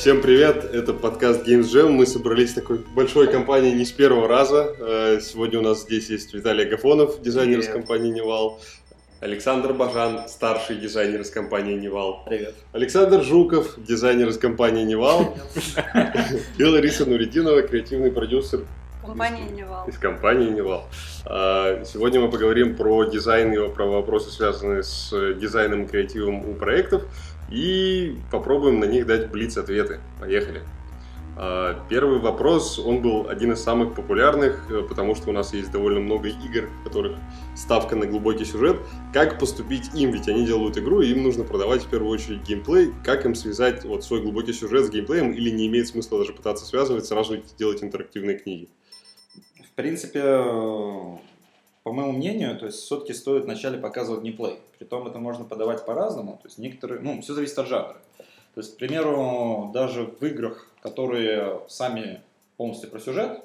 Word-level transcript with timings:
Всем 0.00 0.22
привет, 0.22 0.64
это 0.64 0.94
подкаст 0.94 1.46
Games 1.46 1.64
Jam. 1.64 1.90
Мы 1.90 2.06
собрались 2.06 2.52
в 2.52 2.54
такой 2.54 2.78
большой 2.78 3.30
компании 3.30 3.72
не 3.72 3.84
с 3.84 3.92
первого 3.92 4.26
раза. 4.28 4.74
Э, 4.78 5.20
Сегодня 5.20 5.58
у 5.58 5.62
нас 5.62 5.82
здесь 5.82 6.08
есть 6.08 6.32
Виталий 6.32 6.64
Агафонов, 6.64 7.20
дизайнер 7.20 7.58
из 7.58 7.66
Привет. 7.66 7.80
компании 7.80 8.10
Nival. 8.10 8.58
Александр 9.20 9.74
Бажан, 9.74 10.26
старший 10.26 10.76
дизайнер 10.76 11.20
из 11.20 11.28
компании 11.28 11.74
Nival. 11.74 12.24
Привет. 12.24 12.54
Александр 12.72 13.22
Жуков, 13.22 13.74
дизайнер 13.76 14.30
из 14.30 14.38
компании 14.38 14.84
Nival. 14.84 15.36
И 16.56 16.64
Лариса 16.64 17.04
Нуридинова, 17.04 17.60
креативный 17.60 18.10
продюсер 18.10 18.60
Компания 19.04 19.50
Nival. 19.50 19.86
из 19.88 19.98
компании 19.98 20.48
Nival. 20.48 20.86
А, 21.26 21.84
Сегодня 21.84 22.20
мы 22.20 22.30
поговорим 22.30 22.74
про 22.76 23.04
дизайн 23.04 23.52
и 23.52 23.68
про 23.74 23.84
вопросы, 23.86 24.30
связанные 24.30 24.82
с 24.82 25.10
дизайном 25.34 25.84
и 25.84 25.86
креативом 25.86 26.48
у 26.48 26.54
проектов, 26.54 27.02
и 27.50 28.16
попробуем 28.30 28.80
на 28.80 28.84
них 28.84 29.06
дать 29.06 29.30
блиц-ответы. 29.30 30.00
Поехали. 30.20 30.62
А, 31.36 31.86
Первый 31.88 32.18
вопрос, 32.18 32.78
он 32.78 33.00
был 33.00 33.28
один 33.28 33.52
из 33.52 33.60
самых 33.60 33.94
популярных, 33.94 34.70
э, 34.70 34.82
потому 34.82 35.14
что 35.14 35.30
у 35.30 35.32
нас 35.32 35.54
есть 35.54 35.70
довольно 35.70 36.00
много 36.00 36.28
игр, 36.28 36.68
в 36.80 36.84
которых 36.84 37.16
ставка 37.56 37.96
на 37.96 38.06
глубокий 38.06 38.44
сюжет. 38.44 38.76
Как 39.12 39.38
поступить 39.38 39.94
им? 39.94 40.10
Ведь 40.10 40.28
они 40.28 40.44
делают 40.44 40.76
игру, 40.76 41.00
и 41.00 41.10
им 41.10 41.22
нужно 41.22 41.44
продавать 41.44 41.82
в 41.82 41.88
первую 41.88 42.10
очередь 42.10 42.42
геймплей. 42.42 42.92
Как 43.04 43.24
им 43.24 43.34
связать 43.34 43.84
вот 43.84 44.04
свой 44.04 44.20
глубокий 44.20 44.52
сюжет 44.52 44.86
с 44.86 44.90
геймплеем, 44.90 45.32
или 45.32 45.50
не 45.50 45.66
имеет 45.68 45.88
смысла 45.88 46.18
даже 46.18 46.32
пытаться 46.32 46.66
связывать, 46.66 47.06
сразу 47.06 47.38
делать 47.58 47.82
интерактивные 47.82 48.38
книги? 48.38 48.68
В 49.64 49.74
принципе, 49.74 50.20
по 51.82 51.92
моему 51.92 52.12
мнению, 52.12 52.58
то 52.58 52.66
есть 52.66 52.78
все-таки 52.78 53.14
стоит 53.14 53.44
вначале 53.44 53.78
показывать 53.78 54.22
геймплей. 54.22 54.58
Притом 54.78 55.06
это 55.06 55.18
можно 55.18 55.44
подавать 55.44 55.84
по-разному. 55.84 56.38
То 56.42 56.48
есть 56.48 56.58
некоторые, 56.58 57.00
ну, 57.00 57.20
все 57.22 57.32
зависит 57.34 57.58
от 57.58 57.68
жанра. 57.68 57.96
То 58.54 58.60
есть, 58.60 58.74
к 58.74 58.78
примеру, 58.78 59.70
даже 59.72 60.04
в 60.04 60.22
играх, 60.24 60.68
которые 60.82 61.60
сами 61.68 62.20
полностью 62.56 62.90
про 62.90 62.98
сюжет, 62.98 63.40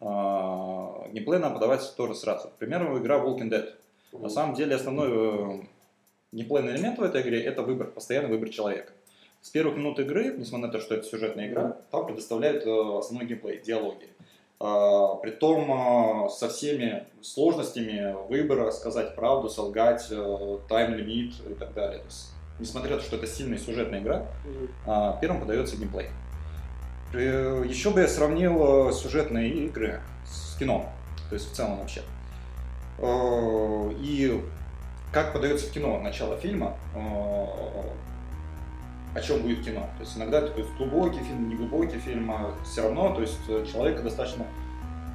а, 0.00 1.08
геймплей 1.12 1.38
надо 1.38 1.54
подавать 1.54 1.94
тоже 1.96 2.14
сразу. 2.14 2.48
К 2.48 2.52
примеру, 2.52 2.98
игра 2.98 3.18
Walking 3.18 3.50
Dead. 3.50 3.74
На 4.12 4.28
самом 4.28 4.54
деле 4.54 4.74
основной 4.74 5.60
э, 5.60 5.62
геймплейный 6.32 6.74
элемент 6.74 6.98
в 6.98 7.02
этой 7.02 7.22
игре– 7.22 7.40
это 7.44 7.62
выбор, 7.62 7.88
постоянный 7.88 8.30
выбор 8.30 8.48
человека. 8.48 8.92
С 9.40 9.50
первых 9.50 9.76
минут 9.76 10.00
игры, 10.00 10.34
несмотря 10.36 10.66
на 10.66 10.72
то, 10.72 10.80
что 10.80 10.96
это 10.96 11.06
сюжетная 11.06 11.48
игра, 11.48 11.76
там 11.92 12.06
предоставляют 12.06 12.66
э, 12.66 12.98
основной 12.98 13.26
геймплей, 13.26 13.60
диалоги. 13.60 14.08
А, 14.62 15.14
Притом 15.16 15.70
а, 15.72 16.28
со 16.28 16.48
всеми 16.50 17.04
сложностями 17.22 18.14
выбора, 18.28 18.70
сказать 18.70 19.14
правду, 19.16 19.48
солгать, 19.48 20.06
э, 20.10 20.58
тайм-лимит 20.68 21.34
и 21.48 21.54
так 21.54 21.72
далее. 21.72 22.00
То 22.00 22.04
есть, 22.04 22.30
несмотря 22.58 22.90
на 22.92 22.96
то, 22.98 23.04
что 23.04 23.16
это 23.16 23.26
сильная 23.26 23.58
сюжетная 23.58 24.00
игра, 24.00 24.26
а, 24.86 25.18
первым 25.20 25.40
подается 25.40 25.76
геймплей. 25.76 26.08
Э, 27.14 27.64
Еще 27.66 27.90
бы 27.90 28.00
я 28.00 28.08
сравнил 28.08 28.88
э, 28.90 28.92
сюжетные 28.92 29.48
игры 29.48 30.00
с 30.26 30.56
кино, 30.58 30.86
то 31.30 31.34
есть 31.34 31.50
в 31.50 31.54
целом 31.54 31.78
вообще. 31.78 32.02
Э, 32.98 33.90
И 33.98 34.42
как 35.10 35.32
подается 35.32 35.66
в 35.66 35.70
кино 35.70 35.98
начало 36.00 36.36
фильма, 36.36 36.76
э, 36.94 37.46
о 39.14 39.20
чем 39.20 39.42
будет 39.42 39.64
кино. 39.64 39.88
То 39.98 40.04
есть 40.04 40.16
иногда 40.16 40.38
это 40.38 40.48
то 40.48 40.60
есть, 40.60 40.72
глубокий 40.76 41.20
фильм, 41.20 41.48
не 41.48 41.56
глубокий 41.56 41.98
фильм, 41.98 42.30
а 42.30 42.54
все 42.64 42.82
равно, 42.82 43.14
то 43.14 43.20
есть 43.22 43.38
э, 43.48 43.64
человека 43.70 44.02
достаточно 44.02 44.46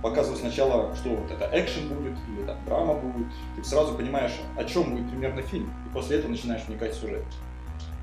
показывать 0.02 0.40
сначала, 0.40 0.96
что 0.96 1.10
вот 1.10 1.32
это 1.32 1.50
экшен 1.54 1.88
будет, 1.88 2.18
или 2.30 2.46
там 2.46 2.58
драма 2.66 2.94
будет, 2.96 3.28
ты 3.56 3.64
сразу 3.64 3.96
понимаешь, 3.96 4.34
о 4.58 4.64
чем 4.64 4.92
будет 4.92 5.10
примерно 5.10 5.42
фильм, 5.42 5.72
и 5.90 5.94
после 5.94 6.18
этого 6.18 6.32
начинаешь 6.32 6.64
вникать 6.68 6.94
в 6.94 7.00
сюжет. 7.00 7.24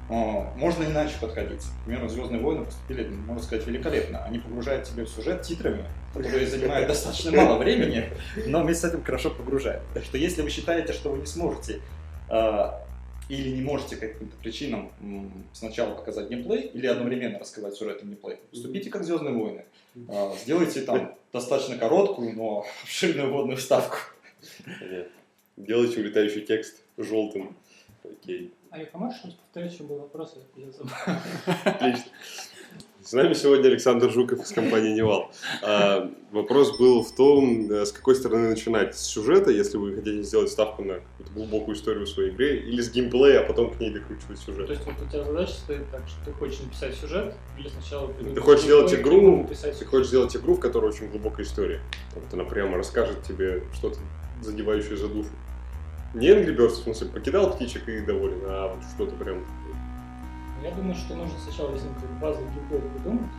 Э, 0.08 0.44
Можно 0.56 0.84
иначе 0.84 1.14
подходить. 1.20 1.62
К 1.62 1.84
примеру, 1.86 2.08
«Звездные 2.08 2.40
войны» 2.40 2.64
поступили, 2.64 3.08
можно 3.08 3.42
сказать, 3.42 3.66
великолепно. 3.66 4.24
Они 4.24 4.38
погружают 4.38 4.84
тебя 4.84 5.04
в 5.04 5.08
сюжет 5.08 5.42
титрами, 5.42 5.84
которые 6.14 6.46
занимают 6.46 6.88
достаточно 6.88 7.32
мало 7.32 7.58
времени, 7.58 8.10
но 8.46 8.62
вместе 8.62 8.88
с 8.88 8.90
этим 8.90 9.04
хорошо 9.04 9.30
погружают. 9.30 9.82
Так 9.94 10.04
что 10.04 10.18
если 10.18 10.42
вы 10.42 10.50
считаете, 10.50 10.92
что 10.92 11.10
вы 11.10 11.18
не 11.18 11.26
сможете 11.26 11.80
э, 12.28 12.70
или 13.28 13.50
не 13.50 13.62
можете 13.62 13.96
по 13.96 14.06
каким-то 14.06 14.36
причинам 14.36 14.92
сначала 15.52 15.94
показать 15.94 16.28
геймплей 16.28 16.62
или 16.74 16.86
одновременно 16.86 17.38
рассказать 17.38 17.74
сюжет 17.74 18.02
и 18.02 18.06
геймплей, 18.06 18.36
поступите 18.50 18.90
как 18.90 19.04
«Звездные 19.04 19.34
войны». 19.34 19.64
Э, 20.08 20.32
Сделайте 20.42 20.82
там 20.82 21.14
достаточно 21.32 21.76
короткую, 21.76 22.34
но 22.34 22.64
обширную 22.82 23.30
вводную 23.32 23.56
вставку. 23.56 23.96
Делайте 25.56 26.00
улетающий 26.00 26.42
текст 26.42 26.82
желтым. 26.96 27.56
Окей. 28.04 28.52
А 28.70 28.98
можешь 28.98 29.22
раз 29.22 29.34
повторить, 29.34 29.72
что 29.72 29.84
был 29.84 29.98
вопрос? 29.98 30.34
Я 30.56 30.70
забыл. 30.70 30.92
Отлично. 31.64 32.04
С 33.04 33.12
нами 33.14 33.34
сегодня 33.34 33.66
Александр 33.66 34.10
Жуков 34.10 34.44
из 34.44 34.52
компании 34.52 34.94
Nival. 34.94 35.32
А, 35.60 36.08
вопрос 36.30 36.78
был 36.78 37.02
в 37.02 37.12
том, 37.12 37.68
э, 37.68 37.84
с 37.84 37.90
какой 37.90 38.14
стороны 38.14 38.50
начинать. 38.50 38.96
С 38.96 39.00
сюжета, 39.00 39.50
если 39.50 39.76
вы 39.76 39.96
хотите 39.96 40.22
сделать 40.22 40.50
ставку 40.50 40.84
на 40.84 41.00
какую-то 41.00 41.32
глубокую 41.32 41.74
историю 41.74 42.06
в 42.06 42.08
своей 42.08 42.30
игре, 42.30 42.60
или 42.60 42.80
с 42.80 42.92
геймплея, 42.92 43.40
а 43.40 43.42
потом 43.42 43.72
к 43.74 43.80
ней 43.80 43.90
докручивать 43.90 44.38
То 44.38 44.52
сюжет. 44.52 44.70
есть 44.70 44.82
вот 44.86 44.94
у 45.04 45.10
тебя 45.10 45.24
задача 45.24 45.52
стоит 45.52 45.90
так, 45.90 46.02
что 46.06 46.24
ты 46.24 46.32
хочешь 46.32 46.60
написать 46.60 46.94
сюжет, 46.94 47.34
или 47.58 47.68
сначала 47.68 48.12
Ты 48.12 48.40
хочешь 48.40 48.64
сделать 48.64 48.94
игру, 48.94 49.48
ты 49.50 49.84
хочешь 49.84 50.08
сделать 50.08 50.36
игру, 50.36 50.54
в 50.54 50.60
которой 50.60 50.86
очень 50.86 51.08
глубокая 51.10 51.44
история. 51.44 51.80
Вот 52.14 52.24
она 52.32 52.44
прямо 52.44 52.76
расскажет 52.76 53.24
тебе 53.24 53.64
что-то 53.74 53.98
задевающее 54.42 54.96
за 54.96 55.08
душу. 55.08 55.30
Не 56.14 56.28
Angry 56.28 56.54
Birds, 56.54 56.68
в 56.68 56.82
смысле, 56.84 57.08
покидал 57.08 57.54
птичек 57.54 57.88
и 57.88 58.00
доволен, 58.00 58.42
а 58.44 58.74
вот 58.74 58.84
что-то 58.94 59.16
прям... 59.16 59.44
Я 60.62 60.70
думаю, 60.70 60.94
что 60.94 61.16
нужно 61.16 61.38
сначала 61.38 61.74
если 61.74 61.88
базовый 62.20 62.48
геймплей 62.54 62.80
придумать, 62.80 63.30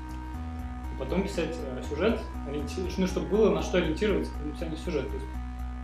и 0.93 0.99
потом 0.99 1.23
писать 1.23 1.55
э, 1.57 1.81
сюжет, 1.87 2.19
ну, 2.97 3.07
чтобы 3.07 3.27
было 3.27 3.49
на 3.49 3.61
что 3.61 3.77
ориентироваться 3.77 4.31
при 4.37 4.49
написании 4.49 4.75
сюжета. 4.75 5.07
То 5.07 5.15
есть 5.15 5.27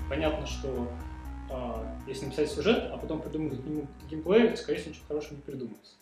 понятно, 0.10 0.46
что 0.46 0.88
а, 1.50 1.86
если 2.08 2.26
написать 2.26 2.52
сюжет, 2.52 2.90
а 2.92 2.98
потом 2.98 3.22
придумать 3.22 3.60
к 3.62 3.66
нему 3.66 3.88
геймплей, 4.10 4.56
скорее 4.58 4.80
всего, 4.80 4.92
ничего 4.92 5.06
хорошего 5.08 5.36
не 5.36 5.42
придумается. 5.42 5.94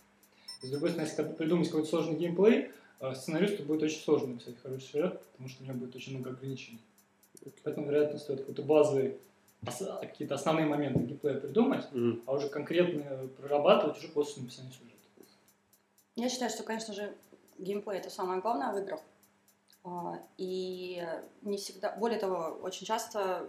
С 0.61 0.69
другой 0.69 0.89
стороны, 0.89 1.07
если 1.07 1.23
придумать 1.23 1.67
какой-то 1.67 1.87
сложный 1.89 2.15
геймплей, 2.15 2.71
а, 2.99 3.13
сценаристу 3.13 3.63
будет 3.63 3.83
очень 3.83 4.01
сложно 4.01 4.29
написать 4.29 4.55
хороший 4.61 4.87
сюжет, 4.87 5.21
потому 5.31 5.49
что 5.49 5.63
у 5.63 5.67
него 5.67 5.77
будет 5.77 5.95
очень 5.95 6.13
много 6.13 6.31
ограничений. 6.31 6.81
Поэтому, 7.63 7.87
вероятно, 7.87 8.17
стоит 8.17 8.39
какой-то 8.39 8.63
базовый, 8.63 9.17
какие-то 10.01 10.35
основные 10.35 10.65
моменты 10.65 10.99
геймплея 11.03 11.39
придумать, 11.39 11.85
Мгм. 11.91 12.21
а 12.25 12.33
уже 12.33 12.49
конкретно 12.49 13.27
прорабатывать 13.39 13.99
уже 13.99 14.07
после 14.09 14.41
написания 14.41 14.71
сюжета. 14.71 14.96
Я 16.17 16.29
считаю, 16.29 16.49
что, 16.49 16.63
конечно 16.63 16.95
же, 16.95 17.15
геймплей 17.59 17.99
это 17.99 18.09
самое 18.09 18.41
главное 18.41 18.73
в 18.73 18.77
играх. 18.79 18.99
А, 19.83 20.19
И 20.37 21.07
не 21.43 21.57
всегда, 21.57 21.95
более 21.95 22.19
того, 22.19 22.57
очень 22.63 22.87
часто 22.87 23.47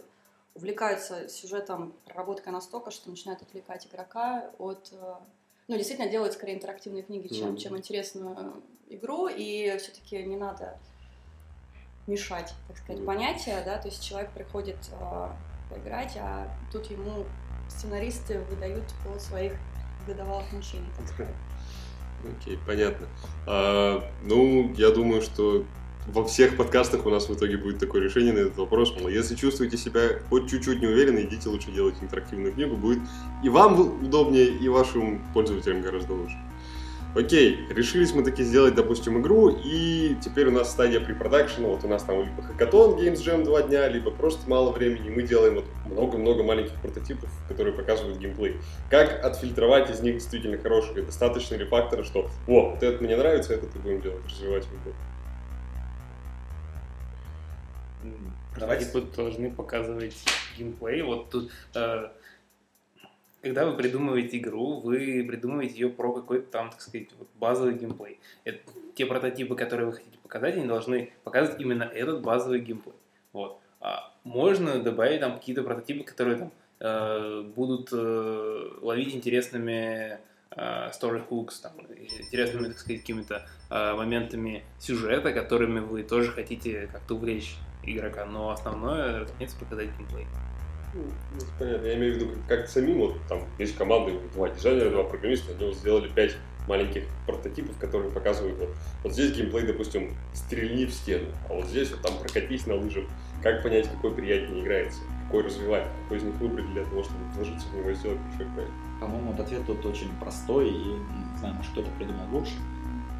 увлекаются 0.53 1.27
сюжетом, 1.29 1.93
проработкой 2.05 2.53
настолько, 2.53 2.91
что 2.91 3.09
начинают 3.09 3.41
отвлекать 3.41 3.87
игрока 3.87 4.51
от... 4.59 4.89
э, 4.91 5.15
Ну, 5.67 5.77
действительно, 5.77 6.09
делают 6.11 6.33
скорее 6.33 6.53
интерактивные 6.55 7.01
книги, 7.01 7.27
чем, 7.33 7.49
Мгм. 7.49 7.57
чем 7.57 7.77
интересную 7.77 8.61
игру, 8.87 9.27
и 9.27 9.75
все-таки 9.77 10.21
не 10.23 10.37
надо 10.37 10.77
мешать, 12.05 12.53
так 12.67 12.77
сказать, 12.77 12.99
Мгм. 12.99 13.07
понятия, 13.07 13.63
да, 13.65 13.79
то 13.79 13.87
есть 13.87 14.03
человек 14.03 14.31
приходит 14.31 14.77
э, 14.91 15.29
поиграть, 15.71 16.15
а 16.17 16.47
тут 16.71 16.85
ему 16.91 17.25
сценаристы 17.67 18.39
выдают 18.41 18.85
по 19.03 19.17
своих 19.19 19.53
годовалых 20.05 20.51
мучений, 20.51 20.89
так 20.97 21.07
сказать. 21.07 21.35
Окей, 22.23 22.57
понятно. 22.65 23.07
А, 23.47 24.03
ну, 24.23 24.73
я 24.77 24.89
думаю, 24.91 25.21
что 25.21 25.65
во 26.07 26.23
всех 26.25 26.57
подкастах 26.57 27.05
у 27.05 27.09
нас 27.09 27.29
в 27.29 27.33
итоге 27.33 27.57
будет 27.57 27.79
такое 27.79 28.01
решение 28.01 28.33
на 28.33 28.39
этот 28.39 28.57
вопрос. 28.57 28.93
Мол, 28.99 29.09
если 29.09 29.35
чувствуете 29.35 29.77
себя 29.77 30.19
хоть 30.29 30.49
чуть-чуть 30.49 30.81
неуверенно, 30.81 31.19
идите 31.19 31.49
лучше 31.49 31.71
делать 31.71 31.95
интерактивную 32.01 32.53
книгу. 32.53 32.75
Будет 32.75 32.99
и 33.43 33.49
вам 33.49 33.79
удобнее, 34.03 34.47
и 34.47 34.67
вашим 34.69 35.21
пользователям 35.33 35.81
гораздо 35.81 36.13
лучше. 36.13 36.37
Окей, 37.15 37.65
решились 37.71 38.13
мы 38.13 38.23
таки 38.23 38.43
сделать, 38.43 38.75
допустим, 38.75 39.19
игру, 39.19 39.49
и 39.49 40.15
теперь 40.23 40.47
у 40.47 40.51
нас 40.51 40.69
стадия 40.71 40.99
препродакшена, 40.99 41.67
вот 41.67 41.83
у 41.83 41.87
нас 41.87 42.03
там 42.03 42.23
либо 42.23 42.43
хакатон, 42.43 42.99
Games 42.99 43.15
Jam 43.15 43.43
два 43.43 43.63
дня, 43.63 43.87
либо 43.87 44.11
просто 44.11 44.47
мало 44.47 44.71
времени, 44.71 45.09
мы 45.09 45.23
делаем 45.23 45.55
вот 45.55 45.65
много-много 45.85 46.43
маленьких 46.43 46.75
прототипов, 46.75 47.31
которые 47.47 47.73
показывают 47.73 48.19
геймплей. 48.19 48.57
Как 48.91 49.25
отфильтровать 49.25 49.89
из 49.89 50.01
них 50.01 50.15
действительно 50.15 50.59
хорошие, 50.59 51.03
достаточно 51.03 51.55
ли 51.55 51.65
фактора, 51.65 52.03
что 52.03 52.29
«О, 52.47 52.71
вот 52.71 52.83
это 52.83 53.03
мне 53.03 53.17
нравится, 53.17 53.55
это 53.55 53.65
ты 53.65 53.79
будем 53.79 54.01
делать, 54.01 54.23
развивать 54.27 54.65
в 54.65 54.73
игру». 54.83 54.93
Давайте. 58.59 58.85
Прототипы 58.85 59.15
должны 59.15 59.51
показывать 59.51 60.15
геймплей. 60.57 61.01
Вот 61.01 61.31
тут, 61.31 61.51
э, 61.73 62.09
когда 63.41 63.65
вы 63.65 63.75
придумываете 63.75 64.37
игру, 64.37 64.79
вы 64.79 65.23
придумываете 65.27 65.75
ее 65.75 65.89
про 65.89 66.13
какой-то 66.13 66.51
там, 66.51 66.69
так 66.71 66.81
сказать, 66.81 67.07
базовый 67.39 67.75
геймплей. 67.75 68.19
Это, 68.43 68.59
те 68.95 69.05
прототипы, 69.05 69.55
которые 69.55 69.87
вы 69.87 69.93
хотите 69.93 70.17
показать, 70.21 70.55
они 70.55 70.67
должны 70.67 71.11
показывать 71.23 71.61
именно 71.61 71.83
этот 71.83 72.21
базовый 72.21 72.59
геймплей. 72.59 72.95
Вот. 73.31 73.59
А 73.79 74.13
можно 74.23 74.81
добавить 74.81 75.21
там 75.21 75.37
какие-то 75.37 75.63
прототипы, 75.63 76.03
которые 76.03 76.37
там 76.37 76.51
э, 76.79 77.43
будут 77.55 77.89
э, 77.93 78.69
ловить 78.81 79.15
интересными 79.15 80.19
э, 80.51 80.89
story 80.91 81.23
hooks, 81.29 81.61
там, 81.61 81.73
интересными, 81.79 82.67
так 82.67 82.77
сказать, 82.77 83.01
какими-то 83.01 83.47
э, 83.69 83.93
моментами 83.93 84.63
сюжета, 84.79 85.31
которыми 85.31 85.79
вы 85.79 86.03
тоже 86.03 86.31
хотите 86.31 86.89
как-то 86.91 87.15
увлечь 87.15 87.55
игрока, 87.83 88.25
но 88.25 88.49
основное, 88.49 89.21
разумеется, 89.21 89.57
показать 89.57 89.87
геймплей. 89.97 90.27
Ну, 90.93 91.01
понятно. 91.57 91.85
Я 91.85 91.95
имею 91.95 92.13
в 92.13 92.17
виду, 92.17 92.31
как 92.47 92.67
самим, 92.67 92.99
вот 92.99 93.15
там 93.27 93.43
есть 93.57 93.75
команды, 93.75 94.13
два 94.33 94.49
дизайнера, 94.49 94.89
два 94.89 95.03
программиста, 95.03 95.53
они 95.53 95.65
вот 95.65 95.75
сделали 95.75 96.09
пять 96.09 96.35
маленьких 96.67 97.03
прототипов, 97.25 97.77
которые 97.77 98.11
показывают, 98.11 98.59
вот, 98.59 98.69
вот 99.03 99.13
здесь 99.13 99.31
геймплей, 99.31 99.65
допустим, 99.65 100.15
стрельни 100.33 100.85
в 100.85 100.93
стену, 100.93 101.25
а 101.49 101.53
вот 101.53 101.65
здесь 101.65 101.91
вот 101.91 102.01
там 102.01 102.17
прокатись 102.19 102.67
на 102.67 102.75
лыжах. 102.75 103.05
Как 103.41 103.63
понять, 103.63 103.89
какой 103.89 104.13
приятнее 104.13 104.63
играется, 104.63 104.99
какой 105.25 105.43
развивать, 105.43 105.85
какой 106.03 106.17
из 106.17 106.23
них 106.23 106.35
выбрать 106.35 106.71
для 106.73 106.83
того, 106.83 107.03
чтобы 107.03 107.19
вложиться 107.33 107.67
в 107.69 107.75
него 107.75 107.89
и 107.89 107.95
сделать 107.95 108.19
большой 108.19 108.53
проект? 108.53 108.71
По-моему, 108.99 109.31
вот 109.31 109.39
ответ 109.39 109.65
тут 109.65 109.85
очень 109.85 110.09
простой, 110.19 110.69
и 110.69 110.73
не 110.73 111.37
знаю, 111.39 111.55
может 111.55 111.71
кто-то 111.71 111.89
придумал 111.97 112.25
лучше. 112.31 112.51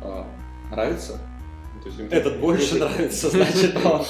А, 0.04 0.28
нравится? 0.72 1.20
Ну, 1.74 1.82
То 1.82 1.88
есть 1.90 2.14
Этот 2.14 2.40
больше 2.42 2.76
нравится, 2.80 3.30
значит 3.30 3.76
он. 3.86 4.04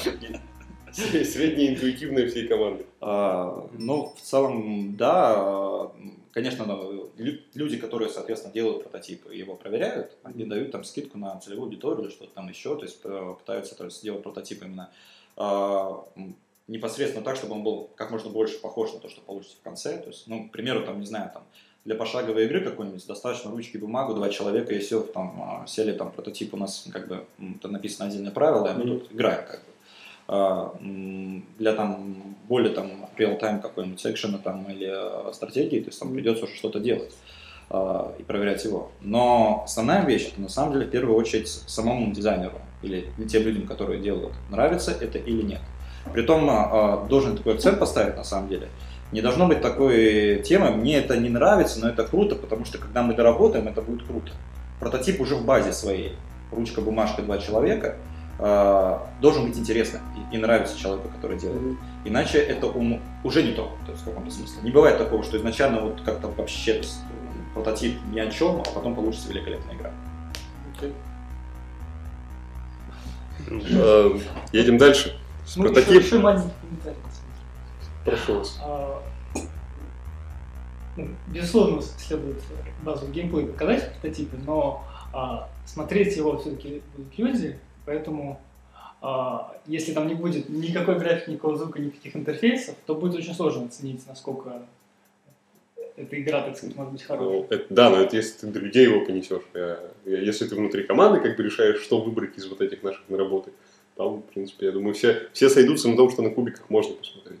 Средняя 1.24 1.74
интуитивная 1.74 2.28
всей 2.28 2.46
команды. 2.48 2.86
А, 3.00 3.68
Ну, 3.78 4.12
в 4.16 4.20
целом, 4.20 4.96
да, 4.96 5.90
конечно, 6.32 6.64
ну, 6.66 7.10
лю- 7.16 7.40
люди, 7.54 7.76
которые, 7.76 8.10
соответственно, 8.10 8.52
делают 8.54 8.82
прототип 8.82 9.30
и 9.30 9.38
его 9.38 9.54
проверяют, 9.54 10.16
они 10.22 10.44
дают 10.44 10.72
там 10.72 10.84
скидку 10.84 11.18
на 11.18 11.38
целевую 11.40 11.66
аудиторию 11.66 12.04
или 12.04 12.10
что-то 12.10 12.34
там 12.34 12.48
еще, 12.48 12.76
то 12.76 12.84
есть 12.84 13.00
э, 13.04 13.34
пытаются 13.38 13.76
то 13.76 13.84
есть, 13.84 13.98
сделать 13.98 14.22
прототип 14.22 14.62
именно 14.62 14.90
а, 15.36 16.04
непосредственно 16.68 17.24
так, 17.24 17.36
чтобы 17.36 17.54
он 17.54 17.62
был 17.62 17.90
как 17.96 18.10
можно 18.10 18.30
больше 18.30 18.60
похож 18.60 18.92
на 18.92 19.00
то, 19.00 19.08
что 19.08 19.20
получится 19.20 19.56
в 19.56 19.62
конце. 19.62 19.98
То 19.98 20.08
есть, 20.08 20.26
ну, 20.26 20.48
к 20.48 20.52
примеру, 20.52 20.84
там, 20.84 21.00
не 21.00 21.06
знаю, 21.06 21.30
там, 21.32 21.42
для 21.84 21.94
пошаговой 21.94 22.44
игры 22.44 22.60
какой-нибудь 22.62 23.06
достаточно 23.06 23.50
ручки 23.50 23.78
бумагу, 23.78 24.14
два 24.14 24.28
человека, 24.28 24.74
и 24.74 24.78
все, 24.78 25.00
там, 25.02 25.40
а, 25.42 25.66
сели, 25.66 25.92
там, 25.92 26.12
прототип 26.12 26.52
у 26.54 26.56
нас, 26.56 26.86
как 26.92 27.08
бы, 27.08 27.24
там 27.62 27.72
написано 27.72 28.08
отдельное 28.08 28.32
правило, 28.32 28.66
и 28.66 28.76
мы 28.76 28.84
тут 28.84 29.12
играем, 29.12 29.44
как 29.46 29.60
бы. 29.60 29.69
А, 30.32 30.72
для 31.58 31.72
там 31.72 32.36
более 32.48 32.72
там 32.72 32.88
real-time 33.18 33.60
какой-нибудь 33.60 34.06
экшена 34.06 34.38
там 34.38 34.64
или 34.70 34.88
э, 34.88 35.32
стратегии, 35.32 35.80
то 35.80 35.86
есть 35.86 35.98
там 35.98 36.12
придется 36.12 36.44
уже 36.44 36.54
что-то 36.54 36.78
делать 36.78 37.12
а, 37.68 38.14
и 38.16 38.22
проверять 38.22 38.64
его. 38.64 38.92
Но 39.00 39.62
основная 39.64 40.04
вещь, 40.04 40.28
это 40.28 40.40
на 40.40 40.48
самом 40.48 40.74
деле 40.74 40.86
в 40.86 40.90
первую 40.90 41.16
очередь 41.16 41.48
самому 41.48 42.12
дизайнеру 42.12 42.60
или 42.82 43.08
тем 43.28 43.42
людям, 43.42 43.66
которые 43.66 44.00
делают, 44.00 44.32
нравится 44.50 44.92
это 44.92 45.18
или 45.18 45.42
нет. 45.42 45.60
Притом 46.12 46.48
а, 46.48 47.04
должен 47.08 47.36
такой 47.36 47.54
акцент 47.54 47.80
поставить 47.80 48.16
на 48.16 48.24
самом 48.24 48.48
деле. 48.48 48.68
Не 49.10 49.22
должно 49.22 49.48
быть 49.48 49.60
такой 49.60 50.44
темы, 50.44 50.70
мне 50.70 50.98
это 50.98 51.16
не 51.16 51.28
нравится, 51.28 51.80
но 51.80 51.88
это 51.88 52.04
круто, 52.04 52.36
потому 52.36 52.64
что 52.64 52.78
когда 52.78 53.02
мы 53.02 53.14
доработаем, 53.14 53.66
это 53.66 53.82
будет 53.82 54.06
круто. 54.06 54.30
Прототип 54.78 55.20
уже 55.20 55.34
в 55.34 55.44
базе 55.44 55.72
своей, 55.72 56.12
ручка, 56.52 56.82
бумажка, 56.82 57.20
два 57.20 57.38
человека, 57.38 57.96
а, 58.42 59.06
должен 59.20 59.46
быть 59.46 59.58
интересно 59.58 60.00
и, 60.32 60.36
и 60.36 60.38
нравиться 60.38 60.78
человеку, 60.78 61.08
который 61.08 61.38
делает. 61.38 61.76
Иначе 62.04 62.38
это 62.38 62.66
ум- 62.66 63.00
уже 63.22 63.42
не 63.42 63.52
то, 63.52 63.76
то 63.84 63.92
есть 63.92 64.02
в 64.02 64.06
каком-то 64.06 64.30
смысле. 64.30 64.62
Не 64.62 64.70
бывает 64.70 64.96
такого, 64.98 65.22
что 65.22 65.36
изначально 65.36 65.80
вот 65.82 66.00
как-то 66.00 66.28
вообще 66.28 66.72
то 66.72 66.78
есть, 66.78 66.98
м, 67.02 67.54
прототип 67.54 67.98
ни 68.12 68.18
о 68.20 68.30
чем, 68.30 68.60
а 68.60 68.70
потом 68.74 68.94
получится 68.94 69.28
великолепная 69.28 69.74
игра. 69.76 69.90
Э, 73.48 74.18
Едем 74.52 74.78
дальше. 74.78 75.18
С 75.46 75.56
Ну, 75.56 75.64
еще, 75.64 75.74
прототип. 75.74 76.02
еще 76.02 76.18
маленький 76.18 76.50
комментарий. 76.60 76.96
Прошу 78.04 78.38
вас. 78.38 78.58
А, 78.62 79.02
ну, 80.96 81.08
безусловно, 81.28 81.82
следует 81.98 82.40
базовый 82.82 83.12
геймплей 83.12 83.46
показать 83.46 83.84
в 83.84 83.92
прототипе, 84.00 84.36
но 84.46 84.84
а, 85.12 85.48
смотреть 85.66 86.16
его 86.16 86.38
все-таки 86.38 86.82
будут 86.96 87.18
люди, 87.18 87.58
поэтому 87.90 88.40
а, 89.02 89.56
если 89.66 89.92
там 89.92 90.06
не 90.06 90.14
будет 90.14 90.48
никакой 90.48 90.96
графики, 90.98 91.30
никакого 91.30 91.56
звука, 91.56 91.80
никаких 91.80 92.14
интерфейсов, 92.14 92.76
то 92.86 92.94
будет 92.94 93.16
очень 93.16 93.34
сложно 93.34 93.64
оценить, 93.64 94.06
насколько 94.06 94.62
эта 95.96 96.20
игра, 96.22 96.42
так 96.42 96.56
сказать, 96.56 96.76
может 96.76 96.92
быть 96.92 97.02
хорошей. 97.02 97.46
Ну, 97.50 97.64
да, 97.68 97.90
но 97.90 97.96
это 97.96 98.16
если 98.16 98.38
ты 98.38 98.46
до 98.46 98.60
людей 98.60 98.84
его 98.84 99.04
понесешь. 99.04 99.42
Я- 99.54 99.80
я- 100.04 100.20
если 100.20 100.46
ты 100.46 100.54
внутри 100.54 100.84
команды 100.84 101.20
как 101.20 101.36
бы 101.36 101.42
решаешь, 101.42 101.80
что 101.80 102.00
выбрать 102.00 102.38
из 102.38 102.46
вот 102.46 102.60
этих 102.60 102.84
наших 102.84 103.02
наработок, 103.08 103.52
там, 103.96 104.22
в 104.22 104.32
принципе, 104.32 104.66
я 104.66 104.72
думаю, 104.72 104.94
все, 104.94 105.28
все 105.32 105.48
сойдутся 105.48 105.88
на 105.88 105.96
том, 105.96 106.10
что 106.10 106.22
на 106.22 106.30
кубиках 106.30 106.70
можно 106.70 106.94
посмотреть. 106.94 107.40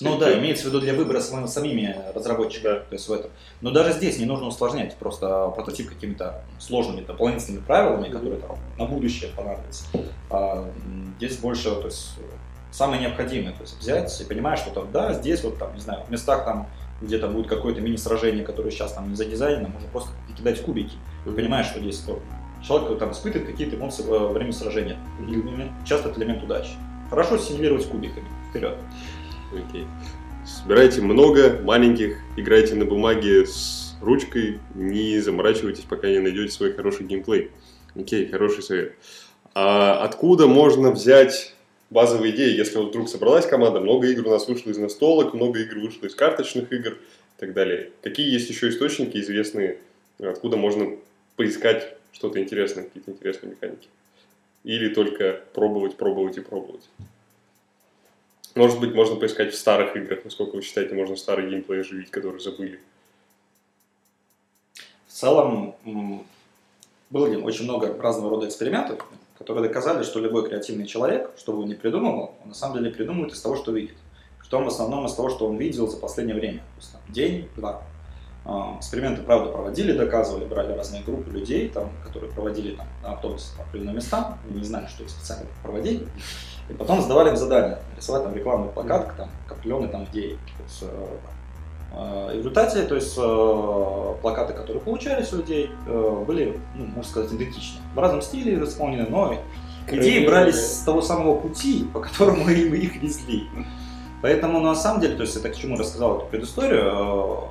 Ну 0.00 0.18
да, 0.18 0.38
имеется 0.38 0.64
в 0.64 0.66
виду 0.68 0.80
для 0.80 0.94
выбора 0.94 1.20
самими, 1.20 1.46
самими 1.46 1.96
разработчиками, 2.14 2.80
то 2.80 2.92
есть 2.92 3.08
в 3.08 3.12
этом. 3.12 3.30
Но 3.60 3.70
даже 3.70 3.92
здесь 3.92 4.18
не 4.18 4.26
нужно 4.26 4.48
усложнять 4.48 4.94
просто 4.96 5.48
прототип 5.54 5.88
какими-то 5.88 6.42
сложными 6.58 7.04
дополнительными 7.04 7.62
правилами, 7.62 8.10
которые 8.10 8.40
там 8.40 8.58
на 8.78 8.84
будущее 8.84 9.30
понадобятся. 9.34 9.84
А, 10.30 10.68
здесь 11.16 11.36
больше, 11.38 11.74
то 11.76 11.86
есть 11.86 12.10
самое 12.70 13.00
необходимое, 13.00 13.52
то 13.52 13.62
есть 13.62 13.78
взять 13.78 14.20
и 14.20 14.24
понимаешь, 14.24 14.60
что 14.60 14.70
там, 14.70 14.92
да, 14.92 15.14
здесь 15.14 15.42
вот 15.42 15.58
там, 15.58 15.74
не 15.74 15.80
знаю, 15.80 16.04
в 16.04 16.10
местах 16.10 16.44
там 16.44 16.66
где-то 17.00 17.28
будет 17.28 17.46
какое-то 17.46 17.80
мини-сражение, 17.80 18.44
которое 18.44 18.70
сейчас 18.70 18.92
там 18.92 19.08
не 19.10 19.16
задизайнено, 19.16 19.68
можно 19.68 19.88
просто 19.88 20.10
кидать 20.36 20.60
кубики. 20.62 20.96
Ты 21.24 21.30
понимаешь, 21.30 21.66
что 21.66 21.80
здесь 21.80 21.98
то, 22.00 22.20
человек 22.66 22.98
там 22.98 23.12
испытывает 23.12 23.50
какие-то 23.50 23.76
эмоции 23.76 24.02
во 24.02 24.28
время 24.28 24.52
сражения. 24.52 24.98
Часто 25.84 26.08
это 26.08 26.20
элемент 26.20 26.42
удачи. 26.42 26.70
Хорошо 27.10 27.38
симулировать 27.38 27.86
кубиками. 27.86 28.26
Вперед. 28.50 28.76
Окей. 29.52 29.86
Собирайте 30.44 31.00
много 31.00 31.60
маленьких, 31.62 32.18
играйте 32.36 32.74
на 32.74 32.84
бумаге 32.84 33.46
с 33.46 33.96
ручкой, 34.00 34.60
не 34.74 35.18
заморачивайтесь, 35.20 35.84
пока 35.84 36.08
не 36.08 36.18
найдете 36.18 36.52
свой 36.52 36.72
хороший 36.72 37.06
геймплей. 37.06 37.50
Окей, 37.94 38.28
хороший 38.28 38.62
совет. 38.62 38.94
А 39.54 40.04
откуда 40.04 40.46
можно 40.46 40.90
взять 40.90 41.54
базовые 41.90 42.34
идеи, 42.34 42.56
если 42.56 42.76
вот 42.76 42.88
вдруг 42.88 43.08
собралась 43.08 43.46
команда, 43.46 43.80
много 43.80 44.08
игр 44.08 44.26
у 44.26 44.30
нас 44.30 44.46
вышло 44.48 44.70
из 44.70 44.78
настолок, 44.78 45.34
много 45.34 45.60
игр 45.60 45.78
вышло 45.78 46.06
из 46.06 46.14
карточных 46.14 46.72
игр 46.72 46.92
и 46.92 47.40
так 47.40 47.52
далее. 47.52 47.90
Какие 48.02 48.30
есть 48.30 48.50
еще 48.50 48.68
источники 48.68 49.16
известные, 49.18 49.78
откуда 50.20 50.56
можно 50.56 50.96
поискать 51.36 51.96
что-то 52.12 52.40
интересное, 52.40 52.84
какие-то 52.84 53.12
интересные 53.12 53.52
механики? 53.52 53.88
Или 54.64 54.92
только 54.92 55.40
пробовать, 55.54 55.96
пробовать 55.96 56.36
и 56.36 56.40
пробовать? 56.40 56.82
Может 58.56 58.80
быть, 58.80 58.94
можно 58.94 59.16
поискать 59.16 59.52
в 59.52 59.58
старых 59.58 59.94
играх, 59.96 60.20
насколько 60.24 60.56
вы 60.56 60.62
считаете, 60.62 60.94
можно 60.94 61.14
старый 61.14 61.50
геймплей 61.50 61.82
оживить, 61.82 62.10
который 62.10 62.40
забыли. 62.40 62.80
В 65.06 65.12
целом, 65.12 65.74
было 67.10 67.26
очень 67.42 67.64
много 67.64 67.94
разного 68.00 68.30
рода 68.30 68.48
экспериментов, 68.48 69.06
которые 69.36 69.68
доказали, 69.68 70.02
что 70.04 70.20
любой 70.20 70.48
креативный 70.48 70.86
человек, 70.86 71.30
что 71.36 71.52
бы 71.52 71.62
он 71.62 71.68
ни 71.68 71.74
придумывал, 71.74 72.34
он 72.42 72.48
на 72.48 72.54
самом 72.54 72.78
деле 72.78 72.90
придумывает 72.90 73.34
из 73.34 73.40
того, 73.42 73.56
что 73.56 73.72
видит. 73.72 73.96
Притом 74.40 74.64
в 74.64 74.68
основном 74.68 75.04
из 75.04 75.12
того, 75.12 75.28
что 75.28 75.46
он 75.46 75.58
видел 75.58 75.86
за 75.86 75.98
последнее 75.98 76.34
время. 76.34 76.62
День, 77.10 77.50
два. 77.56 77.82
А, 78.46 78.76
Эксперименты, 78.78 79.22
правда, 79.22 79.50
проводили, 79.50 79.92
доказывали, 79.92 80.46
брали 80.46 80.72
разные 80.72 81.02
группы 81.02 81.28
людей, 81.30 81.68
там, 81.68 81.90
которые 82.02 82.32
проводили 82.32 82.74
там, 82.74 82.86
на 83.02 83.12
автобусы 83.12 83.54
по 83.54 83.64
определенным 83.64 83.96
местам, 83.96 84.38
они 84.48 84.60
не 84.60 84.64
знали, 84.64 84.86
что 84.86 85.02
их 85.02 85.10
специально 85.10 85.46
проводили, 85.62 86.06
и 86.68 86.72
потом 86.72 87.00
задавали 87.00 87.30
им 87.30 87.36
задание, 87.36 87.78
рисовать 87.96 88.24
там 88.24 88.34
рекламный 88.34 88.68
плакат, 88.68 89.16
там, 89.16 89.28
к 89.46 89.52
определенной 89.52 89.88
там 89.88 90.04
идее. 90.04 90.36
То 90.36 90.62
есть, 90.64 90.82
э, 90.82 91.06
э, 91.92 92.30
И 92.32 92.34
в 92.34 92.38
результате, 92.38 92.82
то 92.82 92.94
есть 92.96 93.16
э, 93.16 94.14
плакаты, 94.20 94.52
которые 94.52 94.82
получались 94.82 95.32
у 95.32 95.36
людей, 95.36 95.70
э, 95.86 96.24
были, 96.26 96.58
ну, 96.74 96.86
можно 96.86 97.10
сказать, 97.10 97.32
идентичны. 97.32 97.80
В 97.94 97.98
разном 97.98 98.20
стиле 98.20 98.62
исполнены, 98.62 99.06
но 99.08 99.38
идеи 99.88 100.26
брались 100.26 100.80
с 100.80 100.80
того 100.80 101.02
самого 101.02 101.38
пути, 101.38 101.86
по 101.92 102.00
которому 102.00 102.48
им 102.50 102.74
их 102.74 103.00
везли. 103.00 103.44
Поэтому 104.22 104.60
на 104.60 104.74
самом 104.74 105.00
деле, 105.00 105.14
то 105.14 105.22
есть 105.22 105.36
это 105.36 105.50
к 105.50 105.56
чему 105.56 105.76
рассказал 105.76 106.18
эту 106.18 106.26
предысторию, 106.26 107.44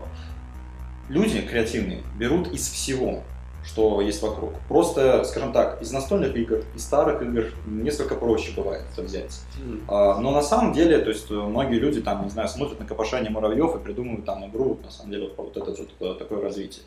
люди 1.07 1.41
креативные 1.41 2.01
берут 2.17 2.51
из 2.51 2.67
всего, 2.67 3.21
что 3.65 4.01
есть 4.01 4.21
вокруг. 4.21 4.53
Просто, 4.67 5.23
скажем 5.23 5.51
так, 5.51 5.81
из 5.81 5.91
настольных 5.91 6.35
игр, 6.35 6.63
из 6.75 6.83
старых 6.83 7.21
игр 7.21 7.45
несколько 7.65 8.15
проще 8.15 8.51
бывает 8.55 8.83
это 8.93 9.01
взять. 9.01 9.41
А, 9.87 10.19
Но 10.19 10.31
на 10.31 10.41
самом 10.41 10.73
деле, 10.73 10.99
то 10.99 11.09
есть 11.09 11.29
э, 11.29 11.33
многие 11.33 11.79
люди 11.79 12.01
там, 12.01 12.23
не 12.23 12.29
знаю, 12.29 12.47
смотрят 12.47 12.79
на 12.79 12.85
копошение 12.85 13.31
муравьев 13.31 13.75
и 13.75 13.79
придумывают 13.79 14.25
там 14.25 14.45
игру, 14.47 14.77
на 14.83 14.91
самом 14.91 15.11
деле, 15.11 15.31
вот, 15.35 15.55
вот 15.55 15.57
это 15.57 15.81
вот 15.81 15.89
э, 15.99 16.19
такое 16.19 16.41
развитие. 16.41 16.83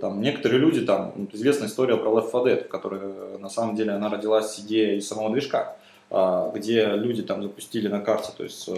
Там 0.00 0.20
некоторые 0.20 0.60
люди, 0.60 0.80
там, 0.80 1.12
вот 1.16 1.34
известная 1.34 1.68
история 1.68 1.96
про 1.96 2.10
Left 2.10 2.32
4 2.32 2.44
Dead, 2.44 2.64
в 2.64 2.68
которой 2.68 3.00
э, 3.02 3.38
на 3.38 3.48
самом 3.48 3.76
деле 3.76 3.92
она 3.92 4.08
родилась 4.08 4.58
идея 4.60 4.96
из 4.96 5.08
самого 5.08 5.30
движка, 5.30 5.76
а, 6.10 6.50
где 6.54 6.86
люди 6.86 7.22
там 7.22 7.42
запустили 7.42 7.86
на 7.88 8.00
карте, 8.00 8.32
то 8.36 8.42
есть 8.42 8.68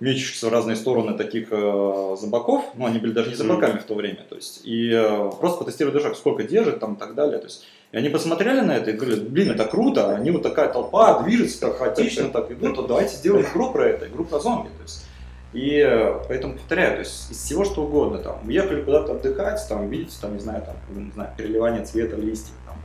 мечущихся 0.00 0.48
в 0.48 0.52
разные 0.52 0.76
стороны 0.76 1.16
таких 1.16 1.48
э, 1.50 2.16
зомбаков, 2.20 2.64
ну 2.74 2.86
они 2.86 2.98
были 2.98 3.12
даже 3.12 3.30
не 3.30 3.34
зомбаками 3.34 3.78
в 3.78 3.84
то 3.84 3.94
время, 3.94 4.24
то 4.28 4.36
есть, 4.36 4.60
и 4.64 4.90
э, 4.90 5.30
просто 5.40 5.64
потестировали 5.64 5.96
движок, 5.96 6.16
сколько 6.16 6.42
держит 6.42 6.80
там 6.80 6.94
и 6.94 6.98
так 6.98 7.14
далее, 7.14 7.38
то 7.38 7.44
есть, 7.44 7.64
и 7.92 7.96
они 7.96 8.08
посмотрели 8.08 8.60
на 8.60 8.76
это 8.76 8.90
и 8.90 8.94
говорили, 8.94 9.20
блин, 9.20 9.52
это 9.52 9.64
круто, 9.64 10.14
они 10.14 10.30
вот 10.30 10.42
такая 10.42 10.72
толпа 10.72 11.22
движется 11.22 11.60
так 11.60 11.78
хаотично, 11.78 12.28
так 12.28 12.50
идут, 12.50 12.76
то 12.76 12.82
давайте 12.86 13.16
сделаем 13.16 13.46
игру 13.46 13.72
про 13.72 13.86
это, 13.86 14.06
игру 14.06 14.24
про 14.24 14.38
зомби, 14.38 14.68
то 14.68 14.82
есть. 14.82 15.06
И 15.52 15.78
э, 15.78 16.20
поэтому 16.28 16.54
повторяю, 16.54 16.96
то 16.96 16.98
есть 16.98 17.30
из 17.30 17.38
всего 17.38 17.64
что 17.64 17.84
угодно, 17.84 18.18
там, 18.18 18.46
уехали 18.46 18.82
куда-то 18.82 19.12
отдыхать, 19.12 19.64
там, 19.68 19.88
видите, 19.88 20.16
там, 20.20 20.34
не 20.34 20.40
знаю, 20.40 20.62
там, 20.62 20.76
не 21.04 21.10
знаю, 21.12 21.30
переливание 21.34 21.82
цвета 21.84 22.16
листьев, 22.16 22.52
там, 22.66 22.76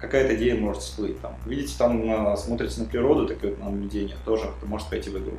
какая-то 0.00 0.34
идея 0.34 0.56
может 0.56 0.82
всплыть, 0.82 1.20
там, 1.20 1.36
видите, 1.46 1.74
там, 1.78 2.32
э, 2.32 2.36
смотрите 2.36 2.80
на 2.80 2.86
природу, 2.86 3.28
такое 3.28 3.50
вот 3.50 3.60
наблюдение, 3.60 4.16
тоже 4.24 4.46
это 4.46 4.66
может 4.66 4.88
пойти 4.88 5.10
в 5.10 5.18
игру. 5.18 5.36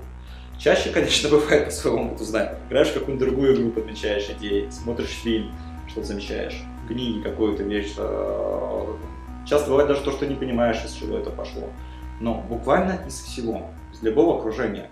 Чаще, 0.59 0.89
конечно, 0.91 1.29
бывает 1.31 1.65
по 1.65 1.71
своему 1.71 2.11
опыту, 2.11 2.25
знаю, 2.25 2.57
играешь 2.67 2.89
в 2.89 2.93
какую-нибудь 2.93 3.27
другую 3.27 3.55
игру, 3.55 3.71
подмечаешь 3.71 4.29
идеи, 4.29 4.69
смотришь 4.69 5.19
фильм, 5.23 5.51
что 5.87 6.03
замечаешь, 6.03 6.61
книги 6.87 7.21
какую-то 7.21 7.63
вещь, 7.63 7.93
э, 7.97 8.85
часто 9.47 9.69
бывает 9.69 9.87
даже 9.87 10.01
то, 10.01 10.11
что 10.11 10.27
не 10.27 10.35
понимаешь, 10.35 10.83
из 10.83 10.91
чего 10.91 11.17
это 11.17 11.29
пошло, 11.29 11.69
но 12.19 12.43
буквально 12.49 12.99
из 13.07 13.21
всего, 13.21 13.67
из 13.93 14.01
любого 14.03 14.37
окружения, 14.37 14.89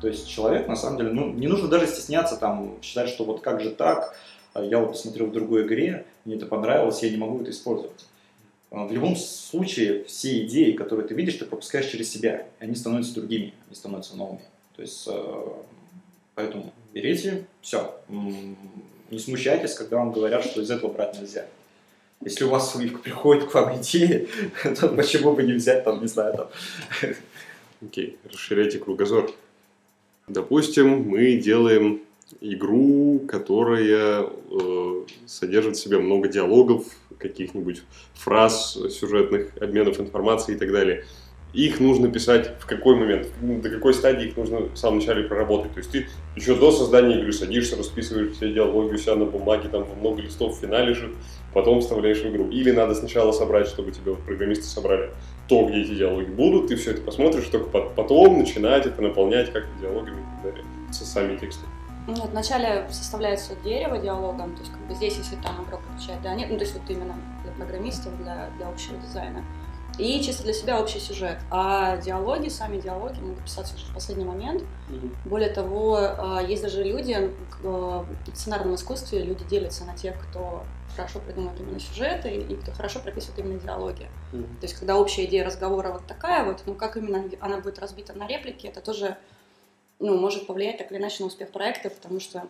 то 0.00 0.08
есть 0.08 0.26
человек, 0.26 0.66
на 0.66 0.76
самом 0.76 0.96
деле, 0.96 1.10
ну, 1.12 1.30
не 1.30 1.48
нужно 1.48 1.68
даже 1.68 1.86
стесняться, 1.86 2.36
там, 2.36 2.76
считать, 2.80 3.10
что 3.10 3.24
вот 3.24 3.42
как 3.42 3.60
же 3.60 3.70
так, 3.70 4.16
а 4.54 4.62
я 4.62 4.78
вот 4.78 4.92
посмотрел 4.92 5.26
в 5.26 5.32
другой 5.32 5.66
игре, 5.66 6.06
мне 6.24 6.36
это 6.36 6.46
понравилось, 6.46 7.02
я 7.02 7.10
не 7.10 7.18
могу 7.18 7.42
это 7.42 7.50
использовать. 7.50 8.06
А, 8.70 8.86
в 8.86 8.92
любом 8.92 9.16
случае, 9.16 10.04
все 10.04 10.46
идеи, 10.46 10.72
которые 10.72 11.06
ты 11.06 11.14
видишь, 11.14 11.34
ты 11.34 11.44
пропускаешь 11.44 11.86
через 11.86 12.10
себя, 12.10 12.46
они 12.58 12.74
становятся 12.74 13.14
другими, 13.14 13.52
они 13.66 13.76
становятся 13.76 14.16
новыми. 14.16 14.40
То 14.80 14.84
есть, 14.84 15.08
э, 15.08 15.42
поэтому 16.34 16.72
берите, 16.94 17.44
все, 17.60 18.00
не 18.08 19.18
смущайтесь, 19.18 19.74
когда 19.74 19.98
вам 19.98 20.10
говорят, 20.10 20.42
что 20.42 20.62
из 20.62 20.70
этого 20.70 20.90
брать 20.90 21.20
нельзя. 21.20 21.46
Если 22.24 22.44
у 22.44 22.48
вас 22.48 22.74
приходит 23.04 23.44
к 23.44 23.52
вам 23.52 23.76
идея, 23.76 24.26
то 24.80 24.88
почему 24.88 25.34
бы 25.34 25.42
не 25.42 25.52
взять, 25.52 25.84
там, 25.84 26.00
не 26.00 26.08
знаю, 26.08 26.34
там. 26.34 26.48
Окей, 27.82 28.16
расширяйте 28.24 28.78
кругозор. 28.78 29.30
Допустим, 30.28 31.10
мы 31.10 31.34
делаем 31.34 32.00
игру, 32.40 33.20
которая 33.28 34.30
э, 34.30 35.04
содержит 35.26 35.76
в 35.76 35.78
себе 35.78 35.98
много 35.98 36.26
диалогов, 36.26 36.86
каких-нибудь 37.18 37.82
фраз, 38.14 38.78
сюжетных 38.88 39.54
обменов 39.60 40.00
информацией 40.00 40.56
и 40.56 40.58
так 40.58 40.72
далее. 40.72 41.04
Их 41.52 41.80
нужно 41.80 42.08
писать 42.08 42.52
в 42.60 42.66
какой 42.66 42.94
момент, 42.94 43.28
до 43.40 43.70
какой 43.70 43.92
стадии 43.92 44.28
их 44.28 44.36
нужно 44.36 44.60
в 44.60 44.76
самом 44.76 44.98
начале 44.98 45.24
проработать. 45.24 45.72
То 45.72 45.78
есть 45.78 45.90
ты 45.90 46.06
еще 46.36 46.54
до 46.54 46.70
создания 46.70 47.18
игры 47.18 47.32
садишься, 47.32 47.76
расписываешь 47.76 48.32
все 48.32 48.52
диалоги 48.52 48.94
у 48.94 48.98
себя 48.98 49.16
на 49.16 49.24
бумаге, 49.24 49.68
там 49.68 49.86
много 49.98 50.22
листов 50.22 50.62
лежит, 50.62 51.12
потом 51.52 51.80
вставляешь 51.80 52.18
в 52.18 52.28
игру. 52.28 52.48
Или 52.50 52.70
надо 52.70 52.94
сначала 52.94 53.32
собрать, 53.32 53.66
чтобы 53.66 53.92
вот 54.04 54.20
программисты 54.20 54.64
собрали 54.64 55.10
то, 55.48 55.66
где 55.66 55.80
эти 55.80 55.94
диалоги 55.96 56.30
будут, 56.30 56.68
ты 56.68 56.76
все 56.76 56.92
это 56.92 57.02
посмотришь, 57.02 57.46
только 57.46 57.68
потом 57.68 58.38
начинать 58.38 58.86
это 58.86 59.02
наполнять 59.02 59.52
как-то 59.52 59.70
диалогами 59.80 60.20
и 60.20 60.42
так 60.42 60.52
далее, 60.52 60.64
со 60.92 61.04
сами 61.04 61.36
тексты. 61.36 61.66
Нет, 62.06 62.28
вначале 62.30 62.86
составляется 62.90 63.54
дерево 63.64 63.98
диалогом, 63.98 64.54
то 64.54 64.60
есть 64.60 64.72
как 64.72 64.80
бы 64.86 64.94
здесь, 64.94 65.16
если 65.18 65.36
там 65.36 65.64
игрок 65.64 65.80
отвечает 65.94 66.22
да, 66.22 66.34
нет, 66.34 66.48
ну 66.50 66.56
то 66.56 66.64
есть 66.64 66.74
вот 66.74 66.88
именно 66.88 67.14
для 67.42 67.52
программистов, 67.52 68.16
для, 68.22 68.50
для 68.56 68.68
общего 68.68 68.96
дизайна. 68.98 69.44
И 70.00 70.22
чисто 70.22 70.44
для 70.44 70.54
себя 70.54 70.80
общий 70.80 70.98
сюжет. 70.98 71.38
А 71.50 71.98
диалоги, 71.98 72.48
сами 72.48 72.80
диалоги 72.80 73.20
могут 73.20 73.44
писаться 73.44 73.74
уже 73.74 73.84
в 73.84 73.92
последний 73.92 74.24
момент. 74.24 74.62
Mm-hmm. 74.62 75.10
Более 75.26 75.50
того, 75.50 75.98
а, 76.00 76.42
есть 76.42 76.62
даже 76.62 76.82
люди 76.82 77.30
в 77.62 78.06
сценарном 78.34 78.74
искусстве, 78.76 79.22
люди 79.22 79.44
делятся 79.44 79.84
на 79.84 79.94
тех, 79.94 80.14
кто 80.28 80.64
хорошо 80.96 81.20
придумывает 81.20 81.60
именно 81.60 81.78
сюжеты 81.78 82.34
и 82.34 82.56
кто 82.56 82.72
хорошо 82.72 83.00
прописывает 83.00 83.38
именно 83.40 83.60
диалоги. 83.60 84.08
Mm-hmm. 84.32 84.60
То 84.60 84.62
есть, 84.62 84.74
когда 84.74 84.96
общая 84.96 85.26
идея 85.26 85.44
разговора 85.44 85.92
вот 85.92 86.06
такая 86.06 86.44
вот, 86.44 86.62
ну 86.64 86.74
как 86.74 86.96
именно 86.96 87.22
она 87.40 87.58
будет 87.58 87.78
разбита 87.78 88.14
на 88.14 88.26
реплики, 88.26 88.66
это 88.66 88.80
тоже 88.80 89.18
ну, 89.98 90.16
может 90.16 90.46
повлиять 90.46 90.78
так 90.78 90.90
или 90.90 90.98
иначе 90.98 91.22
на 91.22 91.26
успех 91.26 91.50
проекта, 91.50 91.90
потому 91.90 92.20
что 92.20 92.46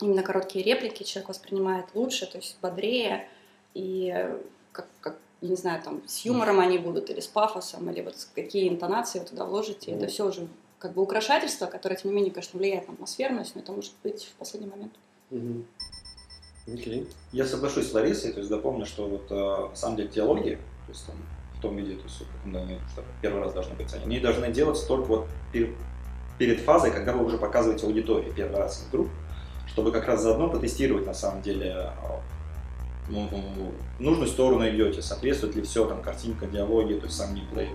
именно 0.00 0.24
короткие 0.24 0.64
реплики 0.64 1.04
человек 1.04 1.28
воспринимает 1.28 1.86
лучше, 1.94 2.26
то 2.26 2.38
есть 2.38 2.56
бодрее, 2.60 3.28
и 3.74 4.28
как, 4.72 4.88
как 5.00 5.16
не 5.48 5.56
знаю, 5.56 5.82
там, 5.82 6.02
с 6.06 6.24
юмором 6.24 6.60
они 6.60 6.78
будут, 6.78 7.10
или 7.10 7.20
с 7.20 7.26
пафосом, 7.26 7.90
или 7.90 8.00
вот 8.00 8.14
какие 8.34 8.68
интонации 8.68 9.18
вы 9.18 9.26
туда 9.26 9.44
вложите, 9.44 9.92
это 9.92 10.06
все 10.06 10.28
уже 10.28 10.48
как 10.78 10.94
бы 10.94 11.02
украшательство, 11.02 11.66
которое, 11.66 11.96
тем 11.96 12.10
не 12.10 12.16
менее, 12.16 12.32
конечно, 12.32 12.58
влияет 12.58 12.88
на 12.88 12.94
атмосферность, 12.94 13.54
но 13.54 13.60
это 13.60 13.72
может 13.72 13.92
быть 14.02 14.24
в 14.24 14.32
последний 14.38 14.68
момент. 14.68 14.92
Mm-hmm. 15.30 15.64
Okay. 16.66 17.08
Я 17.32 17.44
соглашусь 17.44 17.88
с 17.88 17.92
Ларисой, 17.92 18.32
то 18.32 18.38
есть 18.38 18.48
запомню, 18.48 18.86
что 18.86 19.08
вот 19.08 19.30
э, 19.30 19.34
на 19.70 19.74
самом 19.74 19.96
деле 19.96 20.08
диалоги, 20.08 20.58
то 20.86 20.92
есть 20.92 21.06
там, 21.06 21.16
в 21.56 21.60
том 21.60 21.76
виде, 21.76 21.96
то 21.96 22.04
есть 22.04 22.22
они 22.44 22.78
первый 23.20 23.42
раз 23.42 23.52
должны 23.52 23.74
быть, 23.74 23.92
они 23.94 24.20
должны 24.20 24.52
делаться 24.52 24.86
только 24.86 25.06
вот 25.06 25.26
перед, 25.52 25.70
перед 26.38 26.60
фазой, 26.60 26.92
когда 26.92 27.12
вы 27.12 27.24
уже 27.24 27.38
показываете 27.38 27.86
аудитории 27.86 28.32
первый 28.34 28.58
раз 28.58 28.86
игру, 28.88 29.08
чтобы 29.66 29.90
как 29.90 30.06
раз 30.06 30.22
заодно 30.22 30.48
потестировать 30.48 31.06
на 31.06 31.14
самом 31.14 31.42
деле 31.42 31.90
в 33.12 34.02
нужную 34.02 34.28
сторону 34.28 34.68
идете, 34.68 35.02
соответствует 35.02 35.54
ли 35.56 35.62
все, 35.62 35.86
там, 35.86 36.02
картинка, 36.02 36.46
диалоги, 36.46 36.94
то 36.94 37.06
есть 37.06 37.16
сам 37.16 37.34
геймплей. 37.34 37.70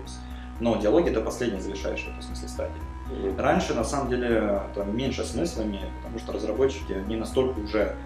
Но 0.60 0.76
диалоги 0.76 1.10
это 1.10 1.20
последняя 1.20 1.60
завершающая, 1.60 2.12
в 2.18 2.22
смысле, 2.22 2.48
стадия. 2.48 3.36
Раньше, 3.38 3.74
на 3.74 3.84
самом 3.84 4.10
деле, 4.10 4.62
там 4.74 4.96
меньше 4.96 5.24
смыслами, 5.24 5.80
потому 6.02 6.18
что 6.18 6.32
разработчики, 6.32 6.92
они 6.92 7.16
настолько 7.16 7.60
уже 7.60 7.96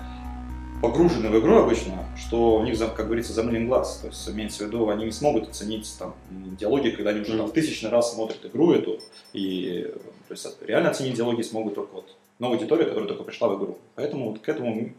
погружены 0.82 1.28
в 1.28 1.38
игру 1.40 1.58
обычно, 1.58 2.04
что 2.16 2.56
у 2.56 2.64
них, 2.64 2.78
как 2.78 3.06
говорится, 3.06 3.32
замылен 3.32 3.68
глаз. 3.68 3.98
То 3.98 4.08
есть, 4.08 4.28
имеется 4.28 4.64
в 4.64 4.66
виду, 4.66 4.90
они 4.90 5.06
не 5.06 5.12
смогут 5.12 5.48
оценить 5.48 5.92
там, 5.98 6.14
диалоги, 6.30 6.90
когда 6.90 7.10
они 7.10 7.20
уже 7.20 7.36
там, 7.36 7.46
в 7.46 7.52
тысячный 7.52 7.88
раз 7.88 8.12
смотрят 8.12 8.44
игру 8.44 8.72
эту. 8.72 8.98
И 9.32 9.90
то 10.28 10.34
есть, 10.34 10.46
реально 10.60 10.90
оценить 10.90 11.14
диалоги 11.14 11.42
смогут 11.42 11.74
только 11.76 11.94
вот 11.94 12.16
новая 12.38 12.56
аудитория, 12.56 12.84
которая 12.84 13.08
только 13.08 13.22
пришла 13.22 13.48
в 13.48 13.58
игру. 13.58 13.78
Поэтому 13.94 14.30
вот 14.30 14.40
к 14.40 14.48
этому 14.48 14.92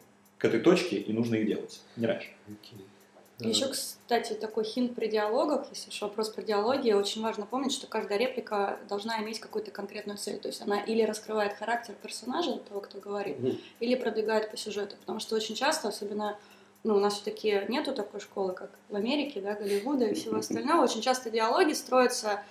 к 0.44 0.46
этой 0.46 0.60
точке 0.60 0.98
и 0.98 1.14
нужно 1.14 1.36
их 1.36 1.48
делать, 1.48 1.80
не 1.96 2.06
раньше. 2.06 2.28
Okay. 2.50 3.48
Еще, 3.48 3.70
кстати, 3.70 4.34
такой 4.34 4.66
хинт 4.66 4.94
при 4.94 5.08
диалогах, 5.08 5.68
если 5.72 5.90
уж 5.90 6.02
вопрос 6.02 6.30
про 6.32 6.42
диалоги, 6.42 6.92
очень 6.92 7.24
важно 7.24 7.46
помнить, 7.46 7.72
что 7.72 7.88
каждая 7.88 8.20
реплика 8.20 8.78
должна 8.90 9.24
иметь 9.24 9.40
какую-то 9.40 9.72
конкретную 9.72 10.18
цель. 10.18 10.38
То 10.40 10.50
есть 10.50 10.62
она 10.62 10.82
или 10.82 11.04
раскрывает 11.04 11.54
характер 11.54 11.96
персонажа, 12.02 12.58
того, 12.58 12.82
кто 12.82 13.00
говорит, 13.00 13.38
mm-hmm. 13.38 13.60
или 13.80 13.96
продвигает 13.96 14.52
по 14.52 14.58
сюжету. 14.58 14.98
Потому 15.00 15.22
что 15.22 15.38
очень 15.38 15.56
часто, 15.56 15.88
особенно 15.88 16.38
ну, 16.84 16.98
у 16.98 17.00
нас 17.00 17.14
все-таки 17.14 17.62
нету 17.70 17.94
такой 17.94 18.20
школы, 18.20 18.52
как 18.52 18.70
в 18.90 18.96
Америке, 18.98 19.40
да, 19.40 19.54
Голливуда 19.54 20.08
и 20.08 20.14
всего 20.14 20.40
остального. 20.40 20.84
Очень 20.84 21.02
часто 21.02 21.30
диалоги 21.30 21.72
строятся 21.72 22.44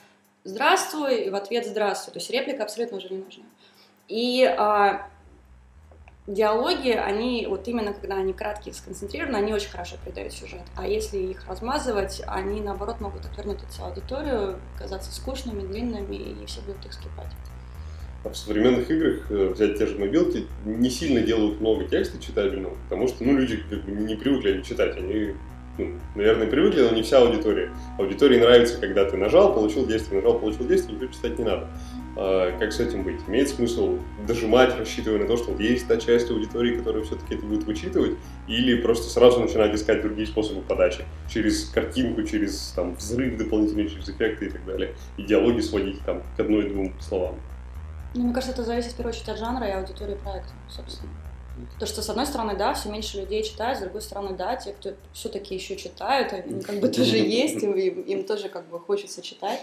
«здравствуй» 0.44 1.24
и 1.26 1.30
в 1.30 1.34
ответ 1.34 1.66
«здравствуй». 1.66 2.14
То 2.14 2.20
есть 2.20 2.30
реплика 2.30 2.62
абсолютно 2.62 2.96
уже 2.96 3.10
не 3.10 3.18
нужна. 3.18 3.44
И 4.08 4.44
а, 4.44 5.10
диалоги, 6.26 6.90
они 6.90 7.46
вот 7.48 7.66
именно 7.66 7.92
когда 7.92 8.16
они 8.16 8.32
краткие, 8.32 8.74
сконцентрированы, 8.74 9.36
они 9.36 9.52
очень 9.52 9.70
хорошо 9.70 9.96
передают 10.04 10.32
сюжет. 10.32 10.62
А 10.76 10.86
если 10.86 11.18
их 11.18 11.46
размазывать, 11.48 12.22
они 12.26 12.60
наоборот 12.60 13.00
могут 13.00 13.24
отвернуть 13.24 13.62
от 13.62 13.72
себя 13.72 13.86
аудиторию, 13.86 14.58
казаться 14.78 15.12
скучными, 15.12 15.66
длинными, 15.66 16.16
и 16.16 16.46
все 16.46 16.60
будут 16.60 16.86
их 16.86 16.92
скипать. 16.92 17.32
А 18.24 18.28
в 18.28 18.36
современных 18.36 18.88
играх 18.88 19.30
э, 19.30 19.52
взять 19.52 19.78
те 19.78 19.86
же 19.86 19.98
мобилки 19.98 20.46
не 20.64 20.90
сильно 20.90 21.20
делают 21.22 21.60
много 21.60 21.86
текста 21.86 22.22
читабельного, 22.22 22.76
потому 22.88 23.08
что 23.08 23.24
ну, 23.24 23.36
люди 23.36 23.56
как 23.68 23.82
бы 23.82 23.90
не 23.90 24.14
привыкли 24.14 24.52
они 24.52 24.64
читать, 24.64 24.96
они 24.96 25.34
ну, 25.78 25.98
наверное, 26.14 26.46
привыкли, 26.46 26.82
но 26.82 26.90
не 26.90 27.02
вся 27.02 27.18
аудитория. 27.18 27.70
Аудитории 27.98 28.38
нравится, 28.38 28.78
когда 28.78 29.06
ты 29.06 29.16
нажал, 29.16 29.54
получил 29.54 29.86
действие, 29.86 30.20
нажал, 30.20 30.38
получил 30.38 30.66
действие, 30.68 30.96
ничего 30.96 31.12
читать 31.12 31.38
не 31.38 31.44
надо. 31.44 31.68
А, 32.16 32.58
как 32.58 32.72
с 32.72 32.80
этим 32.80 33.04
быть? 33.04 33.20
Имеет 33.26 33.48
смысл 33.48 33.98
дожимать, 34.26 34.76
рассчитывая 34.76 35.18
на 35.20 35.26
то, 35.26 35.36
что 35.36 35.52
вот 35.52 35.60
есть 35.60 35.88
та 35.88 35.96
часть 35.96 36.30
аудитории, 36.30 36.76
которая 36.76 37.02
все-таки 37.02 37.34
это 37.34 37.46
будет 37.46 37.64
вычитывать, 37.64 38.16
или 38.48 38.80
просто 38.80 39.08
сразу 39.08 39.40
начинать 39.40 39.74
искать 39.74 40.02
другие 40.02 40.26
способы 40.26 40.60
подачи, 40.62 41.04
через 41.32 41.64
картинку, 41.70 42.22
через 42.22 42.72
там, 42.76 42.94
взрыв 42.96 43.38
дополнительный, 43.38 43.88
через 43.88 44.08
эффекты 44.08 44.46
и 44.46 44.50
так 44.50 44.64
далее, 44.66 44.94
и 45.16 45.22
диалоги 45.22 45.60
сводить 45.60 46.00
там 46.04 46.22
к 46.36 46.40
одной-двум 46.40 46.94
словам. 47.00 47.36
Ну, 48.14 48.24
мне 48.24 48.34
кажется, 48.34 48.52
это 48.52 48.64
зависит 48.64 48.92
в 48.92 48.96
первую 48.96 49.14
очередь 49.14 49.28
от 49.30 49.38
жанра 49.38 49.66
и 49.66 49.70
аудитории 49.70 50.14
проекта, 50.14 50.52
собственно. 50.68 51.10
То, 51.78 51.86
что 51.86 52.02
с 52.02 52.08
одной 52.08 52.26
стороны, 52.26 52.56
да, 52.56 52.74
все 52.74 52.90
меньше 52.90 53.18
людей 53.18 53.42
читают, 53.42 53.78
с 53.78 53.82
другой 53.82 54.02
стороны, 54.02 54.34
да, 54.34 54.56
те, 54.56 54.72
кто 54.72 54.94
все-таки 55.12 55.54
еще 55.54 55.76
читают, 55.76 56.32
они 56.32 56.62
как 56.62 56.80
бы 56.80 56.88
тоже 56.88 57.16
есть, 57.16 57.62
им, 57.62 57.72
им 57.72 58.24
тоже 58.24 58.48
как 58.48 58.68
бы 58.68 58.78
хочется 58.80 59.22
читать. 59.22 59.60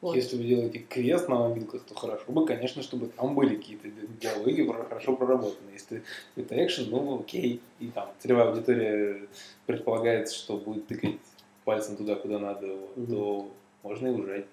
Вот. 0.00 0.14
Если 0.14 0.36
вы 0.36 0.44
делаете 0.44 0.78
квест 0.78 1.28
на 1.28 1.48
мобилках, 1.48 1.82
то 1.82 1.94
хорошо 1.94 2.30
бы, 2.30 2.46
конечно, 2.46 2.82
чтобы 2.82 3.08
там 3.08 3.34
были 3.34 3.56
какие-то 3.56 3.88
диалоги 4.20 4.70
хорошо 4.88 5.16
проработаны. 5.16 5.70
Если 5.72 6.02
это 6.36 6.64
экшен, 6.64 6.90
ну 6.90 7.20
окей. 7.20 7.60
И 7.80 7.88
там 7.88 8.10
целевая 8.20 8.48
аудитория 8.48 9.26
предполагается, 9.66 10.36
что 10.36 10.58
будет 10.58 10.86
тыкать 10.86 11.16
пальцем 11.64 11.96
туда, 11.96 12.14
куда 12.14 12.38
надо, 12.38 12.66
вот, 12.66 12.96
mm 12.96 13.06
то 13.06 13.48
можно 13.82 14.06
и 14.06 14.10
ужать. 14.10 14.46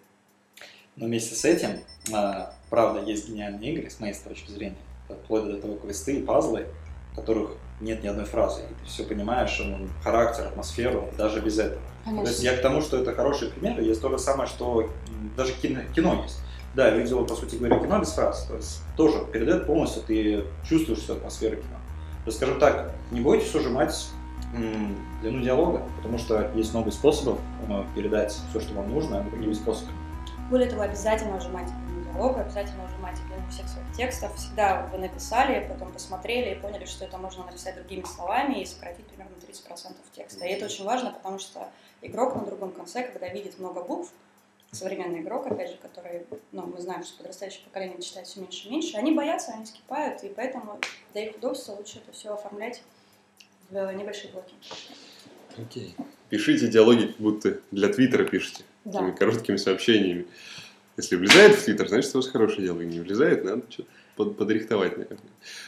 Но 0.95 1.05
вместе 1.05 1.35
с 1.35 1.45
этим, 1.45 1.79
а, 2.13 2.53
правда, 2.69 3.01
есть 3.01 3.29
гениальные 3.29 3.73
игры, 3.73 3.89
с 3.89 3.99
моей 3.99 4.13
точки 4.13 4.51
зрения, 4.51 4.75
вплоть 5.23 5.45
до 5.45 5.57
того 5.57 5.75
квесты 5.75 6.17
и 6.17 6.23
пазлы, 6.23 6.67
в 7.11 7.15
которых 7.15 7.57
нет 7.79 8.03
ни 8.03 8.07
одной 8.07 8.25
фразы. 8.25 8.61
И 8.63 8.73
ты 8.83 8.89
все 8.89 9.03
понимаешь, 9.03 9.61
характер, 10.03 10.47
атмосферу, 10.47 11.09
даже 11.17 11.41
без 11.41 11.59
этого. 11.59 11.81
Конечно. 12.03 12.25
То 12.25 12.31
есть 12.31 12.43
я 12.43 12.57
к 12.57 12.61
тому, 12.61 12.81
что 12.81 12.97
это 12.97 13.13
хороший 13.13 13.49
пример, 13.49 13.79
есть 13.79 14.01
то 14.01 14.09
же 14.09 14.17
самое, 14.19 14.47
что 14.49 14.89
даже 15.37 15.53
кино, 15.53 15.81
кино 15.95 16.21
есть. 16.23 16.39
Да, 16.73 16.89
видео, 16.89 17.25
по 17.25 17.35
сути 17.35 17.55
говоря, 17.55 17.79
кино 17.79 17.99
без 17.99 18.13
фраз. 18.13 18.45
То 18.45 18.55
есть 18.55 18.81
тоже 18.95 19.25
передает 19.31 19.67
полностью, 19.67 20.03
ты 20.03 20.45
чувствуешь 20.67 20.99
всю 20.99 21.13
атмосферу 21.13 21.57
кино. 21.57 21.77
То 22.23 22.27
есть, 22.27 22.37
скажем 22.37 22.59
так, 22.59 22.91
не 23.11 23.19
бойтесь 23.19 23.53
ужимать 23.53 24.07
м, 24.55 24.95
длину 25.21 25.43
диалога, 25.43 25.81
потому 25.97 26.17
что 26.17 26.49
есть 26.55 26.73
много 26.73 26.91
способов 26.91 27.39
э, 27.67 27.83
передать 27.95 28.37
все, 28.49 28.59
что 28.59 28.73
вам 28.73 28.89
нужно, 28.91 29.21
другими 29.31 29.53
способами. 29.53 29.95
Более 30.49 30.69
того, 30.69 30.83
обязательно 30.83 31.37
ужимайте 31.37 31.73
длину 31.87 32.03
диалога, 32.13 32.41
обязательно 32.41 32.83
всех 33.51 33.67
своих 33.67 33.95
текстов. 33.95 34.35
Всегда 34.35 34.87
вы 34.91 34.97
написали, 34.97 35.67
потом 35.67 35.91
посмотрели 35.91 36.55
и 36.55 36.59
поняли, 36.59 36.85
что 36.85 37.05
это 37.05 37.17
можно 37.17 37.45
написать 37.45 37.75
другими 37.75 38.03
словами 38.03 38.61
и 38.61 38.65
сократить 38.65 39.05
примерно 39.07 39.35
30% 39.35 39.93
текста. 40.13 40.45
И 40.45 40.49
это 40.49 40.65
очень 40.65 40.85
важно, 40.85 41.11
потому 41.11 41.39
что 41.39 41.69
игрок 42.01 42.35
на 42.35 42.45
другом 42.45 42.71
конце, 42.71 43.03
когда 43.03 43.27
видит 43.27 43.59
много 43.59 43.83
букв, 43.83 44.11
современный 44.71 45.19
игрок, 45.19 45.47
опять 45.47 45.71
же, 45.71 45.77
который, 45.77 46.25
ну, 46.51 46.65
мы 46.65 46.79
знаем, 46.79 47.03
что 47.03 47.17
подрастающее 47.17 47.63
поколение 47.65 48.01
читает 48.01 48.27
все 48.27 48.39
меньше 48.39 48.67
и 48.67 48.71
меньше, 48.71 48.97
они 48.97 49.11
боятся, 49.11 49.51
они 49.51 49.65
скипают, 49.65 50.23
и 50.23 50.29
поэтому 50.29 50.79
для 51.13 51.25
их 51.25 51.35
удобства 51.35 51.73
лучше 51.73 51.97
это 51.97 52.13
все 52.13 52.33
оформлять 52.33 52.81
в 53.69 53.93
небольшие 53.93 54.31
блоки. 54.31 54.53
Окей. 55.57 55.95
Пишите 56.29 56.69
диалоги, 56.69 57.07
как 57.07 57.17
будто 57.17 57.59
для 57.71 57.89
Твиттера 57.89 58.23
пишете. 58.23 58.63
Да. 58.85 58.99
Такими 58.99 59.11
короткими 59.11 59.57
сообщениями. 59.57 60.25
Если 61.01 61.15
влезает 61.15 61.55
в 61.55 61.65
Твиттер, 61.65 61.87
значит, 61.87 62.13
у 62.13 62.19
вас 62.19 62.27
хороший 62.27 62.63
диалог. 62.63 62.83
Не 62.83 62.99
влезает, 62.99 63.43
надо 63.43 63.63
что-то 63.69 63.89
под- 64.15 64.37
подрихтовать, 64.37 64.97
наверное. 64.97 65.17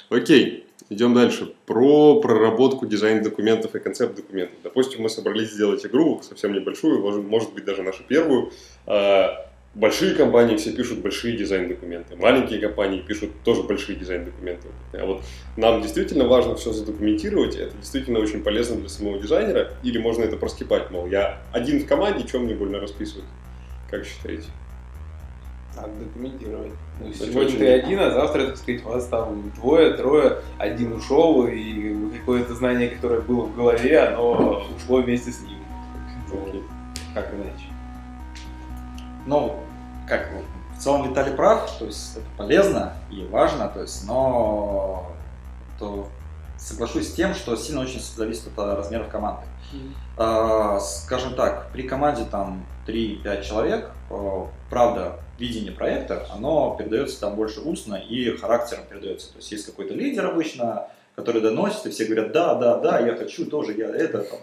Окей, 0.09 0.67
идем 0.89 1.15
дальше. 1.15 1.51
Про 1.65 2.21
проработку 2.21 2.85
дизайн-документов 2.85 3.73
и 3.73 3.79
концепт-документов. 3.79 4.57
Допустим, 4.63 5.01
мы 5.01 5.09
собрались 5.09 5.51
сделать 5.51 5.83
игру, 5.87 6.21
совсем 6.21 6.53
небольшую, 6.53 7.01
может, 7.01 7.23
может 7.23 7.53
быть, 7.53 7.65
даже 7.65 7.81
нашу 7.81 8.03
первую. 8.03 8.51
А, 8.85 9.49
Большие 9.75 10.13
компании 10.13 10.55
все 10.55 10.71
пишут 10.71 10.99
большие 10.99 11.35
дизайн-документы. 11.35 12.15
Маленькие 12.15 12.59
компании 12.59 12.99
пишут 12.99 13.31
тоже 13.43 13.63
большие 13.63 13.97
дизайн-документы. 13.97 14.67
А 14.93 15.03
вот 15.03 15.23
нам 15.57 15.81
действительно 15.81 16.25
важно 16.27 16.55
все 16.55 16.71
задокументировать, 16.71 17.55
это 17.55 17.75
действительно 17.77 18.19
очень 18.19 18.43
полезно 18.43 18.75
для 18.75 18.87
самого 18.87 19.17
дизайнера, 19.19 19.71
или 19.81 19.97
можно 19.97 20.25
это 20.25 20.37
проскипать, 20.37 20.91
мол, 20.91 21.07
я 21.07 21.41
один 21.51 21.79
в 21.79 21.87
команде, 21.87 22.27
чем 22.27 22.43
мне 22.43 22.53
больно 22.53 22.79
расписывать? 22.79 23.25
Как 23.89 24.05
считаете? 24.05 24.45
Надо 25.75 25.89
документировать. 26.00 26.72
Ну, 27.00 27.13
сегодня 27.13 27.42
очень- 27.46 27.58
ты 27.58 27.74
один, 27.74 28.00
а 28.00 28.12
завтра, 28.12 28.46
так 28.48 28.58
сказать, 28.58 28.84
вас 28.84 29.08
там 29.08 29.51
двое, 29.56 29.94
трое, 29.94 30.38
один 30.58 30.94
ушел, 30.94 31.48
и 31.48 32.12
какое-то 32.20 32.53
знание, 32.53 32.89
которое 32.89 33.22
было 33.22 33.46
в 33.46 33.56
голове, 33.56 34.00
оно 34.00 34.63
ушло 34.75 35.01
вместе 35.01 35.32
с 35.32 35.42
ним. 35.42 35.60
Ну, 36.32 36.62
Как 37.13 37.32
иначе? 37.34 37.65
Ну, 39.25 39.56
как 40.08 40.32
бы, 40.32 40.44
в 40.75 40.80
целом 40.82 41.10
Виталий 41.10 41.34
прав, 41.34 41.72
то 41.77 41.86
есть 41.86 42.18
это 42.18 42.25
полезно 42.38 42.94
и 43.12 43.25
важно, 43.32 43.68
то 43.68 43.82
есть, 43.82 44.08
но 44.08 45.12
то 45.80 46.08
соглашусь 46.58 47.10
с 47.10 47.13
тем, 47.13 47.34
что 47.36 47.56
сильно 47.56 47.82
очень 47.82 48.00
зависит 48.00 48.48
от 48.58 48.77
размеров 48.77 49.10
команды. 49.10 49.44
А, 50.18 50.80
Скажем 50.80 51.36
так, 51.36 51.70
при 51.72 51.84
команде 51.84 52.25
там 52.25 52.63
3-5 52.88 53.44
человек, 53.44 53.92
э, 54.10 54.46
правда, 54.70 55.20
видение 55.43 55.73
проекта, 55.73 56.25
оно 56.33 56.75
передается 56.79 57.19
там 57.19 57.35
больше 57.35 57.59
устно 57.59 57.95
и 57.95 58.29
характером 58.38 58.83
передается. 58.89 59.29
То 59.31 59.38
есть 59.38 59.51
есть 59.51 59.65
какой-то 59.65 59.93
лидер 59.93 60.25
обычно, 60.25 60.88
который 61.15 61.41
доносит, 61.41 61.85
и 61.85 61.89
все 61.89 62.05
говорят, 62.05 62.31
да, 62.31 62.55
да, 62.55 62.77
да, 62.77 63.00
я 63.00 63.15
хочу 63.15 63.45
тоже, 63.45 63.73
я 63.73 63.89
это, 63.89 64.19
там. 64.19 64.39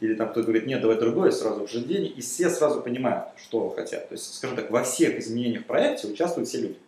или 0.00 0.14
там 0.14 0.28
кто 0.30 0.42
говорит, 0.42 0.66
нет, 0.66 0.82
давай 0.82 0.98
другое, 0.98 1.30
сразу 1.30 1.62
обсуждение, 1.62 2.10
и 2.10 2.20
все 2.20 2.50
сразу 2.50 2.82
понимают, 2.82 3.24
что 3.36 3.70
хотят. 3.70 4.08
То 4.08 4.14
есть, 4.14 4.34
скажем 4.34 4.56
так, 4.56 4.70
во 4.70 4.82
всех 4.82 5.18
изменениях 5.18 5.62
в 5.62 5.66
проекте 5.66 6.08
участвуют 6.08 6.48
все 6.48 6.60
люди. 6.60 6.78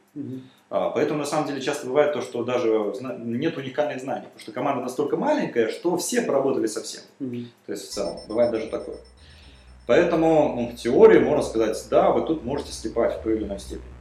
А, 0.69 0.91
Поэтому 0.91 1.21
на 1.21 1.27
самом 1.27 1.47
деле 1.47 1.61
часто 1.61 1.87
бывает 1.87 2.13
то, 2.13 2.21
что 2.21 2.45
даже 2.45 2.95
нет 3.19 3.57
уникальных 3.57 4.01
знаний, 4.01 4.25
потому 4.25 4.41
что 4.41 4.53
команда 4.53 4.83
настолько 4.83 5.17
маленькая, 5.17 5.69
что 5.71 5.97
все 5.97 6.23
поработали 6.23 6.67
со 6.67 6.83
всем. 6.83 7.03
То 7.67 7.73
есть 7.73 7.89
в 7.89 7.93
целом, 7.93 8.19
бывает 8.29 8.51
даже 8.51 8.67
такое. 8.67 8.97
Поэтому 9.87 10.55
ну, 10.57 10.69
в 10.69 10.77
теории 10.77 11.19
можно 11.21 11.43
сказать, 11.43 11.77
да, 11.91 12.11
вы 12.11 12.27
тут 12.27 12.45
можете 12.45 12.73
слепать 12.73 13.19
в 13.19 13.23
той 13.23 13.37
или 13.37 13.45
иной 13.45 13.61
степени. 13.61 13.97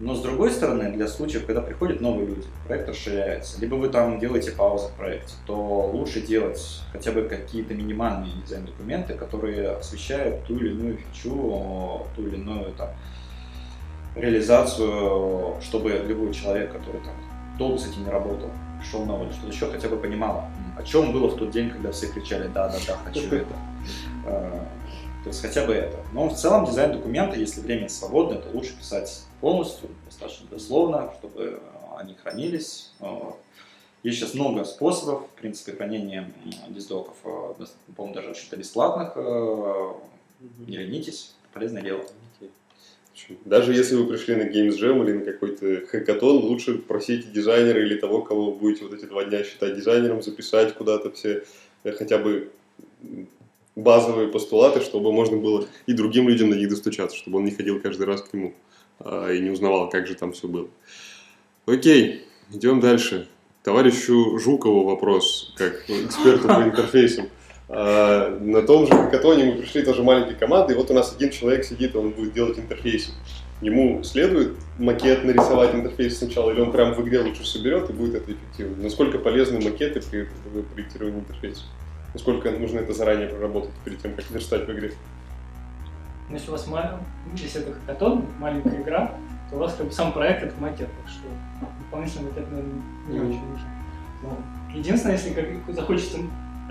Но 0.00 0.14
с 0.14 0.20
другой 0.20 0.50
стороны, 0.50 0.92
для 0.92 1.06
случаев, 1.06 1.46
когда 1.46 1.62
приходят 1.62 2.00
новые 2.00 2.26
люди, 2.26 2.46
проект 2.66 2.88
расширяется, 2.88 3.60
либо 3.60 3.76
вы 3.76 3.88
там 3.88 4.18
делаете 4.18 4.50
паузу 4.50 4.88
в 4.88 4.92
проекте, 4.92 5.34
то 5.46 5.90
лучше 5.92 6.20
делать 6.20 6.82
хотя 6.92 7.12
бы 7.12 7.22
какие-то 7.22 7.72
минимальные 7.72 8.32
дизайн-документы, 8.44 9.14
которые 9.14 9.70
освещают 9.70 10.44
ту 10.44 10.56
или 10.56 10.70
иную 10.70 10.98
фичу, 10.98 12.06
ту 12.14 12.22
или 12.26 12.36
иную 12.36 12.72
там, 12.72 12.90
реализацию, 14.16 15.54
чтобы 15.62 16.04
любой 16.06 16.34
человек, 16.34 16.72
который 16.72 17.00
там 17.00 17.14
долго 17.56 17.78
с 17.78 17.86
этим 17.86 18.04
не 18.04 18.10
работал, 18.10 18.50
пришел 18.80 19.04
новый 19.04 19.30
что-то 19.32 19.52
еще, 19.52 19.70
хотя 19.70 19.88
бы 19.88 19.96
понимал, 19.96 20.46
о 20.76 20.82
чем 20.82 21.12
было 21.12 21.28
в 21.28 21.36
тот 21.36 21.50
день, 21.50 21.70
когда 21.70 21.92
все 21.92 22.08
кричали 22.08 22.48
«да, 22.48 22.68
да, 22.68 22.76
да, 22.86 22.96
хочу 23.04 23.26
это». 23.34 23.54
То 25.24 25.30
есть 25.30 25.40
хотя 25.40 25.64
бы 25.64 25.72
это. 25.72 25.96
Но 26.12 26.28
в 26.28 26.34
целом 26.36 26.66
дизайн 26.66 26.92
документа, 26.92 27.38
если 27.38 27.62
время 27.62 27.88
свободное, 27.88 28.42
то 28.42 28.50
лучше 28.50 28.76
писать 28.76 29.24
полностью, 29.40 29.88
достаточно 30.04 30.46
дословно, 30.50 31.14
чтобы 31.18 31.42
э, 31.42 31.58
они 31.96 32.14
хранились. 32.14 32.92
Э, 33.00 33.30
Есть 34.02 34.18
сейчас 34.18 34.34
много 34.34 34.64
способов, 34.64 35.22
в 35.22 35.40
принципе, 35.40 35.72
хранения 35.72 36.30
диздоков, 36.68 37.14
э, 37.24 37.54
по-моему, 37.96 38.14
даже 38.14 38.34
что-то 38.34 38.58
бесплатных. 38.58 39.16
Не 40.66 40.76
ленитесь, 40.76 41.34
полезное 41.54 41.80
дело. 41.80 42.04
Даже 43.46 43.72
если 43.72 43.94
вы 43.94 44.06
пришли 44.06 44.34
на 44.34 44.42
Games 44.42 44.78
Jam 44.78 45.02
или 45.04 45.12
на 45.12 45.24
какой-то 45.24 45.86
хакатон, 45.86 46.44
лучше 46.44 46.76
просите 46.76 47.28
дизайнера 47.30 47.80
или 47.80 47.96
того, 47.96 48.20
кого 48.20 48.50
вы 48.50 48.58
будете 48.58 48.84
вот 48.84 48.92
эти 48.92 49.06
два 49.06 49.24
дня 49.24 49.42
считать 49.42 49.74
дизайнером, 49.74 50.22
записать 50.22 50.74
куда-то 50.74 51.10
все 51.12 51.44
хотя 51.96 52.18
бы 52.18 52.50
базовые 53.76 54.28
постулаты, 54.28 54.80
чтобы 54.80 55.12
можно 55.12 55.36
было 55.36 55.66
и 55.86 55.92
другим 55.92 56.28
людям 56.28 56.50
на 56.50 56.54
них 56.54 56.68
достучаться, 56.68 57.16
чтобы 57.16 57.38
он 57.38 57.44
не 57.44 57.50
ходил 57.50 57.80
каждый 57.80 58.06
раз 58.06 58.22
к 58.22 58.32
нему 58.32 58.54
а, 59.00 59.30
и 59.30 59.40
не 59.40 59.50
узнавал, 59.50 59.88
как 59.88 60.06
же 60.06 60.14
там 60.14 60.32
все 60.32 60.48
было. 60.48 60.68
Окей, 61.66 62.22
идем 62.52 62.80
дальше. 62.80 63.28
Товарищу 63.62 64.38
Жукову 64.38 64.84
вопрос, 64.84 65.54
как 65.56 65.88
эксперту 65.88 66.48
по 66.48 66.62
интерфейсам. 66.62 67.28
А, 67.68 68.38
На 68.38 68.62
том 68.62 68.86
же 68.86 68.92
хакатоне 68.92 69.44
мы 69.44 69.62
пришли 69.62 69.82
тоже 69.82 70.02
маленькой 70.02 70.36
командой, 70.36 70.72
и 70.72 70.76
вот 70.76 70.90
у 70.90 70.94
нас 70.94 71.14
один 71.14 71.30
человек 71.30 71.64
сидит, 71.64 71.96
он 71.96 72.10
будет 72.10 72.34
делать 72.34 72.58
интерфейс. 72.58 73.12
Ему 73.62 74.02
следует 74.02 74.52
макет 74.78 75.24
нарисовать 75.24 75.74
интерфейс 75.74 76.18
сначала, 76.18 76.50
или 76.50 76.60
он 76.60 76.70
прям 76.70 76.92
в 76.92 77.00
игре 77.00 77.20
лучше 77.20 77.46
соберет 77.46 77.88
и 77.88 77.92
будет 77.92 78.16
это 78.16 78.32
эффективно? 78.32 78.82
Насколько 78.82 79.18
полезны 79.18 79.60
макеты 79.60 80.02
при 80.02 80.28
проектировании 80.74 81.20
интерфейса? 81.20 81.62
Насколько 82.14 82.50
нужно 82.52 82.78
это 82.78 82.94
заранее 82.94 83.28
проработать 83.28 83.72
перед 83.84 84.00
тем, 84.00 84.14
как 84.14 84.30
верстать 84.30 84.66
в 84.68 84.72
игре? 84.72 84.92
Но 86.28 86.36
если 86.36 86.48
у 86.48 86.52
вас 86.52 86.66
ма- 86.68 87.00
если 87.34 87.60
это 87.60 87.74
хакатон, 87.74 88.24
маленькая 88.38 88.80
игра, 88.80 89.12
то 89.50 89.56
у 89.56 89.58
вас 89.58 89.74
как 89.74 89.86
бы 89.86 89.92
сам 89.92 90.12
проект 90.12 90.42
это 90.44 90.60
макет, 90.60 90.88
так 90.88 91.08
что 91.08 91.28
дополнительный 91.80 92.28
макет, 92.30 92.50
наверное, 92.50 92.82
не 93.08 93.18
очень 93.20 93.46
нужен. 93.50 93.68
Но 94.22 94.38
единственное, 94.74 95.16
если 95.16 95.32
как 95.34 95.74
захочется 95.74 96.18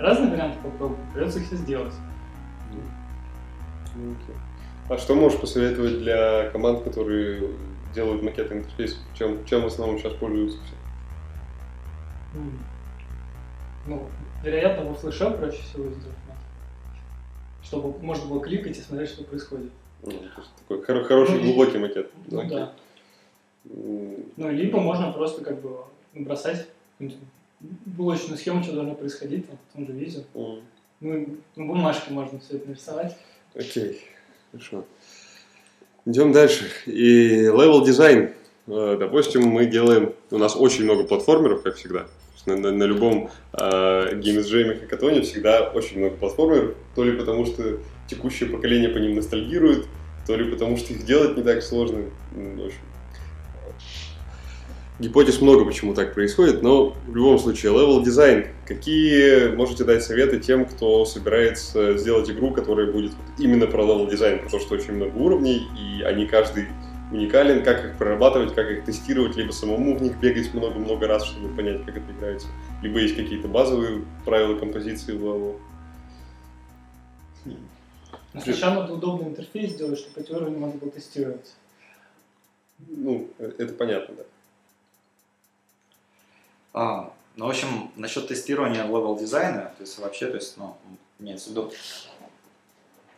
разные 0.00 0.30
варианты 0.30 0.58
попробовать, 0.62 1.04
придется 1.12 1.38
их 1.38 1.46
все 1.46 1.56
сделать. 1.56 1.94
А 4.88 4.98
что 4.98 5.14
можешь 5.14 5.38
посоветовать 5.40 5.98
для 6.00 6.50
команд, 6.50 6.82
которые 6.82 7.50
делают 7.94 8.22
макеты 8.22 8.54
интерфейсов? 8.54 8.98
Чем, 9.14 9.44
чем 9.44 9.62
в 9.62 9.66
основном 9.66 9.98
сейчас 9.98 10.14
пользуются 10.14 10.58
все? 10.64 10.74
Ну, 13.86 14.08
вероятно, 14.44 14.84
во 14.84 14.94
флеше 14.94 15.30
проще 15.30 15.62
всего 15.62 15.84
сделать. 15.90 16.16
Чтобы 17.62 17.98
можно 18.04 18.26
было 18.28 18.40
кликать 18.42 18.76
и 18.76 18.80
смотреть, 18.80 19.10
что 19.10 19.24
происходит. 19.24 19.70
Ну, 20.02 20.10
то 20.10 20.16
есть 20.40 20.50
такой 20.68 20.82
хор- 20.84 21.04
хороший, 21.04 21.36
Ну, 21.36 21.42
глубокий 21.44 21.78
макет. 21.78 22.10
Ну 22.26 22.40
Окей. 22.40 22.50
да. 22.58 22.72
Ну, 23.64 24.50
либо 24.50 24.78
можно 24.80 25.10
просто 25.12 25.42
как 25.42 25.60
бы 25.62 25.78
какую-нибудь 26.12 27.18
блочную 27.86 28.36
схему, 28.38 28.62
что 28.62 28.74
должно 28.74 28.94
происходить, 28.94 29.46
там, 29.48 29.58
в 29.70 29.72
том 29.74 29.86
же 29.86 29.92
видео. 29.92 30.20
м. 30.34 30.60
Ну, 31.00 31.36
на 31.56 31.66
бумажке 31.66 32.12
можно 32.12 32.38
все 32.38 32.56
это 32.56 32.68
нарисовать. 32.68 33.16
Окей, 33.54 34.00
хорошо. 34.52 34.84
Идем 36.06 36.32
дальше. 36.32 36.66
И 36.86 37.28
level 37.46 37.84
design. 37.84 38.34
Э, 38.66 38.96
Допустим, 38.98 39.42
мы 39.46 39.66
делаем, 39.66 40.14
у 40.30 40.38
нас 40.38 40.54
очень 40.56 40.84
много 40.84 41.04
платформеров, 41.04 41.62
как 41.62 41.76
всегда. 41.76 42.06
На, 42.46 42.56
на- 42.58 42.72
на 42.72 42.84
любом 42.84 43.30
э, 43.54 43.58
Games 44.16 44.44
Jam 44.44 44.74
и 44.76 44.80
Хакатоне 44.80 45.22
всегда 45.22 45.62
очень 45.70 45.98
много 45.98 46.16
платформеров, 46.16 46.74
то 46.94 47.02
ли 47.04 47.12
потому, 47.12 47.46
что 47.46 47.78
текущее 48.06 48.50
поколение 48.50 48.90
по 48.90 48.98
ним 48.98 49.14
ностальгирует, 49.14 49.86
то 50.26 50.36
ли 50.36 50.50
потому, 50.50 50.76
что 50.76 50.92
их 50.92 51.04
делать 51.06 51.36
не 51.38 51.42
так 51.42 51.62
сложно. 51.62 52.00
М, 52.36 52.56
В 52.58 52.66
общем, 52.66 52.78
гипотез 55.00 55.40
много, 55.40 55.64
почему 55.64 55.94
так 55.94 56.14
происходит, 56.14 56.62
но 56.62 56.94
в 57.06 57.16
любом 57.16 57.38
случае, 57.38 57.72
level 57.72 58.02
design. 58.02 58.46
Какие 58.66 59.48
можете 59.54 59.84
дать 59.84 60.02
советы 60.04 60.38
тем, 60.38 60.66
кто 60.66 61.04
собирается 61.04 61.96
сделать 61.98 62.30
игру, 62.30 62.52
которая 62.52 62.90
будет 62.92 63.12
именно 63.38 63.66
про 63.66 63.82
level 63.82 64.06
design, 64.06 64.38
про 64.38 64.50
то, 64.50 64.60
что 64.60 64.74
очень 64.74 64.92
много 64.92 65.16
уровней, 65.16 65.66
и 65.78 66.02
они 66.02 66.26
каждый 66.26 66.66
уникален, 67.14 67.62
как 67.62 67.84
их 67.84 67.96
прорабатывать, 67.96 68.54
как 68.54 68.68
их 68.70 68.84
тестировать, 68.84 69.36
либо 69.36 69.52
самому 69.52 69.96
в 69.96 70.02
них 70.02 70.18
бегать 70.18 70.52
много-много 70.52 71.06
раз, 71.06 71.24
чтобы 71.24 71.54
понять, 71.54 71.84
как 71.84 71.96
это 71.96 72.12
играется. 72.12 72.48
Либо 72.82 72.98
есть 72.98 73.16
какие-то 73.16 73.48
базовые 73.48 74.04
правила 74.24 74.58
композиции 74.58 75.12
в 75.16 75.24
level. 75.24 75.60
Но 78.32 78.40
сначала 78.40 78.80
надо 78.80 78.94
удобный 78.94 79.28
интерфейс 79.28 79.72
сделать, 79.72 80.00
чтобы 80.00 80.20
эти 80.20 80.32
уровни 80.32 80.56
можно 80.56 80.78
было 80.78 80.90
тестировать. 80.90 81.54
Ну, 82.78 83.28
э, 83.38 83.52
это 83.58 83.72
понятно, 83.74 84.16
да. 84.16 84.22
А, 86.72 87.14
ну, 87.36 87.46
в 87.46 87.50
общем, 87.50 87.92
насчет 87.94 88.26
тестирования 88.26 88.84
level 88.84 89.16
дизайна, 89.16 89.72
то 89.76 89.82
есть 89.82 89.96
вообще, 90.00 90.26
то 90.26 90.34
есть, 90.34 90.56
ну, 90.56 90.76
имеется 91.20 91.48
в 91.48 91.52
виду, 91.52 91.72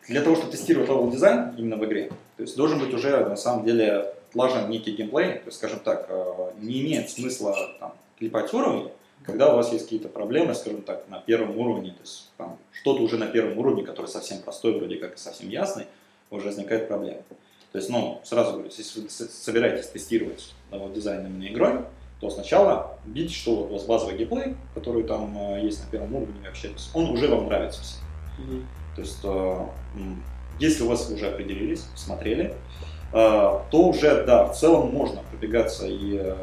для 0.09 0.23
того, 0.23 0.37
чтобы 0.37 0.53
тестировать 0.53 0.89
level 0.89 1.11
design 1.11 1.55
именно 1.57 1.77
в 1.77 1.85
игре, 1.85 2.11
то 2.37 2.43
есть 2.43 2.57
должен 2.57 2.79
быть 2.79 2.93
уже 2.95 3.25
на 3.25 3.37
самом 3.37 3.65
деле 3.65 4.15
отлажен 4.31 4.69
некий 4.69 4.93
геймплей, 4.93 5.35
то 5.35 5.47
есть, 5.47 5.59
скажем 5.59 5.81
так, 5.81 6.07
э, 6.09 6.51
не 6.61 6.83
имеет 6.83 7.11
смысла 7.11 7.57
там, 7.81 7.95
клепать 8.19 8.53
уровни, 8.53 8.91
когда 9.25 9.53
у 9.53 9.57
вас 9.57 9.73
есть 9.73 9.85
какие-то 9.85 10.09
проблемы, 10.09 10.55
скажем 10.55 10.83
так, 10.83 11.09
на 11.09 11.21
первом 11.21 11.59
уровне, 11.59 11.91
то 11.91 12.01
есть 12.03 12.31
там, 12.37 12.59
что-то 12.71 13.03
уже 13.03 13.17
на 13.17 13.27
первом 13.27 13.59
уровне, 13.59 13.83
который 13.83 14.07
совсем 14.07 14.41
простой, 14.43 14.79
вроде 14.79 14.97
как 14.97 15.15
и 15.15 15.19
совсем 15.19 15.49
ясный, 15.49 15.87
уже 16.31 16.47
возникает 16.47 16.89
проблема. 16.89 17.23
То 17.73 17.79
есть, 17.79 17.91
ну, 17.91 18.21
сразу 18.25 18.53
говорю, 18.53 18.71
если 18.77 19.01
вы 19.01 19.09
собираетесь 19.11 19.89
тестировать 19.89 20.55
level 20.71 20.93
дизайн 20.93 21.27
именно 21.27 21.49
игрой, 21.49 21.81
то 22.21 22.31
сначала 22.31 22.99
видите, 23.05 23.35
что 23.35 23.57
вот 23.57 23.71
у 23.71 23.73
вас 23.75 23.85
базовый 23.85 24.17
геймплей, 24.17 24.55
который 24.75 25.03
там 25.03 25.37
э, 25.55 25.63
есть 25.63 25.85
на 25.85 25.91
первом 25.91 26.15
уровне 26.15 26.35
вообще, 26.45 26.71
он 26.95 27.11
уже 27.11 27.29
вам 27.29 27.47
нравится 27.47 27.83
всем. 27.83 28.67
То 28.97 29.03
есть, 29.03 29.21
э, 29.25 29.67
если 30.59 30.83
у 30.83 30.89
вас 30.89 31.11
уже 31.11 31.29
определились, 31.29 31.87
смотрели, 31.95 32.55
э, 33.13 33.61
то 33.71 33.89
уже, 33.89 34.25
да, 34.25 34.47
в 34.47 34.57
целом 34.59 34.91
можно 34.91 35.21
пробегаться 35.31 35.87
и 35.87 36.19
э, 36.19 36.35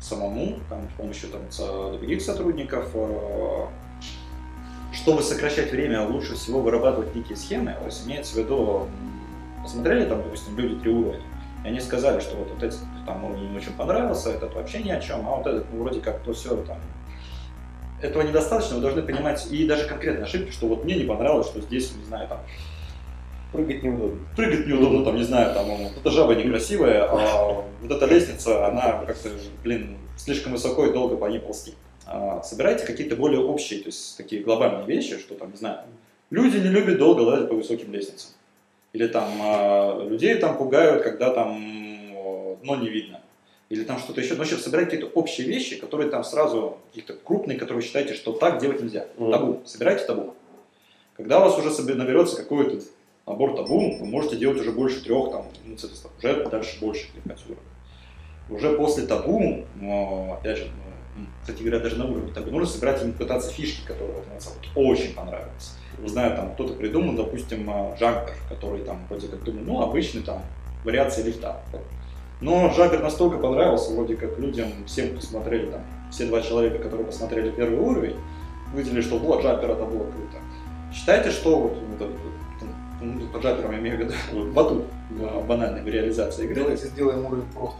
самому, 0.00 0.60
там, 0.70 0.88
с 0.88 0.96
помощью 0.96 1.28
там, 1.30 1.42
других 1.98 2.22
сотрудников, 2.22 2.88
чтобы 4.92 5.22
сокращать 5.22 5.72
время, 5.72 6.06
лучше 6.06 6.34
всего 6.34 6.60
вырабатывать 6.60 7.14
некие 7.14 7.36
схемы. 7.36 7.74
То 7.80 7.86
есть 7.86 8.06
имеется 8.06 8.34
в 8.34 8.38
виду, 8.38 8.88
посмотрели 9.62 10.04
там, 10.06 10.22
допустим, 10.22 10.56
люди 10.56 10.76
три 10.76 10.92
уровня, 10.92 11.22
и 11.64 11.68
они 11.68 11.80
сказали, 11.80 12.20
что 12.20 12.36
вот, 12.36 12.48
вот 12.50 12.62
этот 12.62 12.78
там 13.06 13.24
уровень 13.24 13.50
не 13.50 13.56
очень 13.56 13.72
понравился, 13.72 14.30
этот 14.30 14.54
вообще 14.54 14.82
ни 14.82 14.90
о 14.90 15.00
чем, 15.00 15.26
а 15.26 15.36
вот 15.36 15.46
этот 15.46 15.66
ну, 15.72 15.82
вроде 15.82 16.00
как 16.00 16.20
то 16.20 16.32
все 16.32 16.56
там 16.62 16.78
этого 18.02 18.22
недостаточно, 18.22 18.76
вы 18.76 18.82
должны 18.82 19.02
понимать 19.02 19.46
и 19.50 19.66
даже 19.66 19.86
конкретные 19.86 20.24
ошибки, 20.24 20.50
что 20.50 20.66
вот 20.66 20.84
мне 20.84 20.96
не 20.96 21.04
понравилось, 21.04 21.46
что 21.46 21.60
здесь, 21.60 21.92
не 21.96 22.04
знаю, 22.04 22.28
там, 22.28 22.40
Прыгать 23.52 23.82
неудобно. 23.82 24.18
Прыгать 24.34 24.66
неудобно, 24.66 25.04
там, 25.04 25.16
не 25.16 25.24
знаю, 25.24 25.54
там, 25.54 25.70
эта 25.70 26.10
жаба 26.10 26.34
некрасивая, 26.34 27.04
а 27.04 27.64
вот 27.82 27.90
эта 27.90 28.06
лестница, 28.06 28.66
она 28.66 29.04
как-то, 29.06 29.28
блин, 29.62 29.98
слишком 30.16 30.52
высоко 30.52 30.86
и 30.86 30.92
долго 30.92 31.16
по 31.16 31.26
ней 31.26 31.38
ползти. 31.38 31.74
А, 32.06 32.42
собирайте 32.42 32.86
какие-то 32.86 33.14
более 33.14 33.40
общие, 33.40 33.80
то 33.80 33.88
есть 33.88 34.16
такие 34.16 34.42
глобальные 34.42 34.86
вещи, 34.86 35.18
что 35.18 35.34
там, 35.34 35.50
не 35.50 35.58
знаю, 35.58 35.80
люди 36.30 36.56
не 36.56 36.68
любят 36.68 36.96
долго 36.96 37.20
лазить 37.20 37.50
по 37.50 37.54
высоким 37.54 37.92
лестницам. 37.92 38.30
Или 38.94 39.06
там 39.06 39.28
а, 39.42 40.02
людей 40.08 40.34
там 40.36 40.56
пугают, 40.56 41.02
когда 41.02 41.30
там 41.30 41.60
дно 42.62 42.76
не 42.76 42.88
видно 42.88 43.20
или 43.72 43.84
там 43.84 43.98
что-то 43.98 44.20
еще. 44.20 44.34
Но 44.34 44.44
сейчас 44.44 44.64
собирать 44.64 44.90
какие-то 44.90 45.06
общие 45.14 45.46
вещи, 45.46 45.76
которые 45.76 46.10
там 46.10 46.24
сразу 46.24 46.76
какие-то 46.88 47.14
крупные, 47.14 47.56
которые 47.56 47.80
вы 47.80 47.86
считаете, 47.86 48.12
что 48.12 48.32
так 48.32 48.60
делать 48.60 48.82
нельзя. 48.82 49.06
Mm. 49.16 49.30
Табу. 49.30 49.62
Собирайте 49.64 50.04
табу. 50.04 50.34
Когда 51.16 51.40
у 51.40 51.48
вас 51.48 51.58
уже 51.58 51.94
наберется 51.94 52.36
какой-то 52.36 52.84
набор 53.26 53.56
табу, 53.56 53.96
вы 53.98 54.04
можете 54.04 54.36
делать 54.36 54.60
уже 54.60 54.72
больше 54.72 55.02
трех, 55.02 55.30
там, 55.30 55.46
ну, 55.64 55.74
уже 55.74 56.48
дальше 56.50 56.80
больше 56.80 57.10
кликатюрок. 57.12 57.60
Уже 58.50 58.76
после 58.76 59.06
табу, 59.06 59.64
но, 59.80 60.36
опять 60.38 60.58
же, 60.58 60.70
кстати 61.40 61.62
говоря, 61.62 61.78
даже 61.78 61.96
на 61.96 62.04
уровне 62.04 62.30
табу, 62.30 62.50
нужно 62.50 62.66
собирать 62.66 63.02
и 63.02 63.10
пытаться 63.10 63.50
фишки, 63.50 63.86
которые 63.86 64.12
вот, 64.12 64.26
вот, 64.28 64.86
очень 64.86 65.14
понравились. 65.14 65.78
Не 65.98 66.08
знаю, 66.08 66.36
там 66.36 66.52
кто-то 66.52 66.74
придумал, 66.74 67.14
допустим, 67.14 67.70
а, 67.70 67.96
джампер, 67.98 68.34
который 68.50 68.84
там 68.84 69.06
вроде 69.08 69.28
как 69.28 69.42
думаю, 69.44 69.64
ну, 69.64 69.80
обычный 69.80 70.22
там 70.22 70.42
вариация 70.84 71.24
лифта. 71.24 71.62
Но 72.42 72.70
Жагер 72.72 73.00
настолько 73.00 73.38
понравился, 73.38 73.92
вроде 73.92 74.16
как 74.16 74.36
людям, 74.36 74.66
всем, 74.86 75.10
кто 75.10 75.24
смотрели 75.24 75.70
там, 75.70 75.80
все 76.10 76.26
два 76.26 76.42
человека, 76.42 76.78
которые 76.78 77.06
посмотрели 77.06 77.50
первый 77.50 77.78
уровень, 77.78 78.16
выделили, 78.74 79.00
что 79.00 79.16
вот, 79.18 79.44
Джаппер 79.44 79.70
это 79.70 79.84
было 79.84 80.02
круто. 80.02 80.38
Считайте, 80.92 81.30
что 81.30 81.56
вот, 81.56 81.78
вот, 82.00 82.10
ну, 83.00 83.28
по 83.28 83.38
Джапперам 83.38 83.72
я 83.72 83.78
имею 83.78 83.96
в 83.96 84.00
виду, 84.00 84.12
батут 84.52 84.84
банальной 85.46 85.82
в 85.82 85.88
реализации 85.88 86.44
игры. 86.44 86.62
Давайте 86.62 86.86
сделаем 86.88 87.24
уровень 87.24 87.44
просто 87.54 87.78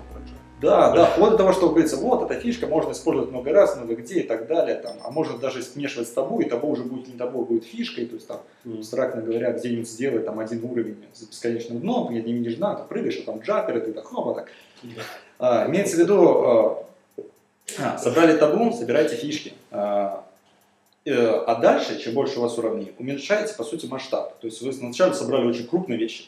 да, 0.62 0.92
да, 0.92 1.06
вплоть 1.06 1.32
до 1.32 1.38
того, 1.38 1.52
что 1.52 1.70
говорится, 1.70 1.96
вот, 1.96 2.30
эта 2.30 2.40
фишка 2.40 2.68
можно 2.68 2.92
использовать 2.92 3.30
много 3.30 3.52
раз, 3.52 3.76
много 3.76 3.96
где 3.96 4.20
и 4.20 4.22
так 4.22 4.46
далее, 4.46 4.76
там, 4.76 4.96
а 5.02 5.10
можно 5.10 5.36
даже 5.36 5.60
смешивать 5.60 6.06
с 6.06 6.12
табу, 6.12 6.40
и 6.40 6.44
табу 6.44 6.68
уже 6.68 6.84
будет 6.84 7.08
не 7.08 7.14
табу, 7.14 7.42
а 7.42 7.44
будет 7.44 7.64
фишкой, 7.64 8.06
то 8.06 8.14
есть 8.14 8.28
там, 8.28 8.40
абстрактно 8.78 9.22
говоря, 9.22 9.50
где-нибудь 9.52 9.90
сделать 9.90 10.24
там 10.24 10.38
один 10.38 10.64
уровень 10.64 10.98
с 11.12 11.24
бесконечным 11.24 11.80
дном, 11.80 12.10
где 12.10 12.22
не 12.22 12.32
видишь 12.32 12.54
дна, 12.54 12.76
ты 12.76 12.84
прыгаешь, 12.84 13.18
а 13.18 13.26
там 13.26 13.40
джапперы, 13.40 13.80
ты 13.80 13.92
так 13.92 14.04
хоба 14.04 14.34
так. 14.34 14.48
А, 15.40 15.66
имеется 15.68 15.96
в 15.96 15.98
виду, 15.98 16.28
а, 16.28 16.86
а, 17.80 17.98
собрали 17.98 18.38
табу, 18.38 18.72
собирайте 18.72 19.16
фишки. 19.16 19.54
А, 19.72 20.24
э, 21.04 21.16
а 21.16 21.56
дальше, 21.56 21.98
чем 21.98 22.14
больше 22.14 22.38
у 22.38 22.42
вас 22.42 22.56
уровней, 22.56 22.92
уменьшаете, 22.98 23.54
по 23.54 23.64
сути, 23.64 23.86
масштаб. 23.86 24.38
То 24.38 24.46
есть 24.46 24.62
вы 24.62 24.72
сначала 24.72 25.12
собрали 25.12 25.44
очень 25.46 25.66
крупные 25.66 25.98
вещи, 25.98 26.26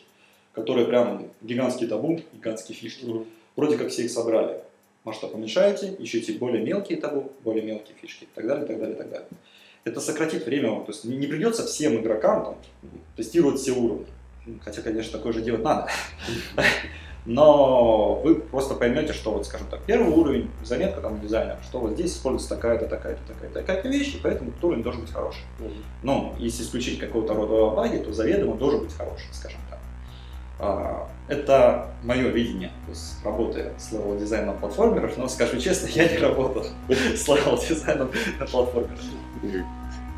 которые 0.53 0.89
прям 0.89 1.29
гигантский 1.41 1.87
табу, 1.87 2.21
гигантские 2.33 2.77
фишки. 2.77 3.05
Mm-hmm 3.05 3.27
Вроде 3.57 3.77
как 3.77 3.89
все 3.89 4.05
их 4.05 4.11
собрали. 4.11 4.61
Масштаб 5.05 5.35
уменьшаете, 5.35 5.95
ищите 5.99 6.33
более 6.35 6.65
мелкие 6.65 6.99
табу, 6.99 7.33
более 7.43 7.63
мелкие 7.63 7.95
фишки 8.01 8.25
и 8.25 8.29
так 8.35 8.47
далее, 8.47 8.65
и 8.65 8.69
так 8.69 8.79
далее, 8.79 8.95
и 8.95 8.99
так 8.99 9.11
далее. 9.11 9.29
Это 9.85 10.01
сократит 10.01 10.47
время, 10.47 10.81
то 10.81 10.93
есть 10.93 11.05
не 11.05 11.27
придется 11.27 11.67
всем 11.67 12.01
игрокам 12.01 12.45
там, 12.45 12.57
тестировать 13.17 13.61
все 13.61 13.73
уровни. 13.73 14.07
Хотя, 14.63 14.81
конечно, 14.83 15.19
такое 15.19 15.33
же 15.33 15.43
делать 15.43 15.63
надо. 15.63 15.89
Но 17.27 18.17
вы 18.17 18.35
просто 18.35 18.75
поймете, 18.75 19.15
что 19.15 19.33
вот, 19.33 19.47
скажем 19.47 19.67
так, 19.71 19.83
первый 19.85 20.13
уровень, 20.13 20.51
заметка 20.63 21.01
там 21.01 21.21
дизайнера, 21.21 21.59
что 21.63 21.81
вот 21.81 21.93
здесь 21.93 22.13
используется 22.13 22.55
такая-то, 22.55 22.87
такая-то, 22.87 23.21
такая-то, 23.27 23.61
такая-то 23.61 23.89
вещь, 23.89 24.15
и 24.15 24.21
поэтому 24.23 24.51
этот 24.51 24.63
уровень 24.63 24.83
должен 24.83 25.03
быть 25.03 25.11
хороший. 25.11 25.41
Но 26.03 26.35
если 26.39 26.63
исключить 26.63 26.99
какого-то 26.99 27.33
рода 27.33 27.75
баги, 27.75 27.97
то 27.99 28.13
заведомо 28.13 28.57
должен 28.57 28.81
быть 28.81 28.93
хороший, 28.93 29.29
скажем 29.33 29.61
так. 29.71 29.74
А, 30.59 31.09
это 31.29 31.91
мое 32.03 32.29
видение 32.29 32.71
то 32.87 32.91
есть, 32.91 33.25
работы 33.25 33.73
с 33.79 33.93
level 33.93 34.17
дизайном 34.19 34.57
платформеров, 34.59 35.17
но 35.17 35.29
скажу 35.29 35.59
честно, 35.59 35.87
я 35.89 36.09
не 36.09 36.19
работал 36.19 36.65
с 36.89 37.27
level 37.29 37.59
дизайном 37.59 38.11
на 38.39 38.47
платформерах. 38.47 39.01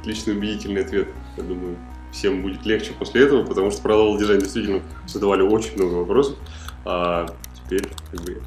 Отличный 0.00 0.34
убедительный 0.34 0.84
ответ, 0.84 1.08
я 1.36 1.42
думаю. 1.42 1.76
Всем 2.12 2.42
будет 2.42 2.64
легче 2.64 2.92
после 2.92 3.24
этого, 3.24 3.44
потому 3.44 3.70
что 3.70 3.82
про 3.82 3.94
level 3.94 4.18
design 4.18 4.40
действительно 4.40 4.82
задавали 5.06 5.42
очень 5.42 5.74
много 5.76 5.94
вопросов, 5.94 6.36
а 6.84 7.26
теперь 7.54 7.88
как, 8.10 8.20
бы, 8.20 8.42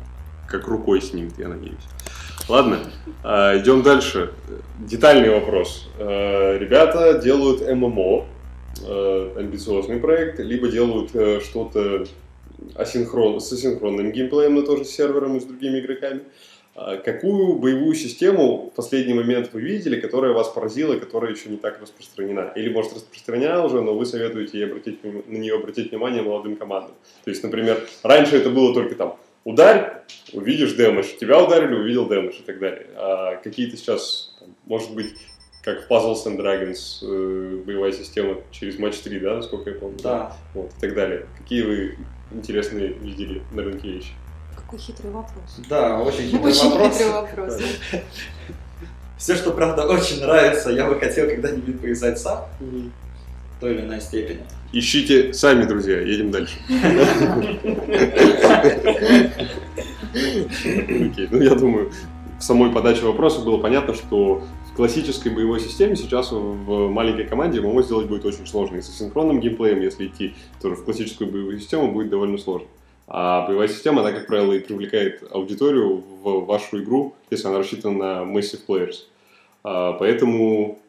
как 0.47 0.67
рукой 0.67 1.01
снимет, 1.01 1.37
я 1.37 1.49
надеюсь. 1.49 1.75
Ладно, 2.47 2.79
а, 3.23 3.57
идем 3.57 3.83
дальше. 3.83 4.31
Детальный 4.79 5.29
вопрос. 5.29 5.87
А, 5.97 6.57
ребята 6.57 7.19
делают 7.19 7.61
ММО, 7.61 8.25
э, 8.85 9.33
амбициозный 9.37 9.99
проект, 9.99 10.39
либо 10.39 10.67
делают 10.67 11.15
э, 11.15 11.39
что-то 11.41 12.05
асинхрон, 12.75 13.39
с 13.39 13.51
асинхронным 13.51 14.11
геймплеем, 14.11 14.55
но 14.55 14.61
тоже 14.61 14.85
сервером 14.85 15.37
и 15.37 15.39
с 15.39 15.45
другими 15.45 15.79
игроками. 15.79 16.21
А 16.75 16.97
какую 16.97 17.55
боевую 17.55 17.93
систему 17.93 18.69
в 18.71 18.75
последний 18.75 19.13
момент 19.13 19.49
вы 19.51 19.61
видели, 19.61 19.99
которая 19.99 20.31
вас 20.31 20.47
поразила, 20.47 20.97
которая 20.97 21.31
еще 21.33 21.49
не 21.49 21.57
так 21.57 21.81
распространена? 21.81 22.53
Или, 22.55 22.69
может, 22.69 22.93
распространена 22.93 23.65
уже, 23.65 23.81
но 23.81 23.93
вы 23.93 24.05
советуете 24.05 24.59
ей 24.59 24.65
обратить, 24.65 25.03
на 25.03 25.35
нее 25.35 25.55
обратить 25.55 25.91
внимание 25.91 26.21
молодым 26.21 26.55
командам? 26.55 26.93
То 27.25 27.31
есть, 27.31 27.43
например, 27.43 27.85
раньше 28.03 28.37
это 28.37 28.49
было 28.49 28.73
только 28.73 28.95
там 28.95 29.17
ударь, 29.43 30.03
увидишь 30.31 30.73
дэмэдж, 30.73 31.17
тебя 31.19 31.43
ударили, 31.43 31.75
увидел 31.75 32.05
дэмэдж 32.05 32.39
и 32.39 32.43
так 32.43 32.59
далее. 32.59 32.87
А 32.95 33.35
какие-то 33.37 33.75
сейчас, 33.75 34.37
может 34.65 34.93
быть, 34.93 35.15
как 35.61 35.85
в 35.85 35.91
Puzzles 35.91 36.25
and 36.25 36.37
Dragons 36.37 36.99
э, 37.01 37.61
боевая 37.65 37.91
система 37.91 38.37
через 38.51 38.79
матч 38.79 38.97
3, 38.97 39.19
да, 39.19 39.35
насколько 39.35 39.69
я 39.69 39.75
помню? 39.75 39.97
Да. 40.01 40.35
Вот, 40.53 40.71
и 40.77 40.81
так 40.81 40.93
далее. 40.95 41.25
Какие 41.37 41.63
вы 41.63 41.97
интересные 42.31 42.93
видели 42.93 43.41
на 43.51 43.63
рынке 43.63 43.89
вещи? 43.89 44.13
Какой 44.55 44.79
хитрый 44.79 45.11
вопрос. 45.11 45.59
Да, 45.69 45.99
очень 45.99 46.29
хитрый 46.29 46.51
очень 46.51 46.69
вопрос. 46.69 46.93
хитрый 46.93 47.11
вопрос. 47.11 47.57
Все, 49.17 49.35
что 49.35 49.51
правда 49.51 49.85
очень 49.85 50.21
нравится, 50.21 50.69
я 50.69 50.87
бы 50.87 50.97
хотел 50.97 51.27
когда-нибудь 51.27 51.81
повязать 51.81 52.19
сам 52.19 52.45
в 52.59 53.59
той 53.59 53.73
или 53.73 53.81
иной 53.81 53.99
степени. 53.99 54.39
Ищите 54.71 55.33
сами, 55.33 55.65
друзья, 55.65 55.99
едем 55.99 56.31
дальше. 56.31 56.55
Окей, 60.13 61.27
ну 61.31 61.41
я 61.41 61.55
думаю, 61.55 61.91
в 62.39 62.43
самой 62.43 62.71
подаче 62.71 63.05
вопроса 63.05 63.41
было 63.41 63.57
понятно, 63.57 63.93
что 63.93 64.43
классической 64.79 65.29
боевой 65.29 65.59
системе 65.59 65.97
сейчас 65.97 66.31
в 66.31 66.87
маленькой 66.87 67.27
команде 67.27 67.59
ММО 67.59 67.83
сделать 67.83 68.07
будет 68.07 68.23
очень 68.23 68.47
сложно. 68.47 68.77
И 68.77 68.81
со 68.81 68.93
синхронным 68.93 69.41
геймплеем, 69.41 69.81
если 69.81 70.07
идти 70.07 70.35
тоже 70.61 70.75
в 70.75 70.85
классическую 70.85 71.29
боевую 71.29 71.59
систему, 71.59 71.91
будет 71.91 72.09
довольно 72.09 72.37
сложно. 72.37 72.69
А 73.05 73.45
боевая 73.45 73.67
система, 73.67 73.99
она, 73.99 74.13
как 74.13 74.27
правило, 74.27 74.53
и 74.53 74.59
привлекает 74.59 75.21
аудиторию 75.29 75.97
в 75.97 76.45
вашу 76.45 76.81
игру, 76.81 77.13
если 77.29 77.49
она 77.49 77.57
рассчитана 77.57 77.97
на 77.97 78.31
massive 78.31 78.61
players. 78.65 79.07
А, 79.65 79.91
поэтому 79.91 80.79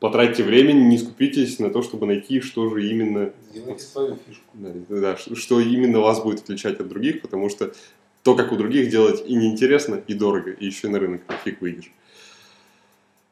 потратьте 0.00 0.42
время, 0.42 0.72
не 0.72 0.96
скупитесь 0.96 1.58
на 1.58 1.68
то, 1.68 1.82
чтобы 1.82 2.06
найти, 2.06 2.40
что 2.40 2.70
же 2.70 2.88
именно 2.88 3.30
Сделайте 3.50 3.84
свою 3.84 4.16
фишку. 4.26 4.44
да, 4.54 4.70
да, 4.88 5.16
что 5.18 5.60
именно 5.60 6.00
вас 6.00 6.22
будет 6.22 6.40
отличать 6.40 6.80
от 6.80 6.88
других, 6.88 7.20
потому 7.20 7.50
что 7.50 7.74
то, 8.24 8.34
как 8.34 8.50
у 8.50 8.56
других 8.56 8.90
делать 8.90 9.22
и 9.24 9.34
неинтересно, 9.34 10.00
и 10.06 10.14
дорого, 10.14 10.50
и 10.50 10.66
еще 10.66 10.88
на 10.88 10.98
рынок 10.98 11.20
на 11.28 11.36
фиг 11.36 11.60
выйдешь. 11.60 11.92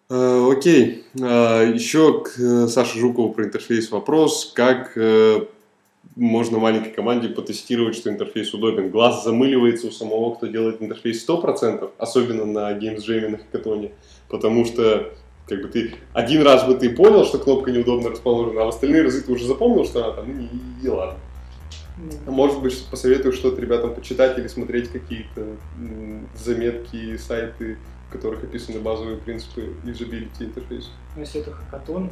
Э, 0.09 0.48
Окей, 0.52 1.05
Э, 1.18 1.70
еще 1.74 2.22
к 2.22 2.38
э, 2.38 2.68
Саше 2.68 2.98
Жукову 2.98 3.33
про 3.33 3.44
интерфейс 3.44 3.90
вопрос. 3.90 4.52
Как 4.55 4.96
можно 6.16 6.59
маленькой 6.59 6.92
команде 6.92 7.28
потестировать, 7.28 7.96
что 7.96 8.11
интерфейс 8.11 8.52
удобен? 8.52 8.90
Глаз 8.90 9.24
замыливается 9.24 9.87
у 9.87 9.90
самого, 9.90 10.35
кто 10.35 10.46
делает 10.46 10.83
интерфейс 10.83 11.26
100%, 11.26 11.90
особенно 11.96 12.44
на 12.44 12.72
Games 12.72 12.98
Jam 12.98 13.28
на 13.31 13.38
хакатоне, 13.38 13.92
потому 14.28 14.66
что 14.66 15.14
как 15.46 15.62
бы 15.62 15.68
ты 15.68 15.94
один 16.12 16.42
раз 16.42 16.66
бы 16.66 16.74
ты 16.74 16.90
понял, 16.90 17.24
что 17.24 17.38
кнопка 17.38 17.70
неудобно 17.70 18.11
расположена, 18.11 18.62
а 18.62 18.64
в 18.66 18.68
остальные 18.68 19.02
разы 19.02 19.22
ты 19.22 19.33
уже 19.33 19.46
запомнил, 19.46 19.85
что 19.87 20.05
она 20.05 20.16
там, 20.16 20.31
и, 20.31 20.85
и 20.85 20.88
ладно. 20.88 21.18
Может 22.27 22.61
быть, 22.61 22.85
посоветую 22.91 23.33
что-то 23.33 23.61
ребятам 23.61 23.95
почитать 23.95 24.38
или 24.38 24.49
смотреть 24.49 24.91
какие-то 24.91 25.47
заметки, 26.35 27.17
сайты, 27.17 27.79
в 28.09 28.12
которых 28.12 28.43
описаны 28.45 28.81
базовые 28.81 29.19
принципы 29.19 29.71
юзабилити 29.85 30.45
интерфейса. 30.45 30.91
ну, 31.15 31.23
если 31.23 31.41
это 31.41 31.53
хакатон, 31.53 32.11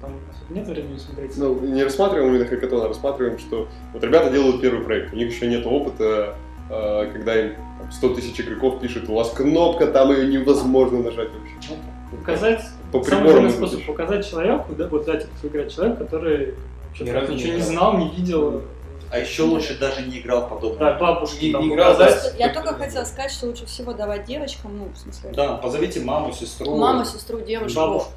там 0.00 0.12
особо 0.30 0.54
нет 0.54 0.68
времени 0.68 0.98
смотреть. 0.98 1.36
Ну, 1.36 1.60
не 1.60 1.82
рассматриваем 1.82 2.34
именно 2.34 2.46
хакатон, 2.46 2.82
а 2.82 2.88
рассматриваем, 2.88 3.38
что 3.38 3.68
вот 3.92 4.04
ребята 4.04 4.30
делают 4.30 4.60
первый 4.60 4.84
проект, 4.84 5.12
у 5.12 5.16
них 5.16 5.32
еще 5.32 5.46
нет 5.46 5.66
опыта, 5.66 6.36
э, 6.70 7.10
когда 7.12 7.40
им 7.40 7.54
там, 7.78 7.90
100 7.90 8.14
тысяч 8.14 8.40
игроков 8.40 8.80
пишет, 8.80 9.08
у 9.08 9.14
вас 9.14 9.30
кнопка, 9.30 9.86
там 9.86 10.12
ее 10.12 10.26
невозможно 10.26 11.02
нажать 11.02 11.30
вообще. 11.32 11.78
Ну, 12.12 12.18
показать, 12.18 12.62
По 12.92 13.02
самый 13.02 13.30
это 13.30 13.50
способ 13.50 13.86
показать 13.86 14.28
человеку, 14.28 14.74
да, 14.74 14.88
вот 14.88 15.06
дать 15.06 15.26
играть 15.42 15.74
человек, 15.74 15.98
который 15.98 16.54
вообще 16.88 17.04
Ни 17.04 17.10
разу 17.10 17.32
ничего 17.32 17.54
не 17.54 17.62
знал, 17.62 17.98
не 17.98 18.10
видел. 18.10 18.62
А 19.10 19.18
еще 19.18 19.42
лучше 19.42 19.78
даже 19.78 20.02
не 20.02 20.18
играл 20.20 20.46
в 20.46 20.48
подобное. 20.48 20.92
Да, 20.92 20.98
бабушке 20.98 21.46
Не- 21.46 21.52
там 21.52 21.62
не 21.68 21.74
играл, 21.74 21.92
показать. 21.96 22.34
Я 22.38 22.52
только 22.52 22.74
хотела 22.74 23.04
сказать, 23.04 23.30
что 23.30 23.46
лучше 23.46 23.66
всего 23.66 23.92
давать 23.92 24.24
девочкам, 24.24 24.78
ну, 24.78 24.86
в 24.86 24.96
смысле, 24.96 25.30
Да, 25.30 25.56
позовите 25.56 26.00
маму, 26.00 26.32
сестру. 26.32 26.76
маму, 26.76 27.04
сестру, 27.04 27.40
девушку. 27.40 27.78
Бабушку. 27.78 28.10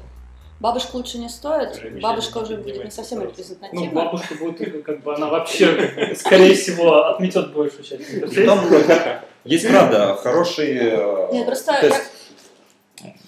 Бабушку 0.60 0.96
лучше 0.96 1.18
не 1.18 1.28
стоит, 1.28 1.76
Женщине 1.76 2.00
бабушка 2.00 2.38
уже 2.38 2.56
будет 2.56 2.84
не 2.84 2.90
совсем 2.90 3.18
сразу. 3.18 3.22
Ну, 3.22 3.30
репрезентативна. 3.30 3.90
бабушка 3.92 4.34
будет, 4.34 4.84
как 4.84 5.02
бы, 5.04 5.14
она 5.14 5.28
вообще, 5.28 6.14
скорее 6.16 6.54
всего, 6.54 7.04
отметет 7.10 7.52
большую 7.52 7.84
часть. 7.84 8.04
Притом, 8.34 8.58
есть, 9.44 9.68
правда, 9.68 10.16
хороший 10.16 10.76
э, 10.76 11.28
Нет, 11.32 11.46
просто 11.46 11.80
тест. 11.80 12.10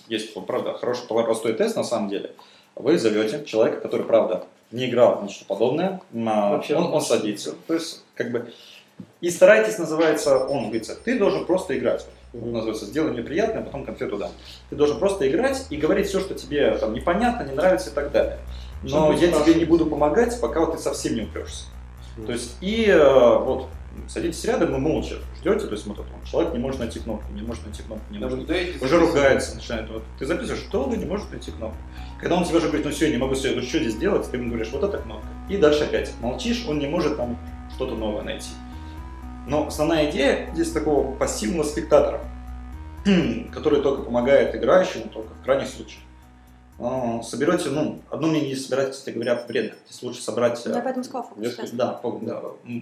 Есть, 0.09 0.35
правда, 0.44 0.75
хороший 0.75 1.07
простой 1.07 1.53
тест 1.53 1.77
на 1.77 1.85
самом 1.85 2.09
деле. 2.09 2.33
Вы 2.75 2.99
зовете 2.99 3.44
человека, 3.44 3.81
который, 3.81 4.05
правда, 4.05 4.44
не 4.72 4.88
играл 4.88 5.18
в 5.20 5.24
ничто 5.24 5.44
подобное, 5.46 6.00
на- 6.12 6.50
Вообще 6.50 6.76
он, 6.76 6.92
он 6.92 7.00
садится. 7.00 7.54
То 7.66 7.74
есть, 7.74 8.04
как 8.14 8.30
бы, 8.30 8.52
и 9.20 9.30
старайтесь, 9.30 9.78
называется, 9.78 10.38
он 10.38 10.64
говорится, 10.64 10.94
ты 10.94 11.18
должен 11.18 11.46
просто 11.46 11.76
играть. 11.78 12.06
Называется, 12.33 12.87
сделай 12.87 13.11
мне 13.11 13.22
приятное, 13.22 13.62
потом 13.62 13.85
конфету 13.85 14.16
дам. 14.16 14.30
Ты 14.68 14.76
должен 14.76 14.98
просто 14.98 15.28
играть 15.28 15.66
и 15.70 15.76
говорить 15.76 16.06
все, 16.06 16.20
что 16.20 16.35
тебе 16.35 16.76
там 16.78 16.92
непонятно, 16.92 17.44
не 17.44 17.54
нравится 17.54 17.90
и 17.90 17.92
так 17.92 18.12
далее. 18.12 18.38
Но 18.83 19.12
я 19.12 19.33
тебе 19.33 19.54
не 19.54 19.64
буду 19.64 19.87
помогать, 19.87 20.40
пока 20.40 20.61
вот 20.61 20.72
ты 20.76 20.78
совсем 20.78 21.14
не 21.16 21.22
упрешься. 21.22 21.64
То 22.26 22.33
есть, 22.33 22.56
и 22.61 22.87
э, 22.87 23.38
вот, 23.38 23.68
садитесь 24.09 24.44
рядом, 24.44 24.74
и 24.74 24.78
молча 24.78 25.16
ждете, 25.40 25.66
то 25.66 25.72
есть, 25.72 25.87
вот 25.87 25.98
это, 25.98 26.06
вот, 26.09 26.28
человек 26.30 26.52
не 26.52 26.59
может 26.59 26.80
найти 26.80 27.00
кнопку, 27.00 27.33
не 27.33 27.42
может 27.42 27.64
найти 27.64 27.83
кнопку, 27.83 28.04
не 28.12 28.18
может 28.28 28.46
уже 28.83 28.98
ругается, 28.98 29.54
начинает. 29.56 29.90
Вот, 29.90 30.02
ты 30.18 30.26
записываешь, 30.26 30.62
долго 30.70 30.96
не 30.96 31.04
может 31.04 31.30
найти 31.30 31.50
кнопку. 31.50 31.78
Когда 32.20 32.37
он 32.37 32.44
тебе 32.44 32.59
уже 32.59 32.66
говорит, 32.66 32.85
ну 32.85 32.92
все, 32.92 33.06
я 33.06 33.12
не 33.12 33.18
могу 33.18 33.35
все, 33.35 33.54
ну 33.54 33.62
что 33.62 33.78
здесь 33.78 33.96
делать, 33.96 34.30
ты 34.30 34.37
ему 34.37 34.48
говоришь, 34.48 34.70
вот 34.72 34.83
эта 34.83 34.98
кнопка. 34.98 35.26
И 35.48 35.56
дальше 35.56 35.85
опять 35.85 36.12
молчишь, 36.20 36.66
он 36.68 36.78
не 36.78 36.87
может 36.87 37.16
там 37.16 37.38
что-то 37.74 37.94
новое 37.94 38.22
найти. 38.22 38.50
Но 39.46 39.66
основная 39.66 40.11
идея 40.11 40.50
здесь 40.52 40.70
такого 40.70 41.14
пассивного 41.16 41.64
спектатора, 41.64 42.20
который 43.52 43.80
только 43.80 44.02
помогает 44.02 44.54
играющему, 44.54 45.09
только 45.09 45.33
в 45.33 45.42
крайних 45.42 45.68
случаях. 45.68 46.02
А, 46.78 47.22
Соберете, 47.22 47.70
ну, 47.70 48.00
одно 48.11 48.28
мнение 48.28 48.56
собирать, 48.56 48.92
кстати 48.92 49.14
говоря, 49.14 49.44
вредно. 49.48 49.76
Здесь 49.88 50.02
лучше 50.02 50.22
собрать... 50.22 50.64
Я 50.64 50.80
поэтому 50.80 51.04
сказала 51.04 51.24
фокус. 51.24 51.42
Да, 52.22 52.40
да. 52.40 52.74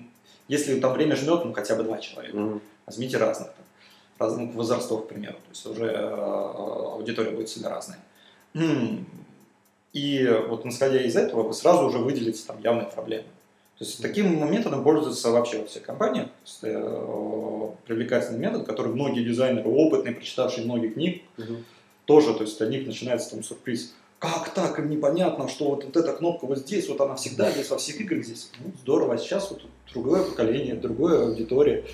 Если 0.49 0.81
там 0.81 0.95
время 0.95 1.15
жмет, 1.15 1.45
ну 1.45 1.53
хотя 1.53 1.77
бы 1.77 1.85
два 1.85 1.99
человека. 1.99 2.37
Мгм. 2.37 2.61
Возьмите 2.87 3.19
разных, 3.19 3.49
там, 3.49 3.65
разных 4.19 4.55
возрастов, 4.55 5.05
к 5.05 5.09
примеру. 5.09 5.35
То 5.35 5.51
есть 5.51 5.67
уже 5.67 5.85
э, 5.85 6.15
аудитория 6.95 7.31
будет 7.31 7.49
сильно 7.49 7.69
разная. 7.69 7.99
И 9.93 10.29
вот 10.49 10.65
исходя 10.67 11.01
из 11.03 11.17
этого, 11.17 11.43
вы 11.45 11.55
сразу 11.55 11.87
уже 11.87 11.99
выделите 11.99 12.43
там 12.47 12.61
явные 12.63 12.87
проблемы. 12.87 13.25
То 13.79 13.85
есть 13.85 14.03
таким 14.03 14.51
методом 14.51 14.83
пользуются 14.83 15.31
вообще 15.31 15.61
во 15.61 15.67
всех 15.67 15.85
компаниях. 15.85 16.27
То 16.27 16.33
есть, 16.45 16.59
э, 16.63 17.71
привлекательный 17.87 18.41
метод, 18.41 18.67
который 18.67 18.93
многие 18.93 19.25
дизайнеры, 19.25 19.69
опытные, 19.71 20.15
прочитавшие 20.15 20.65
много 20.65 20.89
книг, 20.89 21.23
Мгм. 21.37 21.65
тоже, 22.05 22.35
то 22.35 22.43
есть 22.43 22.59
для 22.59 22.67
них 22.69 22.87
начинается 22.87 23.31
там 23.31 23.43
сюрприз. 23.45 23.95
Как 24.19 24.53
так, 24.53 24.81
им 24.81 24.91
непонятно, 24.91 25.47
что 25.49 25.69
вот, 25.69 25.85
вот 25.85 25.97
эта 25.97 26.13
кнопка 26.13 26.47
вот 26.47 26.59
здесь, 26.59 26.89
вот 26.89 27.01
она 27.01 27.15
всегда 27.15 27.53
здесь, 27.53 27.71
во 27.71 27.79
всех 27.79 28.01
играх 28.01 28.25
здесь. 28.25 28.51
Ну, 28.59 28.73
здорово, 28.83 29.15
а 29.15 29.19
сейчас 29.19 29.49
вот 29.49 29.63
другое 29.93 30.25
поколение, 30.25 30.75
другая 30.75 31.29
аудитория. 31.29 31.85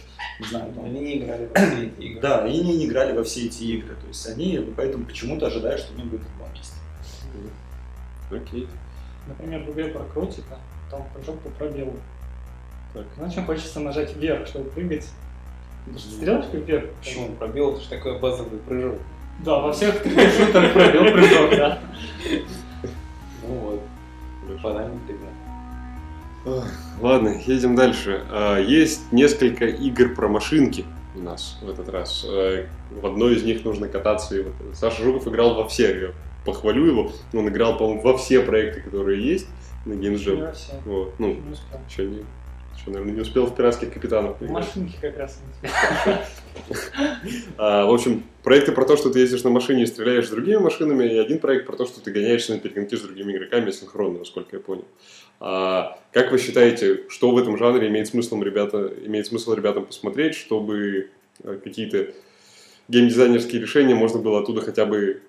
Не 0.41 0.47
знаю, 0.47 0.73
там, 0.73 0.87
Они 0.87 1.01
не 1.01 1.19
играли 1.19 1.45
в 1.47 1.53
все 1.55 1.87
эти 1.87 2.01
игры. 2.03 2.21
да, 2.23 2.49
и 2.49 2.59
не, 2.63 2.79
не 2.79 2.87
играли 2.87 3.15
во 3.15 3.25
все 3.25 3.45
эти 3.45 3.63
игры. 3.65 3.95
То 4.01 4.07
есть 4.09 4.27
они 4.27 4.59
поэтому 4.75 5.05
почему-то 5.05 5.49
ожидают, 5.49 5.83
что 5.83 5.93
у 5.93 5.97
них 5.97 6.07
будет 6.07 6.23
месте. 6.55 6.73
Окей. 8.31 8.69
Например, 9.27 9.61
в 9.63 9.71
игре 9.73 9.87
про 9.89 10.05
кротика, 10.05 10.59
там 10.91 11.03
прыжок 11.15 11.39
по 11.41 11.49
пробелу. 11.51 11.95
Так. 12.93 13.07
Очень 13.21 13.45
хочется 13.45 13.81
нажать 13.81 14.15
вверх, 14.17 14.47
чтобы 14.47 14.71
прыгать. 14.71 15.09
Потому 15.85 15.99
что 15.99 16.11
стрелочкой 16.11 16.61
вверх. 16.61 16.91
Почему? 17.01 17.35
Пробел, 17.37 17.73
это 17.73 17.81
же 17.83 17.89
такой 17.89 18.19
базовый 18.19 18.59
прыжок. 18.61 18.99
Да, 19.45 19.59
во 19.61 19.73
всех 19.73 20.05
3D-шутерах 20.05 20.73
пробел 20.73 21.13
прыжок, 21.13 21.51
да. 21.51 21.79
Ну 23.47 23.55
вот, 23.57 23.83
параметры, 24.63 25.17
да. 26.45 26.65
Ладно, 27.01 27.41
едем 27.47 27.75
дальше. 27.75 28.23
А, 28.31 28.59
Есть 28.59 29.13
несколько 29.13 29.67
игр 29.67 30.15
про 30.15 30.29
машинки 30.29 30.85
у 31.15 31.21
нас 31.21 31.59
в 31.63 31.69
этот 31.69 31.89
раз. 31.89 32.25
Э, 32.29 32.67
В 32.91 33.07
одной 33.07 33.37
из 33.37 33.45
них 33.45 33.65
нужно 33.65 33.89
кататься. 33.89 34.37
И 34.37 34.43
вот 34.43 34.53
Саша 34.75 35.03
Жуков 35.03 35.27
играл 35.29 35.55
во 35.55 35.69
все. 35.69 36.13
Похвалю 36.45 36.85
его. 36.87 37.13
Он 37.33 37.49
играл, 37.49 37.77
по-моему, 37.77 38.03
во 38.03 38.17
все 38.19 38.41
проекты, 38.41 38.81
которые 38.83 39.25
есть 39.25 39.47
на 39.85 40.17
все. 40.17 40.53
Вот. 40.85 41.15
Ну, 41.19 41.35
Не 41.35 41.53
успел. 41.53 41.81
еще 41.89 42.05
не, 42.07 42.17
еще, 42.77 42.91
наверное, 42.91 43.15
не 43.15 43.21
успел 43.21 43.47
в 43.47 43.55
пиратских 43.55 43.93
капитанов. 43.93 44.37
Поиграть. 44.39 44.67
машинке 44.67 44.97
как 45.01 45.17
раз 45.19 45.41
не 45.41 45.69
успел. 45.69 46.15
А, 47.59 47.87
в 47.87 47.93
общем, 47.93 48.23
проекты 48.45 48.71
про 48.71 48.85
то, 48.85 48.97
что 48.97 49.11
ты 49.11 49.19
ездишь 49.19 49.43
на 49.43 49.51
машине 49.51 49.83
и 49.83 49.87
стреляешь 49.87 50.29
с 50.29 50.31
другими 50.31 50.59
машинами, 50.59 51.05
и 51.05 51.19
один 51.19 51.41
проект 51.41 51.67
про 51.67 51.77
то, 51.77 51.85
что 51.85 52.01
ты 52.01 52.13
гоняешься 52.13 52.53
на 52.55 52.61
перегонки 52.61 52.95
с 52.95 53.01
другими 53.01 53.33
игроками 53.33 53.71
синхронно, 53.73 54.21
насколько 54.21 54.57
я 54.57 54.63
понял. 54.63 54.85
А, 55.41 55.99
как 56.13 56.31
вы 56.31 56.39
считаете, 56.39 57.09
что 57.09 57.31
в 57.33 57.39
этом 57.39 57.59
жанре 57.59 57.89
имеет 57.89 58.07
смысл, 58.07 58.41
ребята, 58.41 58.93
имеет 59.05 59.27
смысл 59.27 59.55
ребятам 59.55 59.85
посмотреть, 59.87 60.37
чтобы 60.37 61.11
э, 61.43 61.59
какие-то 61.63 62.15
геймдизайнерские 62.89 63.61
решения 63.61 63.95
можно 63.95 64.21
было 64.21 64.41
оттуда 64.41 64.61
хотя 64.61 64.85
бы 64.85 65.23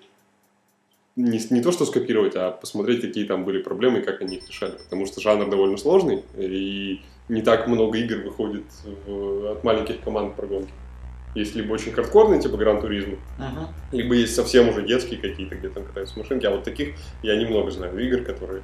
не, 1.16 1.40
не 1.50 1.62
то 1.62 1.72
что 1.72 1.84
скопировать, 1.86 2.34
а 2.36 2.50
посмотреть, 2.50 3.00
какие 3.00 3.24
там 3.24 3.44
были 3.44 3.62
проблемы 3.62 3.98
и 4.00 4.02
как 4.02 4.20
они 4.20 4.36
их 4.36 4.48
решали. 4.48 4.72
Потому 4.72 5.06
что 5.06 5.20
жанр 5.20 5.48
довольно 5.48 5.78
сложный, 5.78 6.22
и 6.36 7.00
не 7.28 7.42
так 7.42 7.66
много 7.68 7.96
игр 7.98 8.16
выходит 8.24 8.64
в- 9.06 9.52
от 9.52 9.64
маленьких 9.64 10.00
команд 10.02 10.36
про 10.36 10.46
гонки. 10.46 10.72
Есть 11.34 11.54
либо 11.54 11.72
очень 11.74 11.92
хардкорные, 11.92 12.40
типа 12.40 12.56
Гран 12.56 12.80
Туризма, 12.80 13.16
либо 13.92 14.14
есть 14.14 14.34
совсем 14.34 14.68
уже 14.70 14.82
детские 14.86 15.18
какие-то, 15.20 15.54
где 15.54 15.68
там 15.68 15.84
катаются 15.84 16.18
машинки. 16.18 16.46
А 16.46 16.50
вот 16.50 16.64
таких 16.64 16.94
я 17.22 17.36
немного 17.36 17.70
знаю 17.70 17.98
игр, 17.98 18.22
которые 18.24 18.62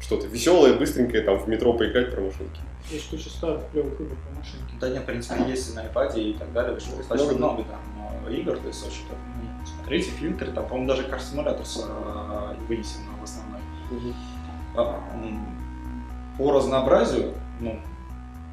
что-то 0.00 0.26
веселое, 0.26 0.74
быстренькое, 0.74 1.22
там 1.22 1.38
в 1.38 1.48
метро 1.48 1.72
поиграть 1.72 2.12
про 2.14 2.20
машинки. 2.20 2.60
Есть 2.90 3.10
куча 3.10 3.28
старых 3.28 3.62
клевых 3.72 4.00
игр 4.00 4.14
по 4.14 4.38
машинке. 4.38 4.74
Да 4.80 4.88
нет, 4.88 5.02
в 5.02 5.06
принципе, 5.06 5.44
есть 5.48 5.70
и 5.70 5.74
на 5.74 5.84
iPad 5.86 6.18
и 6.20 6.32
так 6.34 6.52
далее. 6.52 6.78
что 6.80 6.96
достаточно 6.96 7.32
много 7.34 7.64
там 7.64 7.80
э, 8.26 8.34
игр, 8.34 8.56
то 8.56 8.68
есть 8.68 8.86
очень 8.86 9.06
так, 9.08 9.18
ну, 9.42 9.66
смотрите 9.66 10.10
фильтры, 10.10 10.52
там, 10.52 10.66
по-моему, 10.66 10.88
даже 10.88 11.02
Car 11.02 11.18
Simulator 11.18 11.64
с, 11.64 11.84
э, 11.86 12.54
вынесен 12.68 13.00
в 13.20 13.24
основной. 13.24 13.60
А, 14.76 15.00
м, 15.14 15.44
По 16.38 16.52
разнообразию, 16.52 17.34
ну, 17.60 17.78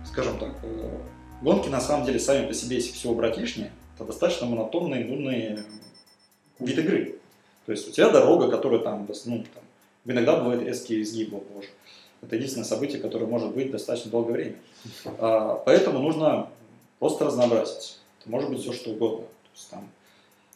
скажем 0.05 0.38
так, 0.39 0.51
э, 0.63 0.97
гонки 1.41 1.69
на 1.69 1.79
самом 1.79 2.05
деле 2.05 2.19
сами 2.19 2.47
по 2.47 2.53
себе, 2.53 2.77
если 2.77 2.91
все 2.91 3.10
убрать 3.10 3.38
лишнее, 3.38 3.71
это 3.95 4.05
достаточно 4.05 4.47
монотонный, 4.47 5.03
нудный 5.03 5.60
вид 6.60 6.79
игры. 6.79 7.15
То 7.65 7.71
есть 7.71 7.88
у 7.88 7.91
тебя 7.91 8.10
дорога, 8.10 8.49
которая 8.49 8.79
там, 8.79 9.08
ну, 9.25 9.38
там 9.53 9.63
иногда 10.06 10.38
бывает 10.38 10.63
резкие 10.63 11.02
изгибы, 11.02 11.41
боже. 11.54 11.68
Это 12.22 12.36
единственное 12.36 12.65
событие, 12.65 13.00
которое 13.00 13.26
может 13.26 13.54
быть 13.54 13.72
достаточно 13.72 14.12
долгое 14.12 14.34
время. 14.34 14.56
А, 15.20 15.62
поэтому 15.65 16.00
нужно 16.00 16.50
просто 17.00 17.26
разнообразить. 17.26 18.00
Это 18.20 18.30
может 18.30 18.50
быть 18.50 18.62
все 18.62 18.74
что 18.74 18.91
угодно. 18.91 19.26
То 19.26 19.50
есть, 19.54 19.70
там, 19.70 19.89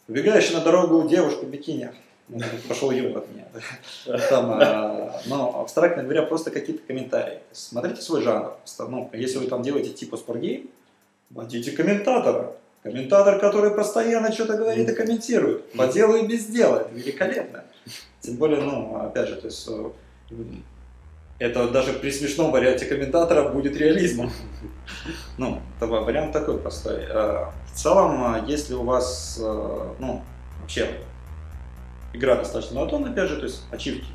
убегающая 0.08 0.54
на 0.54 0.64
дорогу 0.64 1.08
девушка 1.08 1.44
в 1.44 1.48
бикини. 1.48 1.90
Ну, 2.28 2.40
Пошел 2.68 2.92
его 2.92 3.18
от 3.18 3.28
меня. 3.30 3.46
Там, 4.28 4.50
а, 4.52 5.20
но 5.26 5.60
абстрактно 5.60 6.04
говоря, 6.04 6.22
просто 6.22 6.50
какие-то 6.50 6.82
комментарии. 6.86 7.40
Смотрите 7.52 8.02
свой 8.02 8.22
жанр. 8.22 8.54
Ну, 8.78 9.10
если 9.12 9.38
вы 9.38 9.46
там 9.46 9.62
делаете 9.62 9.90
типа 9.90 10.16
спортгейм, 10.16 10.70
вводите 11.30 11.72
комментатора. 11.72 12.54
Комментатор, 12.82 13.38
который 13.38 13.72
постоянно 13.72 14.32
что-то 14.32 14.56
говорит 14.56 14.88
и 14.88 14.94
комментирует. 14.94 15.70
По 15.72 15.86
делу 15.88 16.16
и 16.16 16.26
без 16.26 16.46
дела. 16.46 16.80
Это 16.80 16.94
великолепно. 16.94 17.64
Тем 18.20 18.36
более, 18.36 18.60
ну, 18.60 18.96
опять 18.96 19.28
же, 19.28 19.36
то 19.36 19.46
есть 19.46 19.68
э, 19.68 19.90
это 21.38 21.68
даже 21.68 21.92
при 21.94 22.10
смешном 22.10 22.52
варианте 22.52 22.84
комментатора 22.86 23.48
будет 23.48 23.76
реализмом. 23.76 24.30
Ну, 25.38 25.60
вариант 25.80 26.32
такой 26.32 26.58
простой. 26.58 27.04
Э, 27.08 27.46
В 27.72 27.76
целом, 27.76 28.46
если 28.46 28.74
у 28.74 28.82
вас, 28.82 29.38
э, 29.40 29.94
ну, 29.98 30.22
вообще, 30.60 31.00
игра 32.12 32.36
достаточно 32.36 32.76
монотонная, 32.76 33.12
опять 33.12 33.28
же, 33.28 33.36
то 33.36 33.44
есть 33.44 33.62
ачивки, 33.70 34.08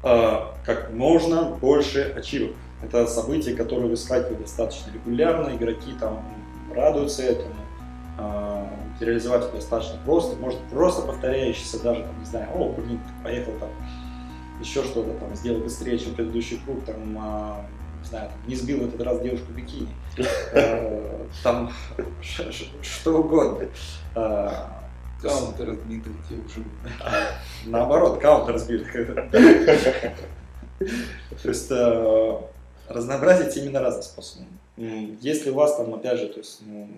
как 0.00 0.90
можно 0.92 1.42
больше 1.42 2.14
ачивок. 2.16 2.52
Это 2.82 3.06
события, 3.08 3.54
которые 3.54 3.88
выскакивают 3.88 4.42
достаточно 4.42 4.92
регулярно, 4.92 5.54
игроки 5.56 5.92
там 5.98 6.24
радуются 6.74 7.22
этому. 7.24 7.54
Э, 8.18 8.66
Реализовать 9.00 9.44
это 9.44 9.54
достаточно 9.54 9.96
просто, 10.04 10.36
может 10.36 10.58
просто 10.70 11.02
повторяющийся 11.02 11.80
даже, 11.82 12.02
там, 12.02 12.18
не 12.18 12.24
знаю, 12.24 12.48
о, 12.52 12.72
блин, 12.72 13.00
поехал 13.22 13.52
там 13.60 13.68
еще 14.60 14.82
что-то 14.82 15.12
там 15.14 15.36
сделал 15.36 15.60
быстрее, 15.60 15.96
чем 15.98 16.14
предыдущий 16.14 16.60
круг, 16.64 16.84
там, 16.84 17.16
а, 17.16 17.64
не 18.00 18.08
знаю, 18.08 18.28
там, 18.28 18.48
не 18.48 18.56
сбил 18.56 18.80
в 18.80 18.88
этот 18.88 19.00
раз 19.02 19.20
девушку 19.20 19.52
в 19.52 19.54
бикини, 19.54 19.88
Э, 20.52 21.26
там 21.44 21.72
что 22.82 23.18
угодно. 23.18 23.68
Каунтер 24.14 25.68
разбитых 25.68 26.12
девушек. 26.28 26.64
Наоборот, 27.66 28.20
каунтер 28.20 28.58
сбили. 28.58 28.84
То 31.42 31.48
есть 31.48 31.70
разнообразить 32.88 33.56
именно 33.56 33.80
разным 33.80 34.02
способом. 34.02 34.46
Если 34.76 35.50
у 35.50 35.54
вас 35.54 35.76
там, 35.76 35.92
опять 35.94 36.20
же, 36.20 36.28
то 36.28 36.38
есть, 36.38 36.60
ну, 36.64 36.88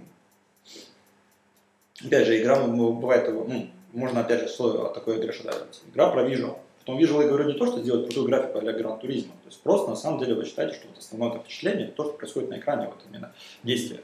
опять 2.05 2.27
же, 2.27 2.41
игра 2.41 2.67
ну, 2.67 2.93
бывает, 2.93 3.29
ну, 3.29 3.69
можно 3.93 4.21
опять 4.21 4.41
же 4.41 4.49
слово 4.49 4.91
о 4.91 4.95
такой 4.95 5.33
что 5.33 5.45
давать. 5.45 5.81
Игра 5.93 6.11
про 6.11 6.23
визуал. 6.23 6.59
Потом 6.81 6.99
визуал 6.99 7.23
я 7.23 7.29
говорю 7.29 7.45
не 7.45 7.55
то, 7.55 7.67
что 7.67 7.81
делать 7.81 8.07
крутую 8.07 8.27
графику 8.27 8.59
а 8.59 8.73
Гран 8.73 8.99
Туризма. 8.99 9.33
То 9.43 9.49
есть 9.49 9.61
просто 9.63 9.91
на 9.91 9.97
самом 9.97 10.19
деле 10.19 10.35
вы 10.35 10.45
считаете, 10.45 10.75
что 10.75 10.89
вот 10.89 10.99
основное 10.99 11.39
впечатление, 11.39 11.89
то, 11.89 12.05
что 12.05 12.13
происходит 12.15 12.51
на 12.51 12.59
экране, 12.59 12.87
вот 12.87 13.05
именно 13.11 13.33
действие. 13.63 14.01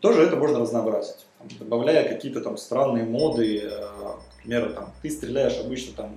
Тоже 0.00 0.22
это 0.22 0.36
можно 0.36 0.60
разнообразить, 0.60 1.26
там, 1.38 1.48
добавляя 1.58 2.08
какие-то 2.08 2.40
там 2.40 2.56
странные 2.56 3.04
моды, 3.04 3.62
э, 3.64 3.68
к 3.68 4.42
примеру, 4.42 4.72
там, 4.72 4.92
ты 5.02 5.10
стреляешь 5.10 5.58
обычно, 5.58 5.96
там, 5.96 6.14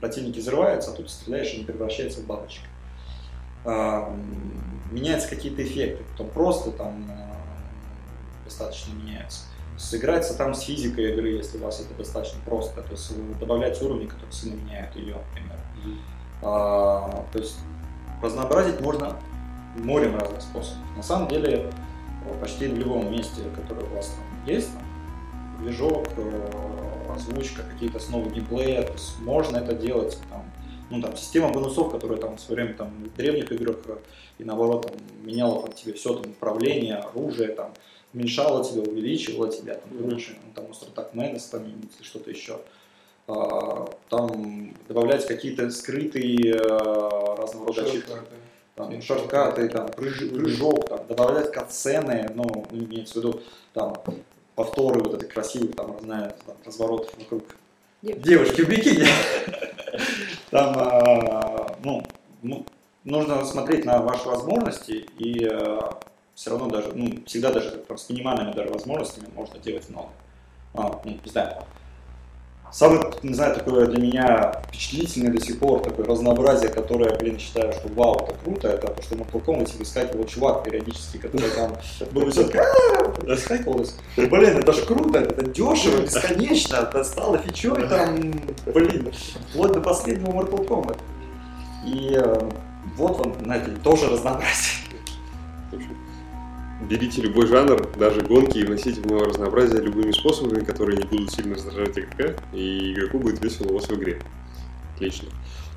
противники 0.00 0.38
взрываются, 0.38 0.92
а 0.92 0.94
тут 0.94 1.10
стреляешь 1.10 1.52
и 1.52 1.58
не 1.58 1.64
превращается 1.64 2.20
в 2.20 2.26
бабочек. 2.26 2.62
М, 3.66 4.88
меняются 4.90 5.28
какие-то 5.28 5.62
эффекты, 5.62 6.02
потом 6.12 6.30
просто 6.30 6.70
там 6.72 7.10
э, 7.10 8.44
достаточно 8.46 8.94
меняются. 8.94 9.42
Сыграться 9.82 10.34
там 10.38 10.54
с 10.54 10.60
физикой 10.60 11.12
игры, 11.12 11.30
если 11.30 11.58
у 11.58 11.62
вас 11.62 11.80
это 11.80 11.92
достаточно 11.94 12.38
просто, 12.46 12.82
то 12.82 12.92
есть 12.92 13.12
добавлять 13.40 13.82
уровни, 13.82 14.06
которые 14.06 14.32
сильно 14.32 14.54
меняют 14.54 14.94
ее, 14.94 15.16
например. 15.16 15.58
А, 16.40 17.24
то 17.32 17.38
есть 17.38 17.58
разнообразить 18.22 18.80
можно 18.80 19.16
морем 19.76 20.16
разных 20.16 20.40
способов. 20.40 20.78
На 20.96 21.02
самом 21.02 21.28
деле 21.28 21.72
э, 22.26 22.40
почти 22.40 22.68
в 22.68 22.78
любом 22.78 23.10
месте, 23.10 23.42
которое 23.56 23.84
у 23.90 23.96
вас 23.96 24.06
там 24.06 24.54
есть, 24.54 24.72
там, 24.72 24.84
движок, 25.62 26.06
э, 26.16 26.50
озвучка, 27.14 27.62
какие-то 27.62 27.98
основы 27.98 28.30
геймплея, 28.30 28.82
то 28.82 28.92
есть 28.92 29.18
можно 29.20 29.56
это 29.56 29.74
делать 29.74 30.16
там, 30.30 30.44
ну, 30.90 31.02
там, 31.02 31.16
система 31.16 31.50
бонусов, 31.50 31.90
которая 31.90 32.18
там 32.18 32.36
в 32.36 32.40
свое 32.40 32.62
время 32.62 32.76
там, 32.76 32.90
в 32.90 33.16
древних 33.16 33.50
играх 33.50 33.78
э, 33.86 33.96
и 34.38 34.44
наоборот 34.44 34.86
там, 34.86 34.94
меняла 35.26 35.62
там, 35.62 35.72
тебе 35.72 35.92
все, 35.94 36.14
там, 36.14 36.30
управление, 36.30 36.96
оружие, 36.96 37.48
там, 37.48 37.72
уменьшала 38.14 38.64
тебя, 38.64 38.82
увеличивала 38.82 39.50
тебя, 39.50 39.74
там, 39.74 39.90
короче, 39.98 40.32
ну, 40.44 40.52
там, 40.54 40.66
Attack 40.66 41.14
Madness, 41.14 41.50
там, 41.50 41.64
или 41.64 41.76
что-то 42.02 42.30
еще. 42.30 42.60
А, 43.28 43.88
там 44.08 44.74
добавлять 44.88 45.26
какие-то 45.26 45.70
скрытые 45.70 46.54
э, 46.54 46.58
разного 46.58 47.66
рода 47.68 47.82
ачивки 47.84 48.10
там, 48.74 49.02
шорткаты, 49.02 49.68
там, 49.68 49.86
прыж- 49.86 50.34
прыжок, 50.34 50.88
там, 50.88 51.06
добавлять 51.06 51.52
катсцены, 51.52 52.30
ну, 52.34 52.66
имеется 52.72 53.14
в 53.14 53.16
виду, 53.18 53.40
там, 53.74 53.94
повторы 54.54 55.00
вот 55.00 55.14
этой 55.14 55.28
красивой, 55.28 55.68
там, 55.68 55.96
знаю, 56.02 56.32
там, 56.46 56.56
разворот 56.64 57.12
вокруг 57.18 57.44
Девушки. 58.02 58.28
девушки 58.28 58.60
в 58.62 58.68
бикини. 58.68 59.06
Там, 60.50 60.74
а, 60.76 61.76
ну, 61.84 62.02
ну, 62.42 62.66
нужно 63.04 63.44
смотреть 63.44 63.84
на 63.84 64.00
ваши 64.02 64.26
возможности 64.28 65.06
и 65.18 65.46
все 66.34 66.50
равно 66.50 66.68
даже, 66.68 66.92
ну, 66.94 67.22
всегда 67.26 67.52
даже 67.52 67.82
с 67.96 68.08
минимальными 68.10 68.52
даже 68.52 68.70
возможностями 68.70 69.28
можно 69.34 69.58
делать 69.58 69.88
много. 69.88 70.08
А, 70.74 71.00
ну, 71.04 71.18
не 71.24 71.30
знаю, 71.30 71.64
Самое, 72.72 73.02
не 73.22 73.34
знаю, 73.34 73.54
такое 73.54 73.86
для 73.86 74.00
меня 74.00 74.62
впечатлительное 74.66 75.30
до 75.30 75.44
сих 75.44 75.58
пор 75.58 75.82
такое 75.82 76.06
разнообразие, 76.06 76.70
которое, 76.70 77.14
блин, 77.18 77.38
считаю, 77.38 77.70
что 77.74 77.88
вау, 77.88 78.24
это 78.24 78.34
круто, 78.42 78.68
это 78.68 78.88
то, 78.88 79.02
что 79.02 79.14
на 79.14 79.20
Mortal 79.20 79.44
Kombat 79.44 79.76
выскакивал 79.76 80.24
чувак 80.24 80.64
периодически, 80.64 81.18
который 81.18 81.50
там 81.50 81.76
то 84.14 84.22
есть, 84.22 84.30
блин, 84.30 84.56
это 84.56 84.72
ж 84.72 84.86
круто, 84.86 85.18
это 85.18 85.42
дешево, 85.42 86.00
бесконечно, 86.00 86.76
это 86.76 87.04
стало 87.04 87.36
фичой 87.36 87.86
там, 87.88 88.32
блин, 88.64 89.12
вплоть 89.50 89.72
до 89.72 89.82
последнего 89.82 90.30
Mortal 90.30 90.66
Kombat. 90.66 90.98
И 91.84 92.14
э, 92.14 92.50
вот 92.96 93.18
вам, 93.18 93.34
знаете, 93.44 93.72
тоже 93.84 94.08
разнообразие. 94.08 94.81
Берите 96.88 97.22
любой 97.22 97.46
жанр, 97.46 97.88
даже 97.96 98.20
гонки, 98.22 98.58
и 98.58 98.64
вносите 98.64 99.00
в 99.00 99.06
него 99.06 99.24
разнообразие 99.24 99.80
любыми 99.80 100.10
способами, 100.12 100.64
которые 100.64 100.98
не 100.98 101.04
будут 101.04 101.32
сильно 101.32 101.54
раздражать 101.54 101.98
игрока, 101.98 102.34
и 102.52 102.92
игроку 102.92 103.18
будет 103.18 103.42
весело 103.42 103.68
у 103.68 103.74
вас 103.74 103.88
в 103.88 103.94
игре. 103.94 104.20
Отлично. 104.94 105.28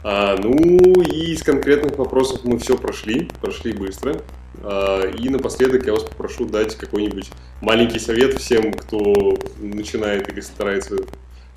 А, 0.04 0.38
ну 0.38 1.02
и 1.02 1.32
из 1.34 1.42
конкретных 1.42 1.98
вопросов 1.98 2.44
мы 2.44 2.60
все 2.60 2.78
прошли, 2.78 3.30
прошли 3.42 3.74
быстро. 3.74 4.22
А, 4.64 5.08
и 5.08 5.30
напоследок 5.30 5.86
я 5.86 5.94
вас 5.94 6.04
попрошу 6.04 6.46
дать 6.46 6.76
какой-нибудь 6.76 7.32
маленький 7.62 8.00
совет 8.00 8.40
всем, 8.40 8.72
кто 8.74 9.38
начинает 9.60 10.32
или 10.32 10.42
старается 10.42 10.98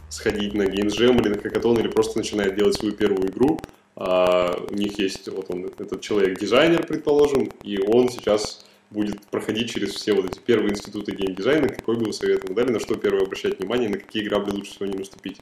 сходить 0.08 0.54
на 0.54 0.66
геймджем 0.66 1.18
или 1.20 1.28
на 1.28 1.38
хакатон, 1.38 1.78
или 1.78 1.88
просто 1.88 2.18
начинает 2.18 2.56
делать 2.56 2.74
свою 2.74 2.94
первую 2.94 3.28
игру. 3.28 3.60
А, 3.96 4.56
у 4.70 4.74
них 4.74 4.98
есть 4.98 5.28
вот 5.28 5.46
он, 5.50 5.66
этот 5.66 6.00
человек-дизайнер, 6.00 6.86
предположим, 6.86 7.50
и 7.62 7.78
он 7.78 8.08
сейчас 8.08 8.64
будет 8.90 9.26
проходить 9.26 9.70
через 9.70 9.94
все 9.94 10.14
вот 10.14 10.26
эти 10.26 10.38
первые 10.38 10.72
институты 10.72 11.12
геймдизайна, 11.12 11.68
какой 11.68 11.96
бы 11.96 12.06
вы 12.06 12.12
совет 12.12 12.44
ему 12.44 12.54
дали, 12.54 12.72
на 12.72 12.80
что 12.80 12.94
первое 12.96 13.22
обращать 13.22 13.58
внимание, 13.58 13.88
на 13.88 13.98
какие 13.98 14.26
грабли 14.26 14.52
лучше 14.52 14.72
всего 14.72 14.86
не 14.86 14.98
наступить? 14.98 15.40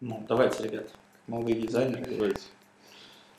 Ну, 0.00 0.24
давайте, 0.28 0.64
ребят, 0.64 0.90
молодые 1.26 1.60
дизайнеры, 1.60 2.04
Давайте. 2.04 2.40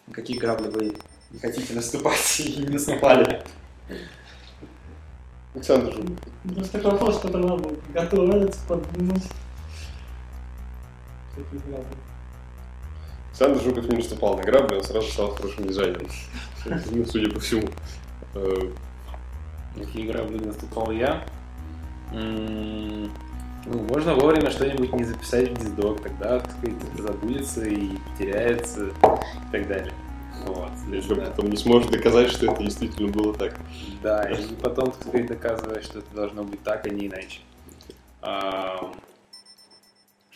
на 0.07 0.13
какие 0.13 0.37
грабли 0.37 0.69
вы 0.69 0.95
не 1.31 1.39
хотите 1.39 1.73
наступать 1.73 2.39
и 2.39 2.61
не 2.61 2.69
наступали. 2.69 3.43
Александр 5.53 5.93
Жуков. 5.93 6.19
Просто 6.55 6.71
такой 6.71 6.91
вопрос, 6.91 7.19
который 7.19 7.47
надо 7.47 7.75
готовиться, 7.93 8.59
подумать. 8.67 9.23
Какие 11.35 11.59
грабли? 11.59 11.97
Александр 13.33 13.63
Жуков 13.63 13.89
не 13.89 13.97
наступал 13.97 14.37
на 14.37 14.43
грабли, 14.43 14.75
он 14.75 14.83
сразу 14.83 15.07
стал 15.11 15.29
хорошим 15.31 15.67
дизайнером. 15.67 16.07
Ну, 16.65 17.05
судя 17.05 17.31
по 17.31 17.39
всему. 17.39 17.67
Э, 18.35 18.71
Какие 19.75 20.07
грабли 20.11 20.37
наступал 20.37 20.91
я? 20.91 21.25
Ну, 22.11 23.09
можно 23.65 24.13
вовремя 24.13 24.51
что-нибудь 24.51 24.93
не 24.93 25.03
записать 25.03 25.49
в 25.49 25.57
диздок, 25.57 26.01
тогда, 26.03 26.39
так 26.41 26.51
сказать, 26.51 26.75
забудется 26.99 27.65
и 27.65 27.97
потеряется 27.97 28.87
и 28.87 29.51
так 29.51 29.67
далее. 29.67 29.93
Вот. 30.45 30.69
Еще 30.91 31.15
Да. 31.15 31.25
потом 31.25 31.49
не 31.49 31.57
сможешь 31.57 31.89
доказать, 31.89 32.29
что 32.29 32.51
это 32.51 32.61
действительно 32.63 33.09
было 33.11 33.33
так. 33.33 33.59
Да, 34.03 34.29
и 34.29 34.53
потом, 34.61 34.91
так 34.91 35.01
сказать, 35.01 35.27
доказываешь, 35.27 35.85
что 35.85 35.99
это 35.99 36.13
должно 36.13 36.43
быть 36.43 36.61
так, 36.63 36.85
а 36.85 36.89
не 36.89 37.07
иначе. 37.07 37.39
А, 38.21 38.91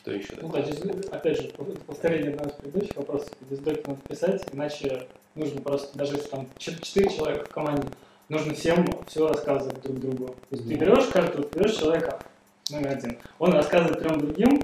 Что 0.07 0.15
еще? 0.15 0.35
Ну 0.41 0.47
да, 0.47 0.63
опять 1.11 1.41
же, 1.41 1.49
повторение 1.85 2.31
одного 2.31 2.49
из 2.49 2.55
предыдущих 2.55 2.95
вопросов. 2.95 3.29
Диздоки 3.49 3.83
надо 3.85 3.99
писать, 4.07 4.45
иначе 4.53 5.05
нужно 5.35 5.59
просто, 5.59 5.97
даже 5.97 6.15
если 6.15 6.29
там 6.29 6.47
4 6.57 7.09
человека 7.09 7.45
в 7.45 7.49
команде, 7.49 7.89
нужно 8.29 8.53
всем 8.53 8.87
все 9.07 9.27
рассказывать 9.27 9.81
друг 9.81 9.99
другу. 9.99 10.27
То 10.27 10.55
есть 10.55 10.65
ты 10.65 10.75
берешь 10.75 11.07
каждого, 11.07 11.43
ты 11.43 11.59
берешь 11.59 11.75
человека 11.75 12.21
номер 12.69 12.91
один, 12.91 13.17
он 13.37 13.51
рассказывает 13.51 13.99
трем 13.99 14.21
другим, 14.21 14.61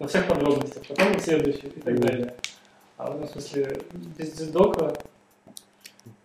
во 0.00 0.08
всех 0.08 0.26
подробностях, 0.26 0.84
потом 0.88 1.16
следующий 1.20 1.68
и 1.68 1.80
так 1.80 2.00
далее. 2.00 2.34
А 2.96 3.12
в 3.12 3.22
этом 3.22 3.28
смысле 3.28 3.82
без 4.18 4.32
дока 4.48 4.88
то 4.88 4.96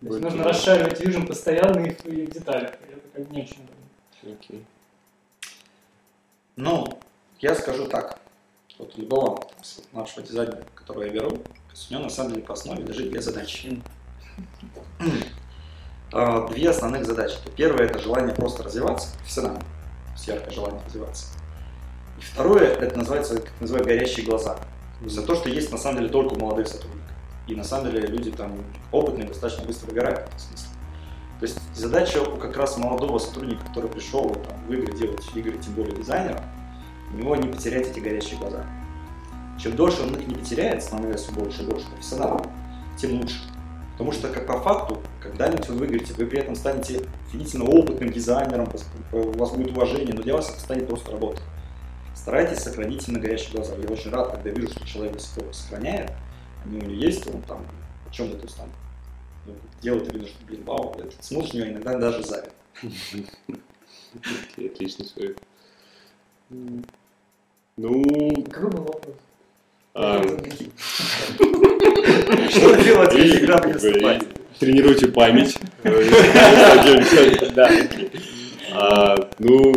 Будет 0.00 0.22
нужно 0.22 0.42
расшаривать 0.42 1.00
Vision 1.00 1.28
постоянно 1.28 1.86
и 1.86 1.94
в, 1.94 2.06
и 2.06 2.26
в 2.26 2.30
деталях. 2.32 2.72
И 2.88 2.92
это 2.92 3.08
как 3.14 3.30
не 3.30 3.42
очень. 3.42 3.68
Окей. 4.24 4.64
Ну, 6.56 6.98
я 7.38 7.54
скажу 7.54 7.86
так. 7.86 8.21
Вот 8.82 8.98
любого 8.98 9.40
нашего 9.92 10.26
дизайнера, 10.26 10.64
которого 10.74 11.04
я 11.04 11.12
беру, 11.12 11.28
у 11.30 11.92
него 11.92 12.02
на 12.02 12.10
самом 12.10 12.32
деле 12.32 12.42
по 12.42 12.54
основе 12.54 12.82
лежит 12.82 13.10
две 13.10 13.22
задачи. 13.22 13.80
А, 16.12 16.48
Две 16.48 16.68
основных 16.68 17.06
задачи. 17.06 17.36
Первое 17.56 17.86
это 17.86 18.00
желание 18.00 18.34
просто 18.34 18.64
развиваться 18.64 19.16
профессионально, 19.18 19.62
яркое 20.26 20.50
желание 20.50 20.82
развиваться. 20.84 21.26
И 22.18 22.22
второе 22.22 22.66
это 22.74 22.98
называется, 22.98 23.40
как 23.40 23.52
называют, 23.60 23.86
горящие 23.86 24.26
глаза. 24.26 24.58
Это 25.00 25.22
то, 25.22 25.36
что 25.36 25.48
есть 25.48 25.70
на 25.70 25.78
самом 25.78 25.98
деле 25.98 26.10
только 26.10 26.34
у 26.34 26.38
молодых 26.40 26.66
сотрудников. 26.66 27.16
И 27.46 27.54
на 27.54 27.62
самом 27.62 27.92
деле 27.92 28.08
люди 28.08 28.32
там 28.32 28.64
опытные 28.90 29.28
достаточно 29.28 29.64
быстро 29.64 29.86
выгорают 29.86 30.28
в 30.36 30.40
смысле. 30.40 30.68
То 31.38 31.46
есть 31.46 31.58
задача 31.72 32.24
как 32.40 32.56
раз 32.56 32.76
молодого 32.76 33.18
сотрудника, 33.18 33.64
который 33.64 33.88
пришел 33.88 34.34
там, 34.34 34.66
в 34.66 34.72
игры 34.72 34.92
делать 34.98 35.24
игры, 35.36 35.56
тем 35.58 35.74
более 35.74 35.96
дизайнера, 35.96 36.44
у 37.12 37.16
него 37.16 37.36
не 37.36 37.48
потерять 37.48 37.88
эти 37.88 38.00
горящие 38.00 38.38
глаза. 38.38 38.66
Чем 39.58 39.76
дольше 39.76 40.02
он 40.02 40.14
их 40.14 40.26
не 40.26 40.34
потеряет, 40.34 40.82
становясь 40.82 41.20
все 41.20 41.32
больше 41.32 41.62
и 41.62 41.66
больше 41.66 41.86
профессионалом, 41.88 42.42
тем 42.96 43.20
лучше. 43.20 43.40
Потому 43.92 44.12
что, 44.12 44.28
как 44.28 44.46
по 44.46 44.58
факту, 44.60 45.00
когда-нибудь 45.20 45.68
вы 45.68 45.76
выиграете, 45.76 46.14
вы 46.14 46.26
при 46.26 46.40
этом 46.40 46.54
станете 46.56 47.02
офигительно 47.28 47.64
опытным 47.64 48.10
дизайнером, 48.10 48.68
у 49.12 49.38
вас 49.38 49.50
будет 49.52 49.76
уважение, 49.76 50.14
но 50.14 50.22
для 50.22 50.34
вас 50.34 50.50
это 50.50 50.60
станет 50.60 50.88
просто 50.88 51.12
работа. 51.12 51.42
Старайтесь 52.14 52.58
сохранить 52.58 53.06
именно 53.06 53.20
горящие 53.20 53.52
глаза. 53.54 53.74
Я 53.76 53.88
очень 53.88 54.10
рад, 54.10 54.32
когда 54.32 54.50
вижу, 54.50 54.70
что 54.70 54.86
человек 54.86 55.20
сохраняет, 55.20 56.12
они 56.64 56.78
у 56.78 56.82
него 56.82 56.92
есть, 56.92 57.26
он 57.26 57.42
там 57.42 57.66
о 58.08 58.10
чем-то 58.12 58.38
то 58.38 58.44
есть, 58.44 58.56
там 58.56 58.68
ну, 59.46 59.54
делает, 59.80 60.12
видно, 60.12 60.28
что, 60.28 60.44
блин, 60.46 60.64
вау, 60.64 60.94
смотришь 61.20 61.52
на 61.52 61.58
него, 61.58 61.68
иногда 61.68 61.98
даже. 61.98 62.22
Окей, 64.14 64.70
отличный 64.70 65.06
совет. 65.06 65.38
Ну, 67.76 68.02
вопрос? 68.50 68.96
а, 69.94 70.22
Что 72.50 72.74
делать, 72.82 73.14
если 73.14 73.44
игра 73.44 73.58
будет 73.58 73.82
вступать? 73.82 74.22
тренируйте 74.58 75.08
память. 75.08 75.58
Да. 77.54 77.70
А, 78.74 79.14
Ну, 79.38 79.74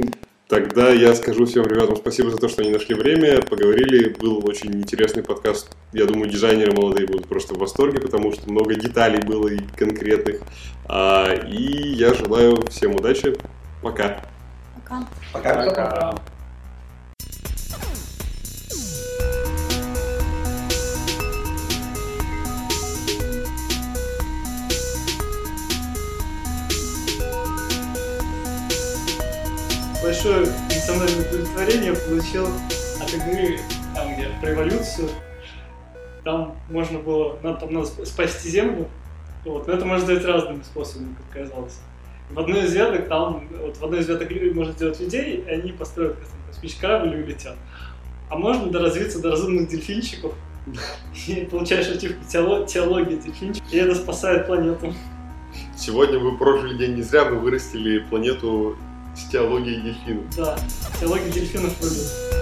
тогда 0.47 0.89
я 0.89 1.15
скажу 1.15 1.45
всем 1.45 1.65
ребятам 1.65 1.95
спасибо 1.95 2.29
за 2.29 2.37
то, 2.37 2.49
что 2.49 2.61
они 2.61 2.71
нашли 2.71 2.93
время, 2.95 3.41
поговорили. 3.41 4.09
Был 4.09 4.45
очень 4.45 4.75
интересный 4.75 5.23
подкаст. 5.23 5.75
Я 5.93 6.05
думаю, 6.05 6.29
дизайнеры 6.29 6.73
молодые 6.73 7.07
будут 7.07 7.27
просто 7.27 7.55
в 7.55 7.59
восторге, 7.59 7.99
потому 7.99 8.31
что 8.33 8.49
много 8.51 8.75
деталей 8.75 9.21
было 9.21 9.47
и 9.47 9.59
конкретных. 9.77 10.41
А, 10.85 11.33
И 11.33 11.93
я 11.93 12.13
желаю 12.13 12.61
всем 12.67 12.95
удачи. 12.95 13.35
Пока. 13.81 14.21
Пока. 14.83 15.07
Пока. 15.33 15.65
Пока. 15.65 16.15
Большое 30.05 30.45
эмоциональное 30.45 31.27
удовлетворение 31.27 31.93
получил 31.95 32.47
от 33.01 33.11
игры, 33.11 33.57
там 33.95 34.13
где 34.13 34.29
про 34.39 34.53
эволюцию. 34.53 35.09
Там 36.23 36.55
можно 36.69 36.99
было, 36.99 37.39
надо, 37.41 37.61
там 37.61 37.73
надо 37.73 37.87
сп- 37.87 38.05
спасти 38.05 38.49
Землю. 38.49 38.87
Вот, 39.45 39.65
но 39.65 39.73
это 39.73 39.83
можно 39.83 40.05
сделать 40.05 40.23
разными 40.25 40.61
способами, 40.61 41.15
как 41.15 41.41
казалось. 41.41 41.79
В 42.29 42.39
одной 42.39 42.65
из 42.65 42.73
веток 42.75 43.07
там, 43.07 43.47
вот 43.59 43.77
в 43.77 43.83
одной 43.83 44.01
из 44.01 44.07
веток 44.07 44.29
можно 44.53 44.73
сделать 44.73 44.99
людей, 44.99 45.37
и 45.37 45.49
они 45.49 45.71
построят 45.71 46.17
космический 46.49 46.81
корабль 46.81 47.15
и 47.15 47.23
улетят. 47.23 47.55
А 48.29 48.37
можно 48.37 48.67
доразвиться 48.67 49.19
до 49.19 49.31
разумных 49.31 49.69
дельфинчиков, 49.69 50.35
и 51.27 51.47
получаешь 51.49 51.87
ачивку 51.89 52.23
теоло- 52.31 52.67
теология 52.67 53.17
дельфинчиков, 53.17 53.73
и 53.73 53.77
это 53.77 53.95
спасает 53.95 54.45
планету. 54.45 54.93
Сегодня 55.75 56.19
вы 56.19 56.37
прожили 56.37 56.77
день 56.77 56.93
не 56.93 57.01
зря, 57.01 57.25
мы 57.25 57.39
вырастили 57.39 57.99
планету 57.99 58.77
с 59.15 59.29
теологией 59.29 59.81
дельфинов. 59.81 60.35
Да, 60.35 60.57
теология 60.99 61.31
дельфинов 61.31 61.73
выбил. 61.79 62.34